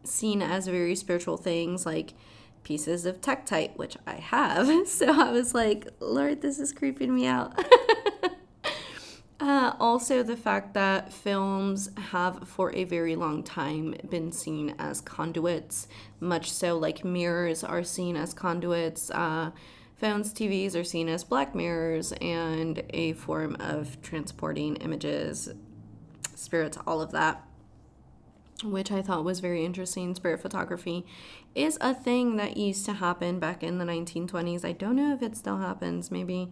seen 0.04 0.42
as 0.42 0.68
very 0.68 0.96
spiritual 0.96 1.38
things 1.38 1.86
like 1.86 2.14
pieces 2.64 3.06
of 3.06 3.22
tektite 3.22 3.76
which 3.78 3.96
i 4.08 4.16
have. 4.16 4.68
So 4.88 5.08
i 5.08 5.32
was 5.32 5.54
like 5.54 5.88
lord 6.00 6.42
this 6.42 6.60
is 6.60 6.74
creeping 6.74 7.14
me 7.14 7.28
out 7.28 7.54
Uh, 9.40 9.74
also, 9.82 10.24
the 10.24 10.38
fact 10.38 10.74
that 10.74 11.12
films 11.12 11.90
have 11.98 12.48
for 12.48 12.74
a 12.74 12.86
very 12.86 13.16
long 13.18 13.44
time 13.44 13.94
been 14.10 14.32
seen 14.32 14.74
as 14.80 15.02
conduits, 15.02 15.88
much 16.22 16.50
so 16.50 16.78
like 16.78 17.04
mirrors 17.04 17.64
are 17.64 17.84
seen 17.84 18.16
as 18.16 18.34
conduits. 18.34 19.12
Uh, 19.12 19.52
phones, 19.98 20.34
TVs 20.34 20.74
are 20.80 20.86
seen 20.86 21.10
as 21.10 21.26
black 21.26 21.54
mirrors 21.54 22.14
and 22.22 22.82
a 22.92 23.12
form 23.14 23.58
of 23.60 24.02
transporting 24.02 24.78
images, 24.78 25.50
spirits, 26.34 26.78
all 26.88 27.02
of 27.02 27.12
that. 27.12 27.42
which 28.64 28.92
I 28.92 29.02
thought 29.02 29.26
was 29.26 29.42
very 29.42 29.66
interesting. 29.66 30.16
Spirit 30.16 30.42
photography 30.42 31.06
is 31.54 31.78
a 31.82 31.94
thing 31.94 32.38
that 32.38 32.56
used 32.58 32.86
to 32.86 32.94
happen 32.94 33.38
back 33.40 33.64
in 33.64 33.78
the 33.80 33.86
1920s. 33.86 34.64
I 34.64 34.72
don't 34.72 34.96
know 34.96 35.14
if 35.14 35.22
it 35.22 35.36
still 35.36 35.58
happens. 35.58 36.10
Maybe 36.10 36.52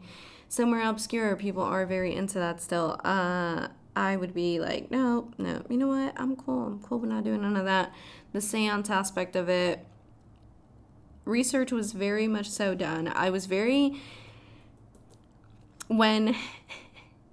somewhere 0.53 0.87
obscure 0.87 1.35
people 1.35 1.63
are 1.63 1.83
very 1.83 2.13
into 2.13 2.37
that 2.37 2.61
still. 2.61 3.01
Uh, 3.03 3.67
I 3.95 4.15
would 4.15 4.35
be 4.35 4.59
like, 4.59 4.91
no, 4.91 5.31
no, 5.39 5.63
you 5.67 5.77
know 5.77 5.87
what? 5.87 6.13
I'm 6.15 6.35
cool. 6.35 6.67
I'm 6.67 6.79
cool 6.79 6.99
with 6.99 7.09
not 7.09 7.23
doing 7.23 7.41
none 7.41 7.57
of 7.57 7.65
that. 7.65 7.91
The 8.33 8.41
seance 8.41 8.91
aspect 8.91 9.35
of 9.35 9.49
it, 9.49 9.83
research 11.25 11.71
was 11.71 11.91
very 11.91 12.27
much 12.27 12.51
so 12.51 12.75
done. 12.75 13.07
I 13.07 13.31
was 13.31 13.47
very, 13.47 13.99
when, 15.87 16.35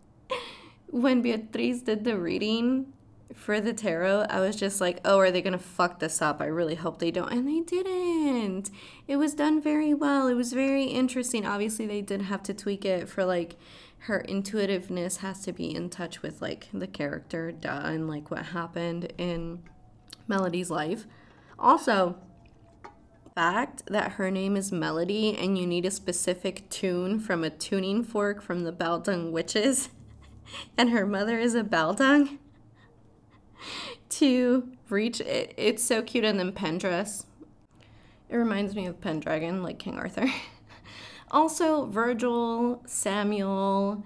when 0.91 1.21
Beatriz 1.21 1.83
did 1.83 2.05
the 2.05 2.19
reading, 2.19 2.91
for 3.35 3.61
the 3.61 3.73
tarot, 3.73 4.27
I 4.29 4.41
was 4.41 4.57
just 4.57 4.81
like, 4.81 5.01
oh, 5.05 5.19
are 5.19 5.31
they 5.31 5.43
going 5.43 5.53
to 5.53 5.59
fuck 5.59 5.99
this 5.99 6.21
up? 6.21 6.41
I 6.41 6.47
really 6.47 6.75
hope 6.75 6.99
they 6.99 7.11
don't. 7.11 7.33
And 7.33 7.47
they 7.47 7.61
didn't. 7.61 8.71
It 9.07 9.17
was 9.17 9.35
done 9.35 9.61
very 9.61 9.95
well. 9.95 10.27
It 10.29 10.35
was 10.35 10.53
very 10.53 10.85
interesting. 10.85 11.47
Obviously, 11.47 11.87
they 11.87 12.03
did 12.03 12.23
have 12.23 12.43
to 12.45 12.55
tweak 12.55 12.85
it 12.85 13.09
for 13.09 13.25
like 13.25 13.57
her 14.05 14.23
intuitiveness 14.23 15.19
has 15.19 15.43
to 15.43 15.53
be 15.53 15.75
in 15.75 15.91
touch 15.91 16.23
with 16.23 16.41
like 16.41 16.69
the 16.73 16.87
character, 16.87 17.53
duh, 17.53 17.83
and 17.85 18.09
like 18.09 18.31
what 18.31 18.47
happened 18.47 19.13
in 19.19 19.61
Melody's 20.27 20.71
life. 20.71 21.07
Also, 21.59 22.17
fact 23.35 23.83
that 23.87 24.13
her 24.13 24.31
name 24.31 24.57
is 24.57 24.73
Melody 24.73 25.37
and 25.37 25.57
you 25.57 25.67
need 25.67 25.85
a 25.85 25.91
specific 25.91 26.69
tune 26.69 27.21
from 27.21 27.45
a 27.45 27.51
tuning 27.51 28.03
fork 28.03 28.43
from 28.43 28.65
the 28.65 28.73
Baldung 28.73 29.31
Witches, 29.31 29.91
and 30.77 30.91
her 30.91 31.07
mother 31.07 31.39
is 31.39 31.55
a 31.55 31.63
Baldung 31.63 32.39
to 34.11 34.69
reach 34.89 35.21
it. 35.21 35.55
It's 35.57 35.83
so 35.83 36.03
cute. 36.03 36.25
And 36.25 36.39
then 36.39 36.53
Pendress. 36.53 37.25
It 38.29 38.37
reminds 38.37 38.77
me 38.77 38.87
of 38.87 39.01
Pendragon, 39.01 39.63
like 39.63 39.79
King 39.79 39.99
Arthur. 39.99 40.27
also, 41.31 41.87
Virgil, 41.87 42.83
Samuel, 42.87 44.05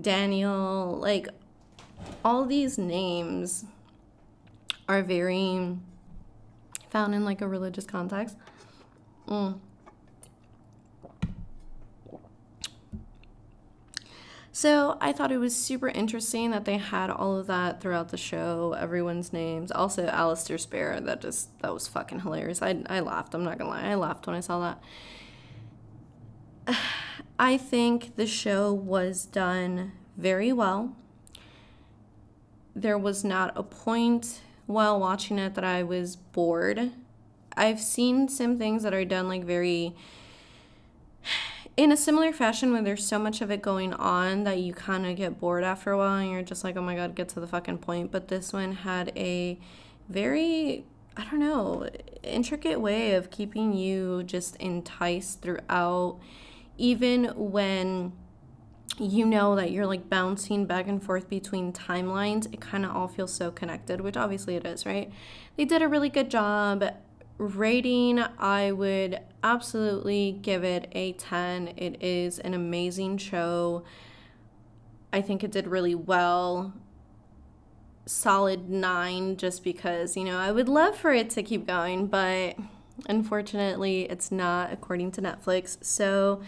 Daniel, 0.00 0.96
like 1.00 1.28
all 2.24 2.44
these 2.44 2.78
names 2.78 3.64
are 4.88 5.02
very 5.02 5.76
found 6.90 7.14
in 7.14 7.24
like 7.24 7.40
a 7.40 7.48
religious 7.48 7.84
context. 7.84 8.36
Mm. 9.28 9.58
So 14.54 14.96
I 15.00 15.10
thought 15.10 15.32
it 15.32 15.38
was 15.38 15.56
super 15.56 15.88
interesting 15.88 16.52
that 16.52 16.64
they 16.64 16.76
had 16.76 17.10
all 17.10 17.36
of 17.36 17.48
that 17.48 17.80
throughout 17.80 18.10
the 18.10 18.16
show, 18.16 18.76
everyone's 18.78 19.32
names. 19.32 19.72
Also, 19.72 20.06
Alistair 20.06 20.58
Spare, 20.58 21.00
that 21.00 21.20
just, 21.20 21.58
that 21.58 21.74
was 21.74 21.88
fucking 21.88 22.20
hilarious. 22.20 22.62
I, 22.62 22.76
I 22.86 23.00
laughed, 23.00 23.34
I'm 23.34 23.42
not 23.42 23.58
gonna 23.58 23.70
lie. 23.70 23.82
I 23.82 23.96
laughed 23.96 24.28
when 24.28 24.36
I 24.36 24.40
saw 24.40 24.76
that. 26.68 26.78
I 27.38 27.56
think 27.56 28.14
the 28.14 28.28
show 28.28 28.72
was 28.72 29.26
done 29.26 29.90
very 30.16 30.52
well. 30.52 30.94
There 32.76 32.96
was 32.96 33.24
not 33.24 33.52
a 33.56 33.64
point 33.64 34.40
while 34.66 35.00
watching 35.00 35.40
it 35.40 35.56
that 35.56 35.64
I 35.64 35.82
was 35.82 36.14
bored. 36.14 36.92
I've 37.56 37.80
seen 37.80 38.28
some 38.28 38.56
things 38.56 38.84
that 38.84 38.94
are 38.94 39.04
done 39.04 39.26
like 39.26 39.42
very 39.42 39.96
in 41.76 41.90
a 41.90 41.96
similar 41.96 42.32
fashion 42.32 42.72
when 42.72 42.84
there's 42.84 43.06
so 43.06 43.18
much 43.18 43.40
of 43.40 43.50
it 43.50 43.60
going 43.60 43.92
on 43.94 44.44
that 44.44 44.58
you 44.58 44.72
kind 44.72 45.06
of 45.06 45.16
get 45.16 45.40
bored 45.40 45.64
after 45.64 45.90
a 45.90 45.98
while 45.98 46.18
and 46.18 46.30
you're 46.30 46.42
just 46.42 46.62
like, 46.62 46.76
oh 46.76 46.82
my 46.82 46.94
god, 46.94 47.14
get 47.14 47.28
to 47.30 47.40
the 47.40 47.46
fucking 47.46 47.78
point. 47.78 48.12
But 48.12 48.28
this 48.28 48.52
one 48.52 48.72
had 48.72 49.12
a 49.16 49.58
very, 50.08 50.84
I 51.16 51.24
don't 51.24 51.40
know, 51.40 51.88
intricate 52.22 52.80
way 52.80 53.14
of 53.14 53.30
keeping 53.30 53.72
you 53.72 54.22
just 54.22 54.54
enticed 54.56 55.42
throughout, 55.42 56.18
even 56.78 57.24
when 57.34 58.12
you 59.00 59.26
know 59.26 59.56
that 59.56 59.72
you're 59.72 59.86
like 59.86 60.08
bouncing 60.08 60.66
back 60.66 60.86
and 60.86 61.02
forth 61.02 61.28
between 61.28 61.72
timelines, 61.72 62.52
it 62.52 62.60
kind 62.60 62.84
of 62.84 62.94
all 62.94 63.08
feels 63.08 63.32
so 63.32 63.50
connected, 63.50 64.00
which 64.00 64.16
obviously 64.16 64.54
it 64.54 64.64
is, 64.64 64.86
right? 64.86 65.10
They 65.56 65.64
did 65.64 65.82
a 65.82 65.88
really 65.88 66.08
good 66.08 66.30
job 66.30 66.84
rating, 67.36 68.20
I 68.38 68.70
would 68.70 69.18
absolutely 69.44 70.38
give 70.42 70.64
it 70.64 70.88
a 70.92 71.12
10. 71.12 71.74
It 71.76 72.02
is 72.02 72.40
an 72.40 72.54
amazing 72.54 73.18
show. 73.18 73.84
I 75.12 75.20
think 75.20 75.44
it 75.44 75.52
did 75.52 75.68
really 75.68 75.94
well. 75.94 76.72
Solid 78.06 78.68
9 78.68 79.36
just 79.36 79.62
because, 79.62 80.16
you 80.16 80.24
know, 80.24 80.38
I 80.38 80.50
would 80.50 80.68
love 80.68 80.96
for 80.96 81.12
it 81.12 81.30
to 81.30 81.42
keep 81.42 81.66
going, 81.66 82.06
but 82.06 82.56
unfortunately, 83.06 84.02
it's 84.10 84.32
not 84.32 84.72
according 84.72 85.12
to 85.12 85.22
Netflix. 85.22 85.82
So, 85.84 86.42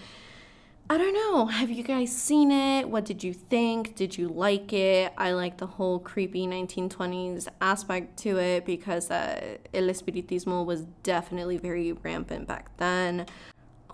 I 0.89 0.99
don't 0.99 1.15
know. 1.15 1.47
Have 1.47 1.69
you 1.69 1.83
guys 1.83 2.13
seen 2.15 2.53
it? 2.53 2.89
What 2.89 3.05
did 3.05 3.25
you 3.25 3.33
think? 3.33 3.97
Did 3.97 4.17
you 4.17 4.29
like 4.29 4.73
it? 4.73 5.13
I 5.19 5.33
like 5.33 5.59
the 5.59 5.67
whole 5.67 5.99
creepy 5.99 6.47
1920s 6.47 7.49
aspect 7.61 8.17
to 8.19 8.39
it 8.39 8.65
because 8.65 9.11
uh, 9.11 9.57
El 9.75 9.89
Espiritismo 9.89 10.65
was 10.65 10.83
definitely 11.03 11.57
very 11.59 11.91
rampant 11.91 12.47
back 12.47 12.77
then. 12.77 13.27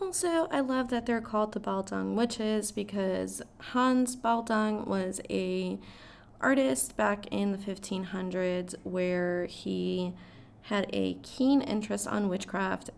Also, 0.03 0.49
I 0.51 0.61
love 0.61 0.91
that 0.91 1.07
they're 1.07 1.23
called 1.23 1.53
the 1.53 1.61
Baldung 1.61 2.15
Witches 2.15 2.73
because 2.73 3.41
Hans 3.59 4.15
Baldung 4.15 4.87
was 4.87 5.19
a 5.31 5.79
artist 6.43 6.95
back 6.99 7.27
in 7.29 7.53
the 7.53 7.59
1500s 7.59 8.75
where 8.83 9.47
he 9.47 10.13
had 10.63 10.91
a 10.93 11.15
keen 11.23 11.63
interest 11.63 12.07
on 12.07 12.29
witchcraft 12.29 12.91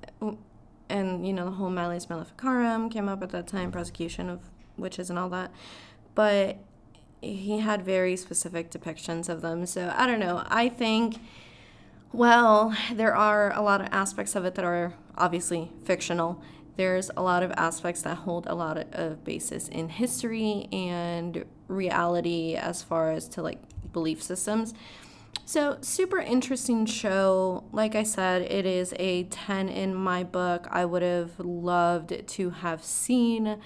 and 0.95 1.27
you 1.27 1.33
know 1.33 1.45
the 1.45 1.51
whole 1.51 1.71
Malleus 1.71 2.09
Maleficarum 2.09 2.89
came 2.89 3.09
up 3.09 3.23
at 3.23 3.31
that 3.31 3.49
time, 3.49 3.73
prosecution 3.73 4.31
of 4.31 4.41
witches 4.79 5.11
and 5.11 5.19
all 5.19 5.29
that. 5.31 5.51
But 6.15 6.59
he 7.21 7.59
had 7.59 7.85
very 7.85 8.17
specific 8.17 8.71
depictions 8.71 9.29
of 9.29 9.41
them. 9.41 9.67
So 9.67 9.93
I 9.97 10.07
don't 10.07 10.21
know. 10.21 10.45
I 10.47 10.69
think, 10.69 11.17
well, 12.13 12.77
there 12.93 13.15
are 13.15 13.53
a 13.57 13.63
lot 13.63 13.81
of 13.81 13.89
aspects 13.91 14.37
of 14.37 14.45
it 14.45 14.55
that 14.55 14.65
are 14.65 14.95
obviously 15.17 15.73
fictional. 15.85 16.41
There's 16.77 17.11
a 17.17 17.23
lot 17.23 17.43
of 17.43 17.51
aspects 17.53 18.03
that 18.03 18.19
hold 18.19 18.47
a 18.47 18.55
lot 18.55 18.79
of 18.93 19.25
basis 19.25 19.69
in 19.69 19.89
history 19.89 20.69
and 20.73 21.45
reality 21.67 22.55
as 22.55 22.83
far 22.83 23.11
as 23.11 23.29
to 23.31 23.43
like 23.43 23.59
belief 23.93 24.23
systems. 24.23 24.75
So, 25.47 25.77
super 25.83 26.19
interesting 26.19 26.87
show. 26.87 27.65
Like 27.71 27.95
I 27.95 28.03
said, 28.03 28.43
it 28.43 28.65
is 28.65 28.95
a 28.99 29.25
10 29.25 29.69
in 29.69 29.95
my 29.95 30.25
book. 30.25 30.67
I 30.71 30.87
would 30.87 31.03
have 31.03 31.39
loved 31.39 32.27
to 32.27 32.51
have 32.51 32.83
seen 32.83 33.59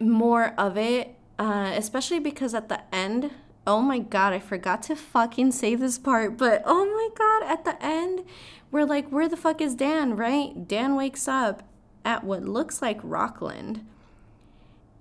more 0.00 0.54
of 0.56 0.76
it, 0.76 1.16
uh, 1.40 1.72
especially 1.74 2.20
because 2.20 2.54
at 2.54 2.68
the 2.68 2.80
end, 2.94 3.32
oh 3.66 3.80
my 3.80 3.98
god, 3.98 4.32
I 4.32 4.38
forgot 4.38 4.82
to 4.84 4.94
fucking 4.96 5.52
say 5.52 5.74
this 5.74 5.98
part, 5.98 6.36
but 6.36 6.62
oh 6.64 6.86
my 6.86 7.08
god, 7.18 7.52
at 7.52 7.64
the 7.64 7.84
end, 7.84 8.24
we're 8.70 8.84
like, 8.84 9.10
where 9.10 9.28
the 9.28 9.36
fuck 9.36 9.60
is 9.60 9.74
Dan, 9.74 10.14
right? 10.14 10.68
Dan 10.68 10.94
wakes 10.94 11.26
up 11.26 11.64
at 12.04 12.22
what 12.22 12.44
looks 12.44 12.80
like 12.80 13.00
Rockland. 13.02 13.84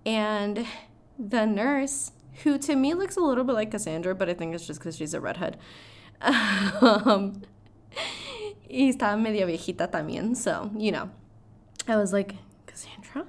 And 0.04 0.66
the 1.20 1.46
nurse 1.46 2.12
who 2.44 2.58
to 2.58 2.76
me 2.76 2.94
looks 2.94 3.18
a 3.18 3.22
little 3.22 3.44
bit 3.44 3.54
like 3.54 3.72
Cassandra, 3.72 4.16
but 4.16 4.30
I 4.30 4.34
think 4.34 4.54
it's 4.54 4.68
just 4.68 4.80
because 4.80 4.98
she's 4.98 5.14
a 5.14 5.22
redhead. 5.22 5.58
Um, 6.22 7.42
y 8.70 8.90
estaba 8.90 9.22
media 9.22 9.46
viejita 9.46 9.90
también, 9.90 10.36
so, 10.36 10.70
you 10.76 10.92
know. 10.92 11.10
I 11.88 11.96
was 11.96 12.12
like, 12.12 12.36
Cassandra? 12.66 13.26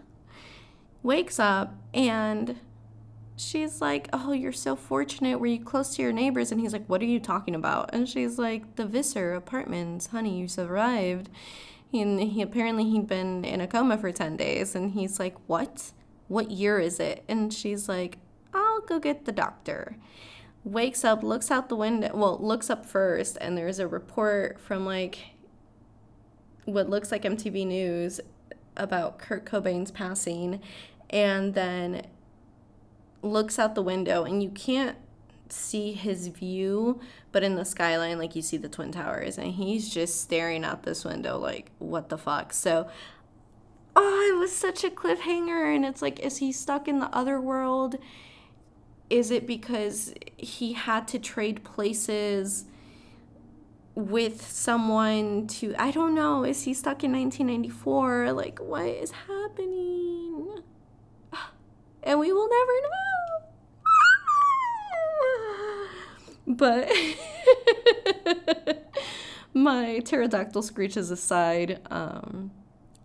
Wakes 1.03 1.39
up 1.39 1.75
and 1.95 2.57
she's 3.37 3.81
like, 3.81 4.09
Oh, 4.13 4.33
you're 4.33 4.53
so 4.53 4.77
fortunate. 4.77 5.39
Were 5.39 5.47
you 5.47 5.63
close 5.63 5.95
to 5.97 6.03
your 6.03 6.13
neighbors? 6.13 6.51
And 6.51 6.61
he's 6.61 6.73
like, 6.73 6.87
What 6.87 7.01
are 7.03 7.07
you 7.07 7.21
talking 7.21 7.55
about? 7.55 7.91
And 7.93 8.09
she's 8.09 8.39
like, 8.39 8.77
The 8.77 8.87
Visser 8.87 9.35
apartments. 9.35 10.09
Honey, 10.09 10.39
you 10.39 10.49
survived. 10.49 11.31
And 11.93 12.21
he 12.21 12.43
apparently 12.43 12.85
he'd 12.85 13.07
been 13.07 13.45
in 13.45 13.61
a 13.61 13.67
coma 13.67 13.97
for 13.97 14.13
10 14.13 14.37
days. 14.37 14.75
And 14.75 14.93
he's 14.93 15.19
like, 15.19 15.37
What? 15.47 15.93
What 16.27 16.51
year 16.51 16.79
is 16.79 17.01
it? 17.01 17.25
And 17.29 17.53
she's 17.53 17.89
like, 17.89 18.19
I'll 18.55 18.81
go 18.81 18.99
get 18.99 19.25
the 19.25 19.33
doctor. 19.33 19.97
Wakes 20.65 21.05
up, 21.05 21.23
looks 21.23 21.51
out 21.51 21.69
the 21.69 21.77
window, 21.77 22.11
well, 22.15 22.39
looks 22.39 22.69
up 22.69 22.85
first, 22.85 23.39
and 23.41 23.57
there's 23.57 23.79
a 23.79 23.87
report 23.87 24.59
from 24.61 24.85
like 24.85 25.19
what 26.65 26.91
looks 26.91 27.11
like 27.11 27.23
MTV 27.23 27.67
News 27.67 28.21
about 28.77 29.19
Kurt 29.19 29.45
Cobain's 29.47 29.91
passing, 29.91 30.61
and 31.11 31.55
then 31.55 32.07
looks 33.23 33.59
out 33.59 33.75
the 33.75 33.83
window, 33.83 34.25
and 34.25 34.43
you 34.43 34.51
can't 34.51 34.97
see 35.49 35.93
his 35.93 36.29
view, 36.29 37.01
but 37.33 37.43
in 37.43 37.55
the 37.55 37.65
skyline, 37.65 38.19
like 38.19 38.37
you 38.37 38.43
see 38.43 38.57
the 38.57 38.69
Twin 38.69 38.93
Towers, 38.93 39.39
and 39.39 39.53
he's 39.53 39.89
just 39.89 40.21
staring 40.21 40.65
out 40.65 40.83
this 40.83 41.05
window, 41.05 41.39
like, 41.39 41.71
what 41.79 42.09
the 42.09 42.19
fuck? 42.19 42.53
So, 42.53 42.89
oh, 43.97 44.33
it 44.33 44.39
was 44.39 44.55
such 44.55 44.85
a 44.85 44.91
cliffhanger, 44.91 45.75
and 45.75 45.85
it's 45.85 46.03
like, 46.03 46.21
is 46.21 46.39
he 46.39 46.53
stuck 46.53 46.87
in 46.87 47.01
the 47.01 47.15
other 47.17 47.41
world? 47.41 47.97
Is 49.11 49.31
it 49.31 49.47
because 49.47 50.13
he 50.37 50.73
had 50.75 51.09
to 51.09 51.19
trade 51.19 51.65
places 51.65 52.65
with 53.95 54.47
someone 54.47 55.47
to 55.47 55.75
I 55.79 55.91
don't 55.91 56.15
know, 56.15 56.45
is 56.45 56.63
he 56.63 56.75
stuck 56.75 57.03
in 57.03 57.13
1994? 57.13 58.33
Like 58.33 58.59
what 58.59 58.87
is 58.87 59.11
happening? 59.11 60.63
And 62.01 62.21
we 62.21 62.33
will 62.33 62.49
never 62.49 62.73
know. 62.83 63.39
but 66.57 66.89
my 69.55 69.99
pterodactyl 69.99 70.63
screeches 70.63 71.11
aside, 71.11 71.81
um 71.91 72.53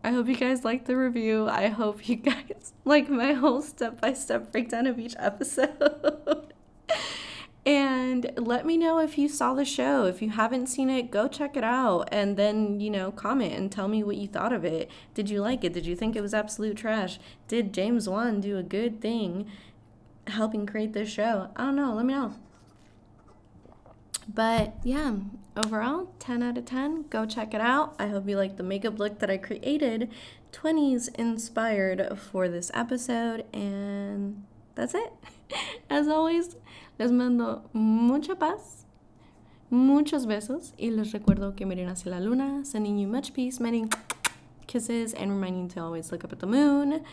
I 0.04 0.12
hope 0.12 0.28
you 0.28 0.36
guys 0.36 0.66
like 0.66 0.86
the 0.86 0.98
review. 0.98 1.48
I 1.48 1.70
hope 1.70 2.10
you 2.10 2.16
guys 2.32 2.74
like 2.84 3.10
my 3.10 3.34
whole 3.34 3.62
step 3.62 4.02
by 4.02 4.14
step 4.14 4.52
breakdown 4.52 4.86
of 4.86 5.00
each 5.00 5.16
episode. 5.18 6.54
and 7.66 8.32
let 8.36 8.66
me 8.66 8.76
know 8.76 9.00
if 9.00 9.18
you 9.18 9.30
saw 9.30 9.54
the 9.54 9.64
show. 9.64 10.06
If 10.06 10.22
you 10.22 10.32
haven't 10.32 10.68
seen 10.68 10.90
it, 10.90 11.10
go 11.10 11.30
check 11.30 11.56
it 11.56 11.64
out 11.64 12.10
and 12.12 12.36
then, 12.36 12.82
you 12.82 12.90
know, 12.90 13.12
comment 13.12 13.54
and 13.54 13.72
tell 13.72 13.88
me 13.88 14.04
what 14.04 14.18
you 14.18 14.28
thought 14.28 14.52
of 14.52 14.66
it. 14.66 14.92
Did 15.14 15.30
you 15.30 15.42
like 15.42 15.64
it? 15.64 15.72
Did 15.72 15.86
you 15.86 15.96
think 15.96 16.18
it 16.18 16.22
was 16.22 16.34
absolute 16.34 16.76
trash? 16.76 17.18
Did 17.48 17.74
James 17.74 18.10
Wan 18.10 18.42
do 18.42 18.58
a 18.58 18.64
good 18.64 19.00
thing 19.00 19.50
helping 20.28 20.66
create 20.66 20.92
this 20.92 21.10
show? 21.10 21.50
I 21.56 21.66
don't 21.66 21.78
know. 21.78 21.94
Let 21.94 22.06
me 22.06 22.14
know. 22.14 22.36
But 24.28 24.76
yeah, 24.84 25.16
overall, 25.56 26.10
10 26.20 26.44
out 26.44 26.58
of 26.58 26.66
10. 26.66 27.06
Go 27.10 27.26
check 27.26 27.54
it 27.54 27.62
out. 27.62 27.96
I 28.00 28.08
hope 28.08 28.28
you 28.28 28.38
like 28.38 28.58
the 28.58 28.64
makeup 28.64 29.00
look 29.00 29.20
that 29.20 29.30
I 29.30 29.38
created, 29.38 30.10
20s 30.52 31.14
inspired 31.16 32.18
for 32.18 32.48
this 32.48 32.72
episode. 32.74 33.46
And 33.54 34.44
that's 34.76 34.94
it. 34.94 35.14
As 35.90 36.08
always, 36.08 36.56
les 37.00 37.12
mando 37.12 37.64
mucha 37.74 38.36
paz, 38.36 38.86
muchos 39.70 40.26
besos, 40.26 40.74
y 40.80 40.90
les 40.90 41.12
recuerdo 41.14 41.56
que 41.56 41.66
miren 41.66 41.90
hacia 41.90 42.12
la 42.12 42.18
luna, 42.20 42.64
sending 42.66 42.98
you 42.98 43.08
much 43.08 43.34
peace, 43.34 43.60
many 43.60 43.86
kisses, 44.68 45.14
and 45.14 45.32
reminding 45.32 45.64
you 45.64 45.70
to 45.70 45.82
always 45.82 46.12
look 46.12 46.24
up 46.24 46.32
at 46.32 46.40
the 46.40 46.48
moon. 46.48 47.04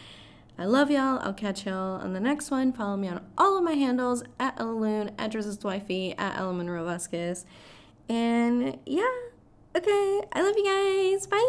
I 0.58 0.66
love 0.66 0.90
y'all. 0.90 1.18
I'll 1.22 1.32
catch 1.32 1.64
y'all 1.64 2.00
on 2.02 2.12
the 2.12 2.20
next 2.20 2.50
one. 2.50 2.72
Follow 2.72 2.96
me 2.96 3.08
on 3.08 3.24
all 3.38 3.56
of 3.56 3.64
my 3.64 3.72
handles 3.72 4.22
at 4.38 4.60
Ella 4.60 4.72
Loon, 4.72 5.10
at 5.18 5.30
Dresses 5.30 5.58
Wifey, 5.64 6.14
at 6.18 6.38
Ella 6.38 6.52
Monroe 6.52 6.84
Vasquez. 6.84 7.46
And 8.10 8.76
yeah, 8.86 9.08
okay. 9.76 10.20
I 10.32 10.42
love 10.42 10.56
you 10.56 10.64
guys. 10.66 11.28
Bye. 11.28 11.46